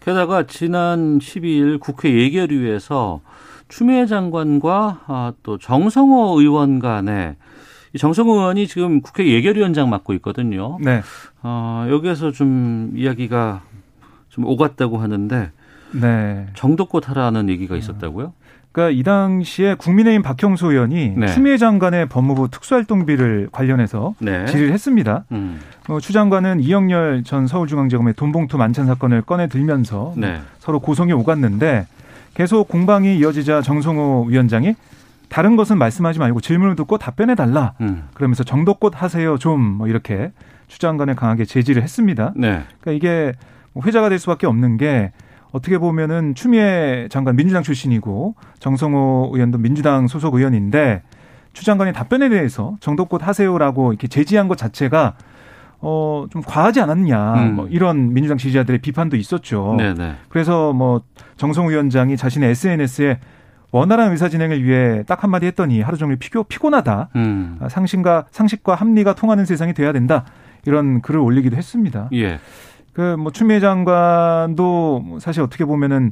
게다가 0.01 0.47
지난 0.47 1.19
12일 1.19 1.81
국회 1.81 2.13
예결위에서 2.17 3.21
추미애 3.69 4.07
장관과 4.07 5.01
아, 5.07 5.33
또 5.43 5.57
정성호 5.59 6.41
의원 6.41 6.79
간에 6.79 7.37
정성호 7.99 8.35
의원이 8.35 8.67
지금 8.67 9.01
국회 9.01 9.27
예결위원장 9.27 9.91
맡고 9.91 10.15
있거든요. 10.15 10.79
네. 10.81 11.03
어, 11.43 11.87
여기에서 11.91 12.31
좀 12.33 12.93
이야기가 12.95 13.63
좀 14.31 14.47
오갔다고 14.47 14.99
하는데 14.99 15.51
네. 15.93 16.47
정도껏 16.55 17.07
하라는 17.09 17.49
얘기가 17.51 17.77
있었다고요? 17.77 18.33
그러니까 18.73 18.99
이 18.99 19.03
당시에 19.03 19.75
국민의힘 19.75 20.23
박형수 20.23 20.73
의원이 20.73 21.11
네. 21.17 21.27
추미애 21.27 21.59
장관의 21.59 22.09
법무부 22.09 22.49
특수활동비를 22.51 23.51
관련해서 23.53 24.15
네. 24.19 24.47
질의를 24.47 24.73
했습니다. 24.73 25.25
음. 25.33 25.61
어, 25.89 26.01
추 26.01 26.15
장관은 26.15 26.61
이영렬 26.61 27.23
전 27.25 27.47
서울중앙지검의 27.47 28.15
돈봉투 28.15 28.57
만찬 28.57 28.87
사건을 28.87 29.23
꺼내 29.23 29.49
들면서 29.49 30.15
네. 30.17 30.41
서로 30.59 30.81
고성이 30.81 31.13
오갔는데 31.13 31.87
계속 32.33 32.69
공방이 32.69 33.19
이어지자 33.19 33.61
정성호 33.61 34.29
위원장이 34.31 34.75
다른 35.33 35.57
것은 35.57 35.79
말씀하지 35.79 36.19
말고 36.19 36.41
질문을 36.43 36.77
듣고 36.77 36.99
답변해 36.99 37.35
달라. 37.35 37.73
음. 37.81 38.05
그러면서 38.15 38.45
정도껏 38.45 38.93
하세요 38.95 39.39
좀 39.39 39.61
뭐 39.79 39.89
이렇게 39.89 40.31
추장관에 40.69 41.15
강하게 41.15 41.45
제지를 41.45 41.83
했습니다. 41.83 42.33
네. 42.37 42.63
그러니까 42.81 42.93
이게 42.93 43.33
뭐 43.73 43.83
회자가 43.85 44.09
될 44.09 44.19
수밖에 44.19 44.47
없는 44.47 44.77
게 44.77 45.13
어떻게 45.51 45.79
보면은 45.79 46.35
추미애 46.35 47.09
장관 47.11 47.37
민주당 47.37 47.63
출신이고 47.63 48.35
정성호 48.59 49.31
의원도 49.35 49.59
민주당 49.59 50.07
소속 50.09 50.35
의원인데 50.35 51.03
추 51.53 51.65
장관의 51.65 51.93
답변에 51.93 52.29
대해서 52.29 52.77
정도껏 52.81 53.27
하세요라고 53.27 53.93
이렇게 53.93 54.09
제지한 54.09 54.49
것 54.49 54.57
자체가 54.57 55.15
어, 55.85 56.27
좀 56.31 56.43
과하지 56.43 56.81
않았냐, 56.81 57.35
음. 57.35 57.55
뭐 57.57 57.67
이런 57.69 58.15
민주당 58.15 58.39
지지자들의 58.39 58.81
비판도 58.81 59.17
있었죠. 59.17 59.75
네네. 59.77 60.15
그래서 60.29 60.73
뭐 60.73 61.03
정성호 61.37 61.71
위원장이 61.71 62.17
자신의 62.17 62.51
SNS에 62.51 63.19
원활한 63.73 64.13
의사 64.13 64.29
진행을 64.29 64.63
위해 64.63 65.03
딱 65.07 65.25
한마디 65.25 65.47
했더니 65.47 65.81
하루 65.81 65.97
종일 65.97 66.17
피고, 66.17 66.45
피곤하다. 66.45 67.09
음. 67.17 67.57
아, 67.59 67.69
상식과 67.69 68.27
상식과 68.31 68.75
합리가 68.75 69.15
통하는 69.15 69.45
세상이 69.47 69.73
돼야 69.75 69.93
된다. 69.93 70.25
이런 70.67 71.01
글을 71.03 71.19
올리기도 71.19 71.57
했습니다. 71.57 72.09
예. 72.13 72.39
그뭐 72.93 73.31
추미애 73.33 73.59
장관도 73.59 75.17
사실 75.21 75.43
어떻게 75.43 75.65
보면은 75.65 76.11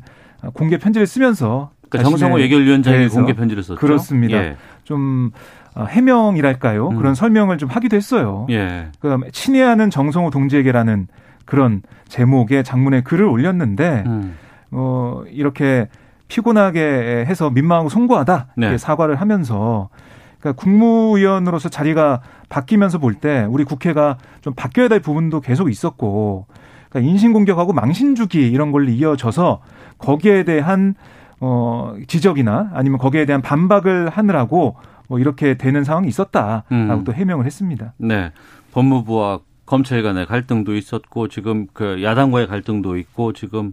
공개 0.54 0.78
편지를 0.78 1.06
쓰면서 1.06 1.70
그러니까 1.90 2.08
정성호 2.08 2.40
예결위원장이 2.40 3.08
공개 3.08 3.34
편지를 3.34 3.62
썼죠. 3.62 3.78
그렇습니다. 3.78 4.38
예. 4.38 4.56
좀 4.84 5.30
어, 5.74 5.84
해명이랄까요? 5.84 6.88
음. 6.88 6.96
그런 6.96 7.14
설명을 7.14 7.58
좀 7.58 7.68
하기도 7.68 7.96
했어요. 7.96 8.46
예. 8.50 8.88
그 8.98 9.18
친애하는 9.32 9.90
정성호 9.90 10.30
동지에게라는 10.30 11.08
그런 11.44 11.82
제목의 12.08 12.64
장문의 12.64 13.04
글을 13.04 13.26
올렸는데 13.26 14.04
음. 14.06 14.36
어, 14.70 15.22
이렇게 15.28 15.88
피곤하게 16.30 17.26
해서 17.28 17.50
민망하고 17.50 17.88
송구하다 17.90 18.46
네. 18.56 18.78
사과를 18.78 19.16
하면서 19.16 19.90
그러니까 20.38 20.62
국무위원으로서 20.62 21.68
자리가 21.68 22.22
바뀌면서 22.48 22.98
볼 22.98 23.14
때 23.20 23.46
우리 23.50 23.64
국회가 23.64 24.16
좀 24.40 24.54
바뀌어야 24.54 24.88
될 24.88 25.00
부분도 25.00 25.40
계속 25.40 25.68
있었고 25.70 26.46
그러니까 26.88 27.10
인신공격하고 27.10 27.72
망신주기 27.74 28.50
이런 28.50 28.72
걸로 28.72 28.88
이어져서 28.88 29.60
거기에 29.98 30.44
대한 30.44 30.94
어 31.40 31.94
지적이나 32.06 32.70
아니면 32.72 32.98
거기에 32.98 33.26
대한 33.26 33.42
반박을 33.42 34.08
하느라고 34.08 34.76
뭐 35.08 35.18
이렇게 35.18 35.54
되는 35.54 35.84
상황이 35.84 36.08
있었다라고 36.08 36.64
음. 36.72 37.04
또 37.04 37.12
해명을 37.12 37.44
했습니다. 37.44 37.92
네. 37.98 38.32
법무부와 38.72 39.40
검찰 39.66 40.02
간의 40.02 40.26
갈등도 40.26 40.74
있었고 40.74 41.28
지금 41.28 41.66
그 41.72 42.02
야당과의 42.02 42.46
갈등도 42.46 42.96
있고 42.98 43.32
지금 43.32 43.72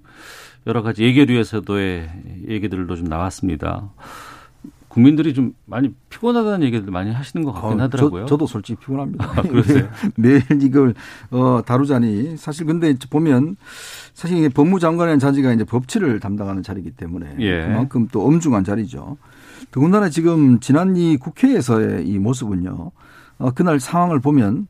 여러 0.67 0.83
가지 0.83 1.03
예결위에서도의 1.03 2.09
얘기들도 2.49 2.95
좀 2.97 3.07
나왔습니다. 3.07 3.89
국민들이 4.89 5.33
좀 5.33 5.53
많이 5.65 5.93
피곤하다는 6.09 6.65
얘기들 6.67 6.91
많이 6.91 7.11
하시는 7.11 7.45
것 7.45 7.53
같긴 7.53 7.79
어, 7.79 7.83
하더라고요. 7.83 8.25
저, 8.25 8.35
도 8.35 8.45
솔직히 8.47 8.79
피곤합니다. 8.81 9.25
아, 9.25 9.41
그러세요? 9.43 9.87
매일 10.17 10.41
이걸 10.61 10.93
어, 11.31 11.61
다루자니 11.65 12.35
사실 12.35 12.65
근데 12.65 12.95
보면 13.09 13.55
사실 14.13 14.37
이게 14.37 14.49
법무장관의 14.49 15.19
자리가 15.19 15.53
이제 15.53 15.63
법치를 15.63 16.19
담당하는 16.19 16.63
자리이기 16.63 16.91
때문에 16.91 17.35
예. 17.39 17.67
그만큼 17.67 18.07
또 18.11 18.25
엄중한 18.25 18.63
자리죠. 18.63 19.17
더군다나 19.71 20.09
지금 20.09 20.59
지난 20.59 20.97
이 20.97 21.15
국회에서의 21.17 22.07
이 22.07 22.17
모습은요. 22.17 22.91
어, 23.37 23.51
그날 23.51 23.79
상황을 23.79 24.19
보면 24.19 24.67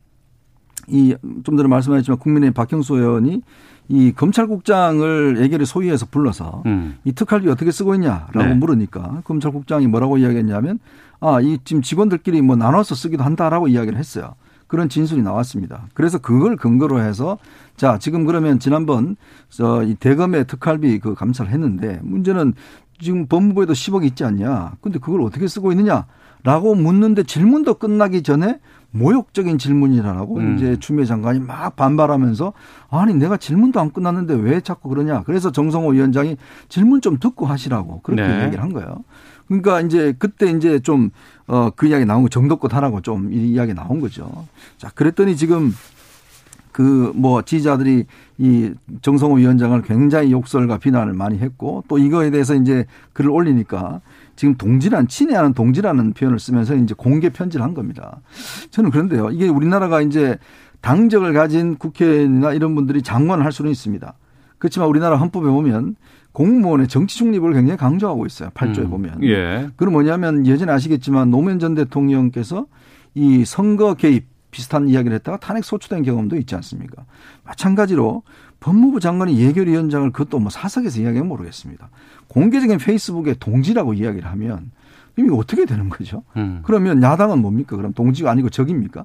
이 0.88 1.14
좀 1.44 1.56
전에 1.56 1.68
말씀하셨지만 1.68 2.18
국민의 2.18 2.50
박형수 2.52 2.96
의원이 2.96 3.42
이 3.88 4.12
검찰국장을 4.12 5.38
예결에 5.40 5.64
소위해서 5.64 6.06
불러서 6.06 6.62
음. 6.66 6.98
이 7.04 7.12
특활비 7.12 7.48
어떻게 7.48 7.70
쓰고 7.70 7.94
있냐라고 7.94 8.38
네. 8.38 8.54
물으니까 8.54 9.22
검찰국장이 9.24 9.86
뭐라고 9.86 10.18
이야기했냐면 10.18 10.78
아, 11.20 11.40
이 11.40 11.58
지금 11.64 11.82
직원들끼리 11.82 12.42
뭐 12.42 12.56
나눠서 12.56 12.94
쓰기도 12.94 13.24
한다라고 13.24 13.68
이야기를 13.68 13.98
했어요. 13.98 14.34
그런 14.66 14.90
진술이 14.90 15.22
나왔습니다. 15.22 15.88
그래서 15.94 16.18
그걸 16.18 16.56
근거로 16.56 17.00
해서 17.00 17.38
자, 17.76 17.98
지금 17.98 18.26
그러면 18.26 18.58
지난번 18.58 19.16
저이 19.48 19.94
대검의 19.94 20.46
특활비 20.46 20.98
그 20.98 21.14
감사를 21.14 21.50
했는데 21.50 21.98
문제는 22.02 22.52
지금 23.00 23.26
법무부에도 23.26 23.72
10억 23.72 24.04
있지 24.04 24.24
않냐. 24.24 24.72
근데 24.82 24.98
그걸 24.98 25.22
어떻게 25.22 25.48
쓰고 25.48 25.72
있느냐 25.72 26.06
라고 26.44 26.74
묻는데 26.74 27.22
질문도 27.22 27.74
끝나기 27.74 28.22
전에 28.22 28.60
모욕적인 28.90 29.58
질문이라고 29.58 30.36
음. 30.36 30.56
이제 30.56 30.76
추미애 30.80 31.04
장관이 31.04 31.40
막 31.40 31.76
반발하면서 31.76 32.52
아니 32.90 33.14
내가 33.14 33.36
질문도 33.36 33.78
안 33.80 33.92
끝났는데 33.92 34.34
왜 34.34 34.60
자꾸 34.60 34.88
그러냐. 34.88 35.22
그래서 35.24 35.52
정성호 35.52 35.90
위원장이 35.90 36.36
질문 36.68 37.00
좀 37.00 37.18
듣고 37.18 37.46
하시라고 37.46 38.00
그렇게 38.02 38.22
네. 38.26 38.38
이야기를 38.40 38.62
한 38.62 38.72
거예요. 38.72 39.04
그러니까 39.46 39.80
이제 39.80 40.14
그때 40.18 40.50
이제 40.50 40.78
좀 40.80 41.10
어 41.50 41.70
그 41.76 41.86
이야기 41.86 42.04
나온 42.04 42.22
거 42.22 42.28
정도껏 42.28 42.72
하라고 42.74 43.00
좀 43.00 43.30
이 43.32 43.52
이야기 43.52 43.72
나온 43.74 44.00
거죠. 44.00 44.46
자, 44.76 44.90
그랬더니 44.94 45.34
지금 45.36 45.72
그뭐 46.72 47.42
지지자들이 47.42 48.04
이 48.38 48.72
정성호 49.02 49.36
위원장을 49.36 49.80
굉장히 49.82 50.30
욕설과 50.30 50.78
비난을 50.78 51.14
많이 51.14 51.38
했고 51.38 51.84
또 51.88 51.98
이거에 51.98 52.30
대해서 52.30 52.54
이제 52.54 52.84
글을 53.14 53.30
올리니까 53.30 54.00
지금 54.38 54.54
동지란 54.54 55.08
친애하는 55.08 55.52
동지라는 55.52 56.12
표현을 56.12 56.38
쓰면서 56.38 56.76
이제 56.76 56.94
공개 56.96 57.28
편지를 57.28 57.64
한 57.64 57.74
겁니다. 57.74 58.20
저는 58.70 58.90
그런데요. 58.90 59.30
이게 59.30 59.48
우리나라가 59.48 60.00
이제 60.00 60.38
당적을 60.80 61.32
가진 61.32 61.74
국회의원이나 61.74 62.52
이런 62.52 62.76
분들이 62.76 63.02
장관을 63.02 63.44
할 63.44 63.50
수는 63.50 63.68
있습니다. 63.72 64.14
그렇지만 64.58 64.88
우리나라 64.88 65.16
헌법에 65.16 65.50
보면 65.50 65.96
공무원의 66.30 66.86
정치 66.86 67.18
중립을 67.18 67.52
굉장히 67.52 67.76
강조하고 67.76 68.26
있어요. 68.26 68.50
8조에 68.50 68.82
음. 68.82 68.90
보면. 68.90 69.24
예. 69.24 69.70
그럼 69.74 69.94
뭐냐면 69.94 70.46
예전에 70.46 70.70
아시겠지만 70.70 71.32
노무현 71.32 71.58
전 71.58 71.74
대통령께서 71.74 72.66
이 73.14 73.44
선거 73.44 73.94
개입 73.94 74.28
비슷한 74.52 74.88
이야기를 74.88 75.16
했다가 75.16 75.38
탄핵 75.38 75.64
소추된 75.64 76.04
경험도 76.04 76.36
있지 76.36 76.54
않습니까? 76.54 77.06
마찬가지로 77.44 78.22
법무부 78.60 79.00
장관이 79.00 79.38
예결위원장을 79.38 80.10
그것도 80.12 80.38
뭐 80.38 80.50
사석에서 80.50 81.00
이야기하면 81.00 81.28
모르겠습니다. 81.28 81.90
공개적인 82.28 82.78
페이스북에 82.78 83.34
동지라고 83.38 83.94
이야기를 83.94 84.28
하면 84.30 84.70
이거 85.16 85.36
어떻게 85.36 85.64
되는 85.64 85.88
거죠? 85.88 86.22
음. 86.36 86.60
그러면 86.62 87.02
야당은 87.02 87.40
뭡니까? 87.40 87.76
그럼 87.76 87.92
동지가 87.92 88.30
아니고 88.30 88.50
적입니까? 88.50 89.04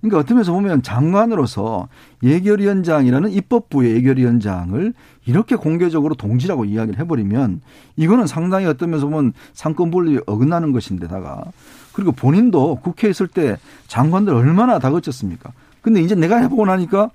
그러니까 0.00 0.18
어떤 0.18 0.36
면에서 0.36 0.52
보면 0.52 0.82
장관으로서 0.82 1.88
예결위원장이라는 2.22 3.30
입법부의 3.30 3.96
예결위원장을 3.96 4.94
이렇게 5.26 5.56
공개적으로 5.56 6.14
동지라고 6.14 6.64
이야기를 6.64 6.98
해버리면 7.00 7.60
이거는 7.96 8.26
상당히 8.26 8.64
어떤 8.66 8.90
면에서 8.90 9.06
보면 9.06 9.34
상권 9.52 9.90
분립이 9.90 10.20
어긋나는 10.26 10.72
것인데다가 10.72 11.44
그리고 11.92 12.12
본인도 12.12 12.76
국회에 12.76 13.10
있을 13.10 13.28
때 13.28 13.58
장관들 13.88 14.32
얼마나 14.32 14.78
다그쳤습니까? 14.78 15.52
근데 15.82 16.00
이제 16.00 16.14
내가 16.14 16.38
해보고 16.38 16.64
나니까 16.64 17.10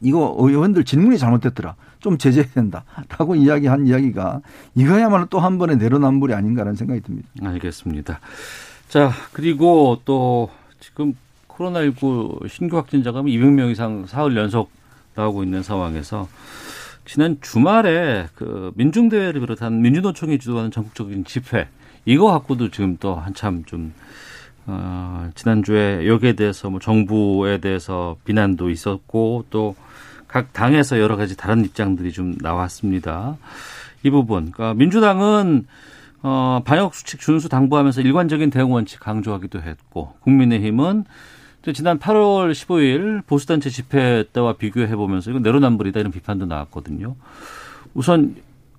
이거 0.00 0.34
의원들 0.38 0.84
질문이 0.84 1.18
잘못됐더라. 1.18 1.74
좀 2.00 2.18
제재해야 2.18 2.52
된다라고 2.52 3.34
이야기한 3.34 3.86
이야기가 3.86 4.40
이거야말로 4.74 5.26
또 5.26 5.38
한 5.38 5.56
번의 5.58 5.78
내로남불이 5.78 6.34
아닌가라는 6.34 6.76
생각이 6.76 7.00
듭니다. 7.00 7.28
알겠습니다. 7.42 8.20
자, 8.88 9.10
그리고 9.32 10.00
또 10.04 10.50
지금 10.80 11.14
코로나19 11.48 12.48
신규 12.48 12.76
확진자가 12.76 13.22
200명 13.22 13.70
이상 13.70 14.06
사흘 14.06 14.36
연속 14.36 14.70
나오고 15.14 15.44
있는 15.44 15.62
상황에서 15.62 16.28
지난 17.06 17.38
주말에 17.40 18.26
그 18.34 18.72
민중대회를 18.74 19.40
비롯한 19.40 19.80
민주노총이 19.80 20.38
주도하는 20.38 20.70
전국적인 20.70 21.24
집회 21.24 21.68
이거 22.04 22.30
갖고도 22.30 22.70
지금 22.70 22.96
또 22.98 23.14
한참 23.14 23.64
좀 23.64 23.92
어, 24.66 25.30
지난주에 25.34 26.06
여기에 26.06 26.34
대해서 26.34 26.70
뭐 26.70 26.80
정부에 26.80 27.58
대해서 27.58 28.16
비난도 28.24 28.70
있었고 28.70 29.46
또 29.50 29.74
각 30.34 30.52
당에서 30.52 30.98
여러 30.98 31.14
가지 31.14 31.36
다른 31.36 31.64
입장들이 31.64 32.10
좀 32.10 32.34
나왔습니다. 32.40 33.36
이 34.02 34.10
부분, 34.10 34.50
그러니까 34.50 34.74
민주당은 34.74 35.64
어, 36.24 36.60
방역 36.64 36.96
수칙 36.96 37.20
준수 37.20 37.48
당부하면서 37.48 38.00
일관적인 38.00 38.50
대응 38.50 38.72
원칙 38.72 38.98
강조하기도 38.98 39.62
했고 39.62 40.14
국민의힘은 40.22 41.04
지난 41.72 42.00
8월 42.00 42.50
15일 42.50 43.24
보수단체 43.26 43.70
집회 43.70 44.24
때와 44.32 44.54
비교해 44.54 44.96
보면서 44.96 45.30
이건 45.30 45.42
내로남불이다 45.42 46.00
이런 46.00 46.10
비판도 46.10 46.46
나왔거든요. 46.46 47.14
우선 47.94 48.34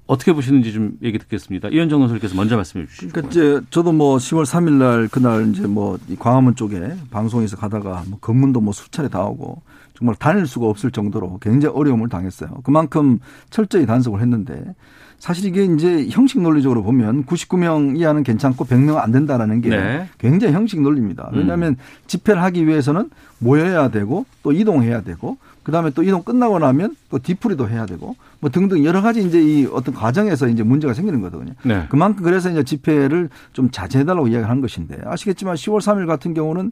어떻게 0.08 0.34
보시는지 0.34 0.72
좀 0.72 0.94
얘기 1.02 1.18
듣겠습니다. 1.18 1.70
이현정 1.70 2.00
논설께서 2.00 2.36
먼저 2.36 2.56
말씀해 2.56 2.86
주시죠. 2.86 3.10
그러니까 3.10 3.32
이제 3.32 3.62
저도 3.72 3.92
뭐 3.92 4.18
10월 4.18 4.46
3일 4.46 4.74
날 4.74 5.08
그날 5.08 5.50
이제 5.50 5.66
뭐 5.66 5.98
광화문 6.20 6.56
쪽에 6.56 6.96
방송에서 7.10 7.58
가다가 7.58 8.04
뭐 8.08 8.20
검문도 8.20 8.62
뭐 8.62 8.72
수차례 8.72 9.10
다 9.10 9.24
오고 9.24 9.62
정말 9.96 10.16
다닐 10.16 10.46
수가 10.46 10.68
없을 10.68 10.92
정도로 10.92 11.40
굉장히 11.42 11.76
어려움을 11.76 12.10
당했어요. 12.10 12.50
그만큼 12.64 13.20
철저히 13.50 13.86
단속을 13.86 14.22
했는데 14.22 14.76
사실 15.18 15.46
이게 15.46 15.64
이제 15.64 16.08
형식 16.12 16.42
논리적으로 16.42 16.84
보면 16.84 17.26
99명 17.26 17.98
이하는 17.98 18.24
괜찮고 18.24 18.66
100명 18.66 18.98
안 18.98 19.12
된다라는 19.12 19.62
게 19.62 19.70
네. 19.70 20.10
굉장히 20.20 20.54
형식 20.54 20.82
논리입니다. 20.82 21.30
왜냐하면 21.34 21.72
음. 21.72 21.76
집회를 22.06 22.44
하기 22.44 22.68
위해서는 22.68 23.10
모여야 23.40 23.90
되고 23.90 24.26
또 24.44 24.52
이동해야 24.52 25.02
되고 25.02 25.38
그다음에 25.66 25.90
또 25.90 26.04
이동 26.04 26.22
끝나고 26.22 26.60
나면 26.60 26.96
또 27.10 27.18
뒤풀이도 27.18 27.68
해야 27.68 27.86
되고 27.88 28.16
뭐 28.40 28.50
등등 28.52 28.86
여러 28.86 29.02
가지 29.02 29.26
이제 29.26 29.42
이 29.42 29.66
어떤 29.66 29.96
과정에서 29.96 30.48
이제 30.48 30.62
문제가 30.62 30.94
생기는 30.94 31.22
거거든요. 31.22 31.54
네. 31.64 31.88
그만큼 31.90 32.24
그래서 32.24 32.52
이제 32.52 32.64
집회를 32.64 33.30
좀 33.52 33.72
자제해달라고 33.72 34.28
이야기를 34.28 34.50
한 34.50 34.62
것인데 34.62 35.00
아시겠지만 35.04 35.56
10월 35.56 35.80
3일 35.80 36.06
같은 36.06 36.36
경우는 36.36 36.72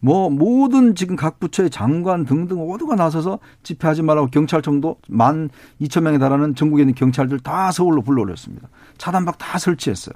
뭐 0.00 0.30
모든 0.30 0.94
지금 0.94 1.16
각 1.16 1.38
부처의 1.38 1.68
장관 1.68 2.24
등등 2.24 2.56
모두가 2.56 2.96
나서서 2.96 3.38
집회하지 3.62 4.02
말라고 4.02 4.28
경찰청도 4.28 4.96
만 5.08 5.50
2천 5.82 6.00
명에 6.00 6.16
달하는 6.16 6.54
전국에 6.54 6.82
있는 6.82 6.94
경찰들 6.94 7.40
다 7.40 7.70
서울로 7.70 8.00
불러올렸습니다. 8.00 8.68
차단박 8.96 9.36
다 9.36 9.58
설치했어요. 9.58 10.14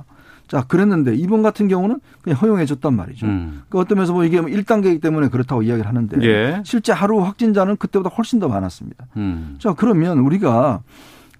자, 0.48 0.62
그랬는데 0.62 1.14
이번 1.14 1.42
같은 1.42 1.68
경우는 1.68 2.00
그냥 2.22 2.38
허용해 2.38 2.66
줬단 2.66 2.94
말이죠. 2.94 3.26
음. 3.26 3.62
그 3.68 3.78
어떤 3.78 3.96
면에서 3.96 4.12
뭐 4.12 4.24
이게 4.24 4.40
1단계이기 4.40 4.90
뭐 4.92 5.00
때문에 5.00 5.28
그렇다고 5.28 5.62
이야기를 5.62 5.88
하는데 5.88 6.18
예. 6.22 6.62
실제 6.64 6.92
하루 6.92 7.20
확진자는 7.22 7.76
그때보다 7.76 8.14
훨씬 8.14 8.38
더 8.38 8.48
많았습니다. 8.48 9.06
음. 9.16 9.56
자, 9.58 9.74
그러면 9.74 10.18
우리가 10.18 10.82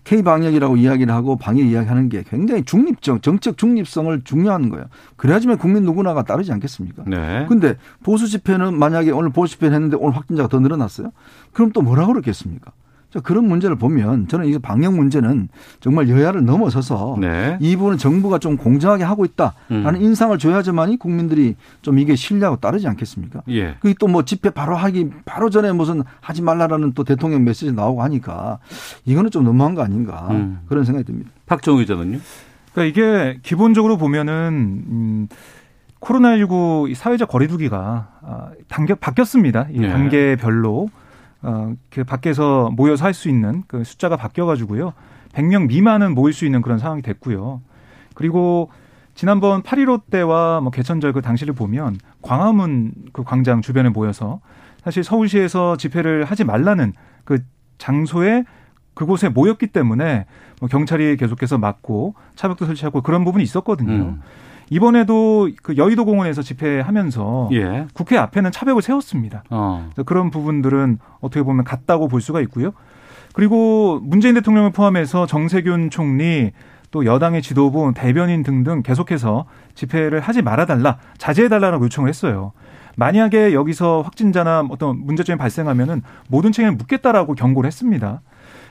K 0.04 0.22
방역이라고 0.22 0.76
이야기를 0.76 1.12
하고 1.14 1.36
방역 1.36 1.64
이야기하는 1.64 2.10
게 2.10 2.22
굉장히 2.28 2.62
중립적 2.64 3.22
정책 3.22 3.56
중립성을 3.56 4.22
중요한 4.24 4.68
거예요. 4.68 4.86
그래야지만 5.16 5.56
국민 5.56 5.82
누구나가 5.84 6.22
따르지 6.22 6.52
않겠습니까? 6.52 7.04
네. 7.06 7.46
근데 7.48 7.76
보수 8.02 8.28
집회는 8.28 8.78
만약에 8.78 9.10
오늘 9.10 9.30
보수 9.30 9.54
집회를 9.54 9.74
했는데 9.74 9.96
오늘 9.98 10.16
확진자가 10.16 10.48
더 10.48 10.60
늘어났어요. 10.60 11.10
그럼 11.52 11.72
또 11.72 11.80
뭐라 11.80 12.06
그러겠습니까? 12.06 12.72
그런 13.20 13.46
문제를 13.46 13.76
보면 13.76 14.28
저는 14.28 14.46
이게 14.46 14.58
방역 14.58 14.94
문제는 14.94 15.48
정말 15.80 16.08
여야를 16.08 16.44
넘어서서 16.44 17.18
네. 17.20 17.58
이 17.60 17.76
부분은 17.76 17.98
정부가 17.98 18.38
좀 18.38 18.56
공정하게 18.56 19.04
하고 19.04 19.24
있다라는 19.24 19.94
음. 19.96 20.02
인상을 20.02 20.36
줘야지만이 20.38 20.96
국민들이 20.98 21.56
좀 21.82 21.98
이게 21.98 22.16
신뢰하고 22.16 22.56
따르지 22.58 22.88
않겠습니까? 22.88 23.42
예. 23.50 23.76
그게 23.80 23.94
또 23.98 24.14
뭐 24.14 24.24
집회 24.24 24.50
바로 24.50 24.76
하기 24.76 25.10
바로 25.24 25.50
전에 25.50 25.72
무슨 25.72 26.02
하지 26.20 26.40
말라라는 26.40 26.92
또 26.92 27.02
대통령 27.02 27.42
메시지 27.44 27.72
나오고 27.72 28.02
하니까 28.04 28.58
이거는 29.04 29.30
좀 29.32 29.42
너무한 29.44 29.74
거 29.74 29.82
아닌가 29.82 30.28
음. 30.30 30.60
그런 30.68 30.84
생각이 30.84 31.04
듭니다. 31.04 31.30
박정우 31.46 31.78
기자는요? 31.78 32.18
그러니까 32.72 32.84
이게 32.84 33.38
기본적으로 33.42 33.96
보면은 33.96 34.84
음 34.88 35.28
코로나19 36.00 36.94
사회적 36.94 37.28
거리두기가 37.28 38.08
아, 38.22 38.48
단계 38.68 38.94
바뀌었습니다. 38.94 39.68
이 39.70 39.80
네. 39.80 39.88
단계별로 39.90 40.88
어, 41.44 41.74
그 41.90 42.04
밖에서 42.04 42.70
모여서 42.74 43.04
할 43.04 43.14
수 43.14 43.28
있는 43.28 43.62
그 43.66 43.84
숫자가 43.84 44.16
바뀌어가지고요. 44.16 44.92
100명 45.32 45.66
미만은 45.68 46.14
모일 46.14 46.32
수 46.32 46.44
있는 46.44 46.62
그런 46.62 46.78
상황이 46.78 47.02
됐고요. 47.02 47.60
그리고 48.14 48.70
지난번 49.14 49.62
8.15 49.62 50.02
때와 50.10 50.60
뭐 50.60 50.70
개천절 50.70 51.12
그 51.12 51.22
당시를 51.22 51.54
보면 51.54 51.98
광화문 52.22 52.92
그 53.12 53.22
광장 53.22 53.60
주변에 53.60 53.88
모여서 53.90 54.40
사실 54.82 55.04
서울시에서 55.04 55.76
집회를 55.76 56.24
하지 56.24 56.44
말라는 56.44 56.92
그 57.24 57.38
장소에 57.78 58.44
그곳에 58.94 59.28
모였기 59.28 59.68
때문에 59.68 60.26
뭐 60.60 60.68
경찰이 60.68 61.16
계속해서 61.16 61.58
막고 61.58 62.14
차벽도 62.36 62.66
설치하고 62.66 63.02
그런 63.02 63.24
부분이 63.24 63.42
있었거든요. 63.42 63.92
음. 63.92 64.20
이번에도 64.70 65.48
그 65.62 65.76
여의도 65.76 66.04
공원에서 66.04 66.42
집회하면서 66.42 67.50
예. 67.52 67.86
국회 67.92 68.16
앞에는 68.16 68.50
차벽을 68.50 68.82
세웠습니다. 68.82 69.44
어. 69.50 69.90
그런 70.06 70.30
부분들은 70.30 70.98
어떻게 71.20 71.42
보면 71.42 71.64
같다고 71.64 72.08
볼 72.08 72.20
수가 72.20 72.40
있고요. 72.42 72.72
그리고 73.32 74.00
문재인 74.02 74.34
대통령을 74.34 74.70
포함해서 74.70 75.26
정세균 75.26 75.90
총리 75.90 76.52
또 76.90 77.04
여당의 77.04 77.42
지도부 77.42 77.92
대변인 77.94 78.44
등등 78.44 78.82
계속해서 78.82 79.46
집회를 79.74 80.20
하지 80.20 80.42
말아달라 80.42 80.98
자제해달라고 81.18 81.84
요청을 81.86 82.08
했어요. 82.08 82.52
만약에 82.96 83.52
여기서 83.52 84.02
확진자나 84.02 84.66
어떤 84.70 85.04
문제점이 85.04 85.36
발생하면은 85.36 86.02
모든 86.28 86.52
책임을 86.52 86.76
묻겠다라고 86.76 87.34
경고를 87.34 87.66
했습니다. 87.66 88.22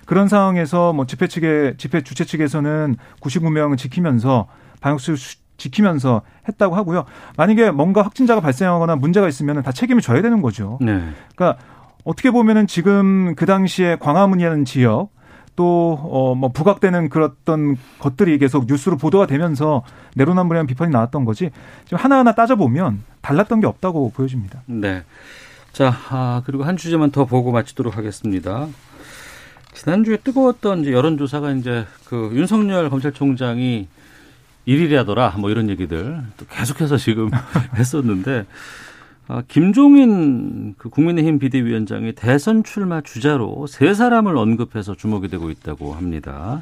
그런 0.06 0.30
상황에서 0.30 0.94
뭐 0.94 1.06
집회 1.06 1.28
측에 1.28 1.76
집회 1.78 2.02
주최 2.02 2.24
측에서는 2.24 2.96
99명을 3.20 3.78
지키면서 3.78 4.48
방역수 4.80 5.16
지키면서 5.58 6.22
했다고 6.48 6.76
하고요. 6.76 7.06
만약에 7.38 7.72
뭔가 7.72 8.02
확진자가 8.02 8.42
발생하거나 8.42 8.96
문제가 8.96 9.28
있으면 9.28 9.62
다 9.64 9.72
책임을 9.72 10.02
져야 10.02 10.22
되는 10.22 10.42
거죠. 10.42 10.78
네. 10.82 11.02
그러니까 11.36 11.62
어떻게 12.04 12.32
보면은 12.32 12.68
지금 12.68 13.36
그 13.36 13.46
당시에 13.46 13.98
광화문이라는 13.98 14.66
지역 14.66 15.10
또, 15.56 16.00
어, 16.02 16.34
뭐, 16.36 16.50
부각되는 16.50 17.10
그런 17.10 17.78
것들이 18.00 18.40
계속 18.40 18.66
뉴스로 18.66 18.98
보도가 18.98 19.28
되면서 19.28 19.84
내로남불이라는 20.16 20.66
비판이 20.68 20.92
나왔던 20.92 21.26
거지, 21.26 21.52
지금 21.86 22.00
하나하나 22.00 22.34
따져보면 22.34 23.04
달랐던 23.22 23.60
게 23.60 23.68
없다고 23.68 24.12
보여집니다. 24.16 24.64
네. 24.66 25.04
자, 25.72 25.94
아, 26.10 26.42
그리고 26.46 26.64
한 26.64 26.76
주제만 26.78 27.12
더 27.12 27.26
보고 27.26 27.52
마치도록 27.52 27.98
하겠습니다. 27.98 28.68
지난주에 29.74 30.18
뜨거웠던 30.18 30.82
이제 30.82 30.92
여론조사가 30.92 31.52
이제 31.52 31.86
그 32.06 32.32
윤석열 32.34 32.90
검찰총장이 32.90 33.88
일일이하더라 34.66 35.36
뭐 35.40 35.50
이런 35.50 35.70
얘기들 35.70 36.22
또 36.38 36.46
계속해서 36.46 36.98
지금 36.98 37.30
했었는데 37.76 38.46
아, 39.28 39.42
김종인 39.48 40.76
그 40.78 40.90
국민의힘 40.90 41.40
비대위원장이 41.40 42.14
대선 42.14 42.64
출마 42.64 43.02
주자로 43.02 43.68
세 43.68 43.94
사람을 43.94 44.36
언급해서 44.36 44.96
주목이 44.96 45.30
되고 45.30 45.50
있다고 45.50 45.94
합니다. 45.94 46.62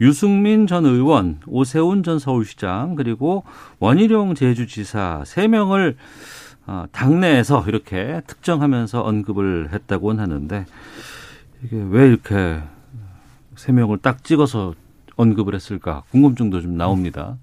유승민 0.00 0.66
전 0.66 0.86
의원, 0.86 1.40
오세훈 1.46 2.02
전 2.02 2.18
서울시장, 2.18 2.94
그리고 2.94 3.44
원희룡 3.80 4.34
제주지사 4.34 5.24
세 5.26 5.48
명을 5.48 5.96
어, 6.66 6.84
당내에서 6.92 7.64
이렇게 7.66 8.22
특정하면서 8.26 9.02
언급을 9.02 9.70
했다고는 9.72 10.22
하는데 10.22 10.64
이게 11.64 11.84
왜 11.90 12.06
이렇게 12.06 12.62
세 13.56 13.72
명을 13.72 13.98
딱 13.98 14.22
찍어서 14.22 14.74
언급을 15.20 15.54
했을까 15.54 16.02
궁금증도 16.10 16.60
좀 16.60 16.76
나옵니다. 16.76 17.36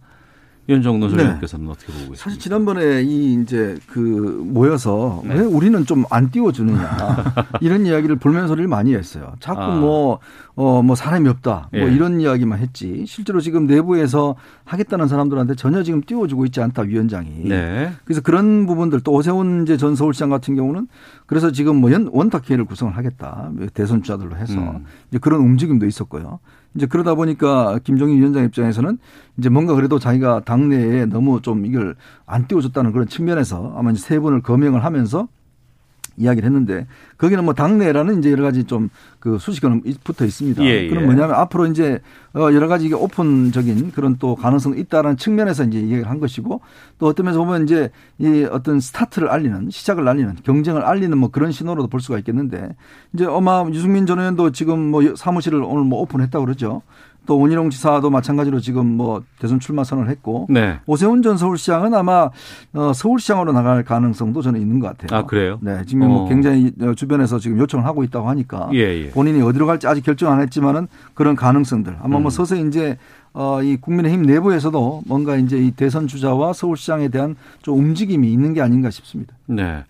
윤정 0.69 0.99
노설님께서는 0.99 1.65
네. 1.65 1.71
어떻게 1.71 1.88
보고 1.88 1.99
계십니까? 2.11 2.23
사실 2.23 2.39
지난번에 2.39 3.01
이 3.01 3.36
이제 3.41 3.78
그 3.88 3.99
모여서 3.99 5.21
네. 5.25 5.36
왜 5.36 5.39
우리는 5.41 5.86
좀 5.86 6.03
안 6.09 6.30
띄워주느냐 6.30 6.97
이런 7.61 7.86
이야기를 7.86 8.17
볼면 8.17 8.47
소리를 8.47 8.67
많이 8.67 8.93
했어요. 8.93 9.34
자꾸 9.39 9.61
아. 9.61 9.75
뭐, 9.75 10.19
어, 10.55 10.82
뭐 10.84 10.95
사람이 10.95 11.28
없다 11.30 11.69
뭐 11.71 11.82
예. 11.82 11.93
이런 11.93 12.19
이야기만 12.19 12.59
했지 12.59 13.05
실제로 13.07 13.39
지금 13.39 13.65
내부에서 13.65 14.36
하겠다는 14.65 15.07
사람들한테 15.07 15.55
전혀 15.55 15.84
지금 15.84 16.01
띄워주고 16.01 16.45
있지 16.45 16.61
않다 16.61 16.84
위원장이. 16.84 17.47
네. 17.47 17.91
그래서 18.03 18.21
그런 18.21 18.65
부분들 18.65 19.01
또 19.01 19.13
오세훈 19.13 19.63
이제 19.63 19.78
전 19.78 19.95
서울시장 19.95 20.30
같은 20.30 20.55
경우는 20.55 20.88
그래서 21.25 21.51
지금 21.51 21.78
뭐 21.78 21.89
원탁회를 22.11 22.65
구성을 22.65 22.95
하겠다 22.95 23.51
대선 23.73 24.03
주자들로 24.03 24.36
해서 24.36 24.59
음. 24.59 24.86
이제 25.09 25.17
그런 25.17 25.39
움직임도 25.41 25.86
있었고요. 25.86 26.39
이제 26.78 26.86
그러다 26.86 27.15
보니까 27.15 27.80
김종인 27.84 28.19
위원장 28.19 28.45
입장에서는 28.45 28.99
이제 29.38 29.49
뭔가 29.49 29.73
그래도 29.73 29.97
자기가 29.97 30.41
당내에 30.41 31.05
너무 31.07 31.41
좀 31.41 31.65
이걸 31.65 31.95
안 32.28 32.47
띄워줬다는 32.47 32.91
그런 32.91 33.07
측면에서 33.07 33.73
아마 33.75 33.91
이제 33.91 33.99
세 33.99 34.19
분을 34.19 34.41
거명을 34.41 34.86
하면서 34.86 35.28
이야기를 36.18 36.45
했는데 36.47 36.88
거기는 37.18 37.43
뭐 37.45 37.53
당내라는 37.53 38.20
이제 38.20 38.32
여러 38.32 38.43
가지 38.43 38.63
좀 38.63 38.89
그 39.28 39.38
수식어는 39.39 39.84
붙어 40.05 40.24
있습니다. 40.24 40.63
예, 40.63 40.86
예. 40.86 40.88
그럼 40.88 41.05
뭐냐면 41.05 41.36
앞으로 41.36 41.65
이제 41.68 41.99
어 42.34 42.53
여러 42.53 42.68
가지 42.70 42.86
이게 42.86 42.95
오픈적인 42.95 43.91
그런 43.91 44.18
또 44.20 44.36
가능성이 44.36 44.80
있다라는 44.80 45.18
측면에서 45.18 45.65
이제 45.65 45.82
얘기를 45.82 46.09
한 46.09 46.22
것이고 46.22 46.61
또 46.97 47.07
어떤 47.07 47.26
면에서 47.26 47.43
보면 47.43 47.63
이제 47.63 47.89
이 48.20 48.47
어떤 48.49 48.80
스타트를 48.80 49.30
알리는 49.30 49.70
시작을 49.70 50.07
알리는 50.07 50.36
경쟁을 50.43 50.84
알리는 50.84 51.18
뭐 51.18 51.30
그런 51.30 51.51
신호로도 51.51 51.89
볼 51.89 51.99
수가 51.99 52.20
있겠는데 52.20 52.76
이제 53.13 53.26
어마 53.26 53.65
유승민 53.74 54.05
전 54.05 54.20
의원도 54.20 54.51
지금 54.51 54.91
뭐 54.91 55.01
사무실을 55.15 55.61
오늘 55.61 55.84
뭐 55.84 55.99
오픈했다고 56.01 56.45
그러죠. 56.45 56.84
또 57.28 57.38
원희룡 57.39 57.69
지사도 57.69 58.09
마찬가지로 58.09 58.59
지금 58.59 58.88
뭐 58.88 59.21
대선 59.38 59.59
출마 59.59 59.84
선언을 59.84 60.09
했고 60.09 60.47
네. 60.49 60.80
오세훈 60.88 61.21
전 61.21 61.38
서울시장은 61.38 61.93
아마 61.93 62.32
어 62.73 62.93
서울시장으로 62.93 63.51
나갈 63.51 63.84
가능성도 63.84 64.41
저는 64.41 64.59
있는 64.59 64.80
것 64.80 64.97
같아요. 64.97 65.19
아 65.19 65.25
그래요? 65.25 65.59
네, 65.61 65.84
지금 65.86 66.07
뭐 66.07 66.07
어. 66.07 66.19
뭐 66.21 66.30
굉장히 66.30 66.71
주변에서 66.95 67.38
지금 67.38 67.59
요청을 67.59 67.86
하고 67.86 68.03
있다고 68.03 68.28
하니까 68.30 68.69
예, 68.73 68.80
예. 68.80 69.09
본인이 69.11 69.41
어디로 69.41 69.67
갈지 69.67 69.86
아직 69.86 70.03
결정 70.03 70.32
안 70.32 70.39
했지만은 70.41 70.88
그런 71.13 71.36
가능성들 71.36 71.97
아마 71.99 72.07
뭐 72.07 72.17
음. 72.19 72.21
뭐 72.23 72.32
서서히 72.32 72.65
이제 72.67 72.97
어, 73.34 73.61
이 73.61 73.78
국민의힘 73.78 74.23
내부에서도 74.23 75.03
뭔가 75.05 75.36
이제 75.36 75.59
이 75.59 75.71
대선 75.71 76.07
주자와 76.07 76.53
서울시장에 76.53 77.09
대한 77.09 77.36
좀 77.61 77.78
움직임이 77.78 78.32
있는 78.32 78.53
게 78.53 78.61
아닌가 78.61 78.89
싶습니다. 78.89 79.36
네. 79.45 79.84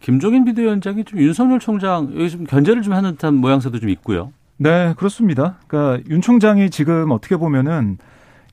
김종인 0.00 0.44
비대위원장이 0.44 1.02
좀 1.04 1.18
윤석열 1.18 1.58
총장 1.58 2.12
여기 2.14 2.30
좀 2.30 2.44
견제를 2.44 2.82
좀 2.82 2.92
하는 2.92 3.12
듯한 3.12 3.34
모양새도 3.34 3.80
좀 3.80 3.88
있고요. 3.88 4.30
네, 4.58 4.94
그렇습니다. 4.96 5.56
그러니까 5.66 6.02
윤 6.10 6.20
총장이 6.20 6.70
지금 6.70 7.10
어떻게 7.10 7.36
보면은 7.36 7.98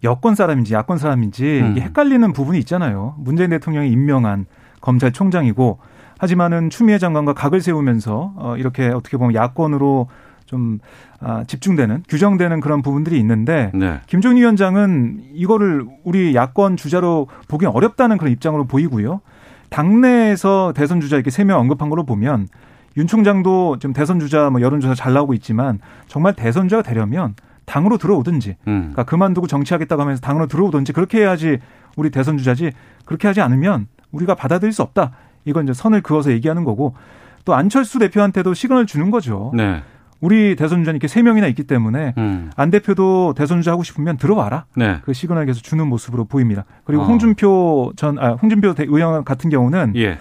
여권 0.04 0.36
사람인지 0.36 0.74
야권 0.74 0.98
사람인지 0.98 1.62
음. 1.62 1.78
헷갈리는 1.80 2.34
부분이 2.34 2.60
있잖아요. 2.60 3.16
문재인 3.20 3.50
대통령이 3.52 3.90
임명한 3.90 4.46
검찰총장이고 4.82 5.80
하지만은 6.18 6.70
추미애 6.70 6.98
장관과 6.98 7.34
각을 7.34 7.62
세우면서 7.62 8.34
어 8.36 8.56
이렇게 8.58 8.88
어떻게 8.90 9.16
보면 9.18 9.34
야권으로 9.34 10.08
좀 10.46 10.80
아, 11.22 11.46
집중되는 11.46 12.04
규정되는 12.10 12.60
그런 12.60 12.82
부분들이 12.82 13.18
있는데 13.20 13.72
네. 13.74 14.02
김종인 14.08 14.40
위원장은 14.40 15.22
이거를 15.34 15.86
우리 16.04 16.36
야권 16.36 16.76
주자로 16.76 17.28
보기 17.48 17.66
어렵다는 17.66 18.18
그런 18.18 18.32
입장으로 18.34 18.66
보이고요. 18.66 19.22
당내에서 19.70 20.74
대선 20.76 21.00
주자 21.00 21.16
이렇게 21.16 21.32
세 21.32 21.46
명 21.46 21.60
언급한 21.60 21.90
걸로 21.90 22.04
보면 22.04 22.48
윤 22.98 23.08
총장도 23.08 23.80
지금 23.80 23.94
대선 23.94 24.20
주자 24.20 24.50
뭐 24.50 24.62
여론조사 24.62 24.96
잘 24.96 25.14
나오고 25.14 25.34
있지만 25.36 25.80
정말 26.08 26.34
대선 26.34 26.68
주자가 26.68 26.84
되려면 26.84 27.36
당으로 27.66 27.98
들어오든지 27.98 28.58
음. 28.68 28.80
그러니까 28.92 29.04
그만두고 29.04 29.48
정치하겠다고 29.48 30.02
하면서 30.02 30.22
당으로 30.22 30.48
들어오든지 30.48 30.94
그렇게 30.94 31.20
해야지 31.20 31.60
우리 31.96 32.10
대선 32.10 32.38
주자지 32.38 32.72
그렇게 33.06 33.28
하지 33.28 33.42
않으면 33.42 33.88
우리가 34.12 34.36
받아들일 34.36 34.74
수 34.74 34.82
없다. 34.82 35.12
이건 35.46 35.64
이제 35.64 35.74
선을 35.74 36.02
그어서 36.02 36.32
얘기하는 36.32 36.64
거고 36.64 36.96
또 37.46 37.54
안철수 37.54 38.00
대표한테도 38.00 38.54
시간을 38.54 38.86
주는 38.86 39.12
거죠. 39.12 39.52
네. 39.56 39.82
우리 40.22 40.56
대선 40.56 40.80
주자는 40.80 40.96
이렇게 40.96 41.10
세 41.10 41.22
명이나 41.22 41.48
있기 41.48 41.64
때문에 41.66 42.14
음. 42.18 42.50
안 42.56 42.70
대표도 42.72 43.34
대선 43.36 43.60
주자 43.60 43.74
하고 43.74 43.84
싶으면 43.84 44.16
들어와라. 44.16 44.66
네. 44.78 45.00
그 45.04 45.12
시그널 45.12 45.46
계속 45.46 45.64
주는 45.64 45.86
모습으로 45.86 46.26
보입니다. 46.26 46.64
그리고 46.86 47.04
어. 47.04 47.06
홍준표 47.06 47.92
전 47.98 48.18
아, 48.20 48.32
홍준표 48.36 48.74
의원 48.78 49.26
같은 49.26 49.50
경우는 49.50 49.94
예. 49.98 50.18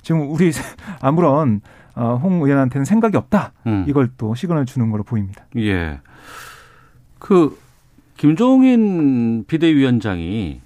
지금 0.00 0.30
우리 0.30 0.52
아무런 1.02 1.60
어, 1.94 2.18
홍 2.22 2.42
의원한테는 2.42 2.84
생각이 2.84 3.16
없다. 3.16 3.52
음. 3.66 3.84
이걸 3.88 4.10
또 4.16 4.34
시그널 4.34 4.66
주는 4.66 4.90
걸로 4.90 5.02
보입니다. 5.02 5.44
예. 5.56 6.00
그 7.18 7.58
김종인 8.16 9.44
비대위원장이 9.46 10.60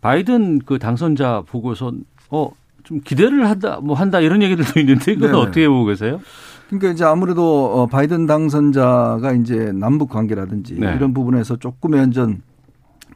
바이든 0.00 0.60
그 0.60 0.78
당선자 0.78 1.42
보고서 1.46 1.92
어 2.30 2.50
좀 2.84 3.00
기대를 3.00 3.48
한다 3.48 3.80
뭐 3.82 3.96
한다 3.96 4.20
이런 4.20 4.42
얘기들도 4.42 4.78
있는데 4.80 5.14
그건 5.14 5.32
네 5.32 5.36
어떻게 5.36 5.68
보고 5.68 5.86
계세요? 5.86 6.20
그러니까 6.68 6.90
이제 6.90 7.04
아무래도 7.04 7.72
어, 7.74 7.86
바이든 7.86 8.26
당선자가 8.26 9.32
이제 9.32 9.72
남북 9.72 10.10
관계라든지 10.10 10.78
네. 10.78 10.94
이런 10.94 11.12
부분에서 11.12 11.56
조금의 11.56 12.00
연전 12.00 12.42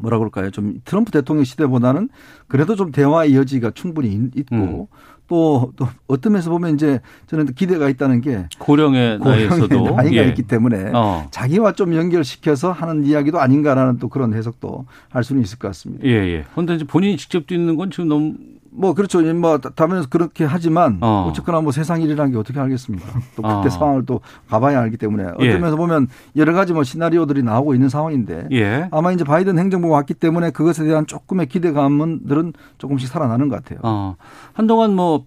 뭐라 0.00 0.18
그럴까요? 0.18 0.50
좀 0.50 0.80
트럼프 0.84 1.10
대통령 1.10 1.44
시대보다는 1.44 2.08
그래도 2.46 2.76
좀 2.76 2.92
대화의 2.92 3.34
여지가 3.34 3.72
충분히 3.72 4.08
있고 4.34 4.56
음. 4.56 4.86
또, 5.28 5.72
또 5.76 5.86
어떤 6.06 6.32
면에서 6.32 6.50
보면 6.50 6.74
이제 6.74 7.00
저는 7.26 7.52
기대가 7.54 7.88
있다는 7.88 8.20
게 8.22 8.46
고령의, 8.58 9.18
고령의 9.18 9.48
나이에서도 9.48 9.94
나이가 9.94 10.24
예. 10.24 10.28
있기 10.28 10.42
때문에 10.42 10.90
어. 10.94 11.28
자기와 11.30 11.72
좀 11.72 11.94
연결시켜서 11.94 12.72
하는 12.72 13.04
이야기도 13.04 13.38
아닌가라는 13.38 13.98
또 13.98 14.08
그런 14.08 14.32
해석도 14.32 14.86
할 15.10 15.22
수는 15.22 15.42
있을 15.42 15.58
것 15.58 15.68
같습니다. 15.68 16.04
예, 16.06 16.10
예. 16.10 16.44
그런데 16.52 16.74
이제 16.74 16.84
본인이 16.84 17.16
직접 17.16 17.46
뛰는 17.46 17.76
건 17.76 17.90
지금 17.90 18.08
너무 18.08 18.34
뭐 18.70 18.94
그렇죠. 18.94 19.20
뭐 19.34 19.58
다면서 19.58 20.08
그렇게 20.08 20.44
하지만 20.44 20.98
어. 21.00 21.32
쨌거나 21.34 21.60
뭐 21.60 21.72
세상 21.72 22.00
일이라는 22.02 22.32
게 22.32 22.38
어떻게 22.38 22.60
알겠습니까? 22.60 23.06
또 23.36 23.42
그때 23.42 23.66
어. 23.66 23.68
상황을 23.68 24.06
또 24.06 24.20
가봐야 24.48 24.80
알기 24.80 24.96
때문에 24.96 25.24
예. 25.40 25.54
면에서 25.54 25.76
보면 25.76 26.08
여러 26.36 26.52
가지 26.52 26.72
뭐 26.72 26.84
시나리오들이 26.84 27.42
나오고 27.42 27.74
있는 27.74 27.88
상황인데 27.88 28.48
예. 28.52 28.88
아마 28.90 29.12
이제 29.12 29.24
바이든 29.24 29.58
행정부가 29.58 29.94
왔기 29.94 30.14
때문에 30.14 30.50
그것에 30.50 30.84
대한 30.84 31.06
조금의 31.06 31.46
기대감들은 31.46 32.52
조금씩 32.78 33.08
살아나는 33.08 33.48
것 33.48 33.56
같아요. 33.56 33.80
어. 33.82 34.16
한동안 34.52 34.94
뭐 34.94 35.24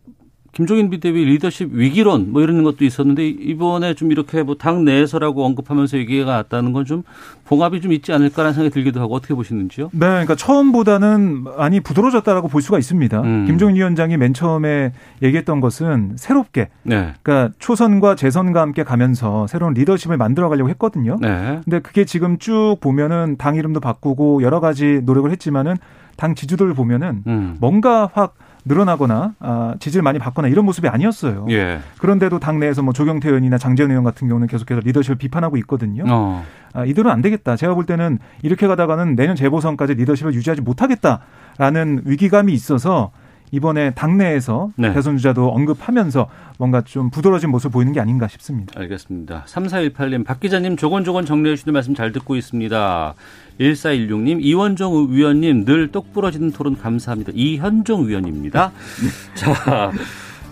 김종인 0.54 0.90
비대위 0.90 1.24
리더십 1.26 1.70
위기론 1.72 2.32
뭐 2.34 2.42
이런 2.42 2.62
것도 2.64 2.84
있었는데 2.84 3.26
이번에 3.28 3.94
좀 3.94 4.12
이렇게 4.12 4.44
뭐 4.44 4.56
당 4.56 4.84
내에서라고 4.86 5.46
언급하면서 5.46 5.98
얘기가 5.98 6.30
왔다는 6.32 6.74
건 6.74 6.82
좀 6.86 7.04
봉합이 7.46 7.80
좀 7.82 7.92
있지 7.94 8.12
않을까라는 8.12 8.54
생각이 8.54 8.74
들기도 8.74 9.00
하고 9.02 9.14
어떻게 9.14 9.34
보시는지요? 9.34 9.90
네, 9.94 10.00
그러니까 10.00 10.36
처음보다는 10.36 11.44
많이 11.58 11.80
부드러졌다라고 11.80 12.48
볼 12.48 12.62
수가 12.62 12.78
있습니다. 12.80 13.22
음. 13.22 13.46
김종인 13.46 13.76
위원장이 13.76 14.18
맨 14.18 14.34
처음에 14.34 14.94
얘기했던 15.22 15.60
것은 15.62 16.14
새롭게, 16.18 16.70
네. 16.84 17.14
그러니까 17.22 17.54
초선과 17.60 18.16
재선과 18.16 18.62
함께 18.62 18.84
가면서 18.84 19.48
새로운 19.48 19.74
리더십을 19.74 20.18
만들어가려고 20.18 20.70
했거든요. 20.72 21.18
네. 21.22 21.60
근데 21.64 21.80
그게 21.80 22.06
지금 22.06 22.38
쭉 22.40 22.78
보면은 22.82 23.36
당 23.38 23.56
이름도 23.56 23.80
바꾸고 23.80 24.42
여러 24.44 24.60
가지 24.60 25.02
노력을 25.04 25.30
했지만은 25.32 25.76
당 26.18 26.36
지지도를 26.36 26.74
보면은 26.74 27.24
음. 27.28 27.58
뭔가 27.60 28.10
확 28.14 28.36
늘어나거나 28.66 29.34
아, 29.40 29.76
지지를 29.80 30.04
많이 30.04 30.20
받거나 30.20 30.48
이런 30.48 30.66
모습이 30.66 30.88
아니었어요. 30.88 31.48
예. 31.50 31.80
그런데도 32.00 32.40
당내에서 32.40 32.82
뭐 32.84 32.94
조경태 32.94 33.30
의원이나 33.30 33.58
장재현 33.58 33.90
의원 33.90 34.04
같은 34.04 34.28
경우는 34.28 34.48
계속해서 34.48 34.82
리더십을 34.84 35.18
비판하고 35.18 35.58
있거든요. 35.58 36.04
어. 36.08 36.44
아, 36.74 36.86
이들은 36.86 37.10
안 37.10 37.22
되겠다. 37.22 37.56
제가 37.56 37.74
볼 37.74 37.86
때는 37.86 38.20
이렇게 38.44 38.68
가다가는 38.68 39.16
내년 39.16 39.36
재보선까지 39.36 39.96
리더십을 39.96 40.34
유지하지 40.34 40.62
못하겠다라는 40.62 42.04
위기감이 42.06 42.54
있어서 42.54 43.12
이번에 43.52 43.92
당내에서 43.92 44.72
네. 44.76 44.94
대선 44.94 45.18
주자도 45.18 45.50
언급하면서 45.50 46.28
뭔가 46.58 46.82
좀 46.82 47.10
부드러워진 47.10 47.50
모습을 47.50 47.72
보이는 47.72 47.92
게 47.92 48.00
아닌가 48.00 48.28
싶습니다. 48.28 48.80
알겠습니다. 48.80 49.46
3418님, 49.48 50.26
박 50.26 50.40
기자님 50.40 50.78
조곤조곤 50.78 51.26
정리해 51.26 51.56
주시는 51.56 51.74
말씀 51.74 51.94
잘 51.94 52.12
듣고 52.12 52.36
있습니다. 52.36 53.14
1416님, 53.60 54.40
이원종 54.42 55.08
위원님 55.12 55.66
늘 55.66 55.92
똑부러지는 55.92 56.52
토론 56.52 56.78
감사합니다. 56.78 57.32
이현종 57.36 58.08
위원입니다. 58.08 58.72
자, 59.36 59.92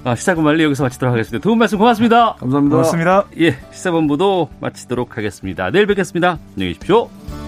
아, 0.04 0.16
시사본 0.16 0.44
말리 0.44 0.64
여기서 0.64 0.84
마치도록 0.84 1.14
하겠습니다. 1.14 1.44
도움 1.44 1.60
말씀 1.60 1.78
고맙습니다. 1.78 2.36
감사합니다. 2.36 2.76
고맙습니다. 2.76 3.26
예, 3.40 3.58
시사본부도 3.72 4.50
마치도록 4.60 5.18
하겠습니다. 5.18 5.72
내일 5.72 5.88
뵙겠습니다. 5.88 6.38
안녕히 6.56 6.74
계십시오. 6.74 7.39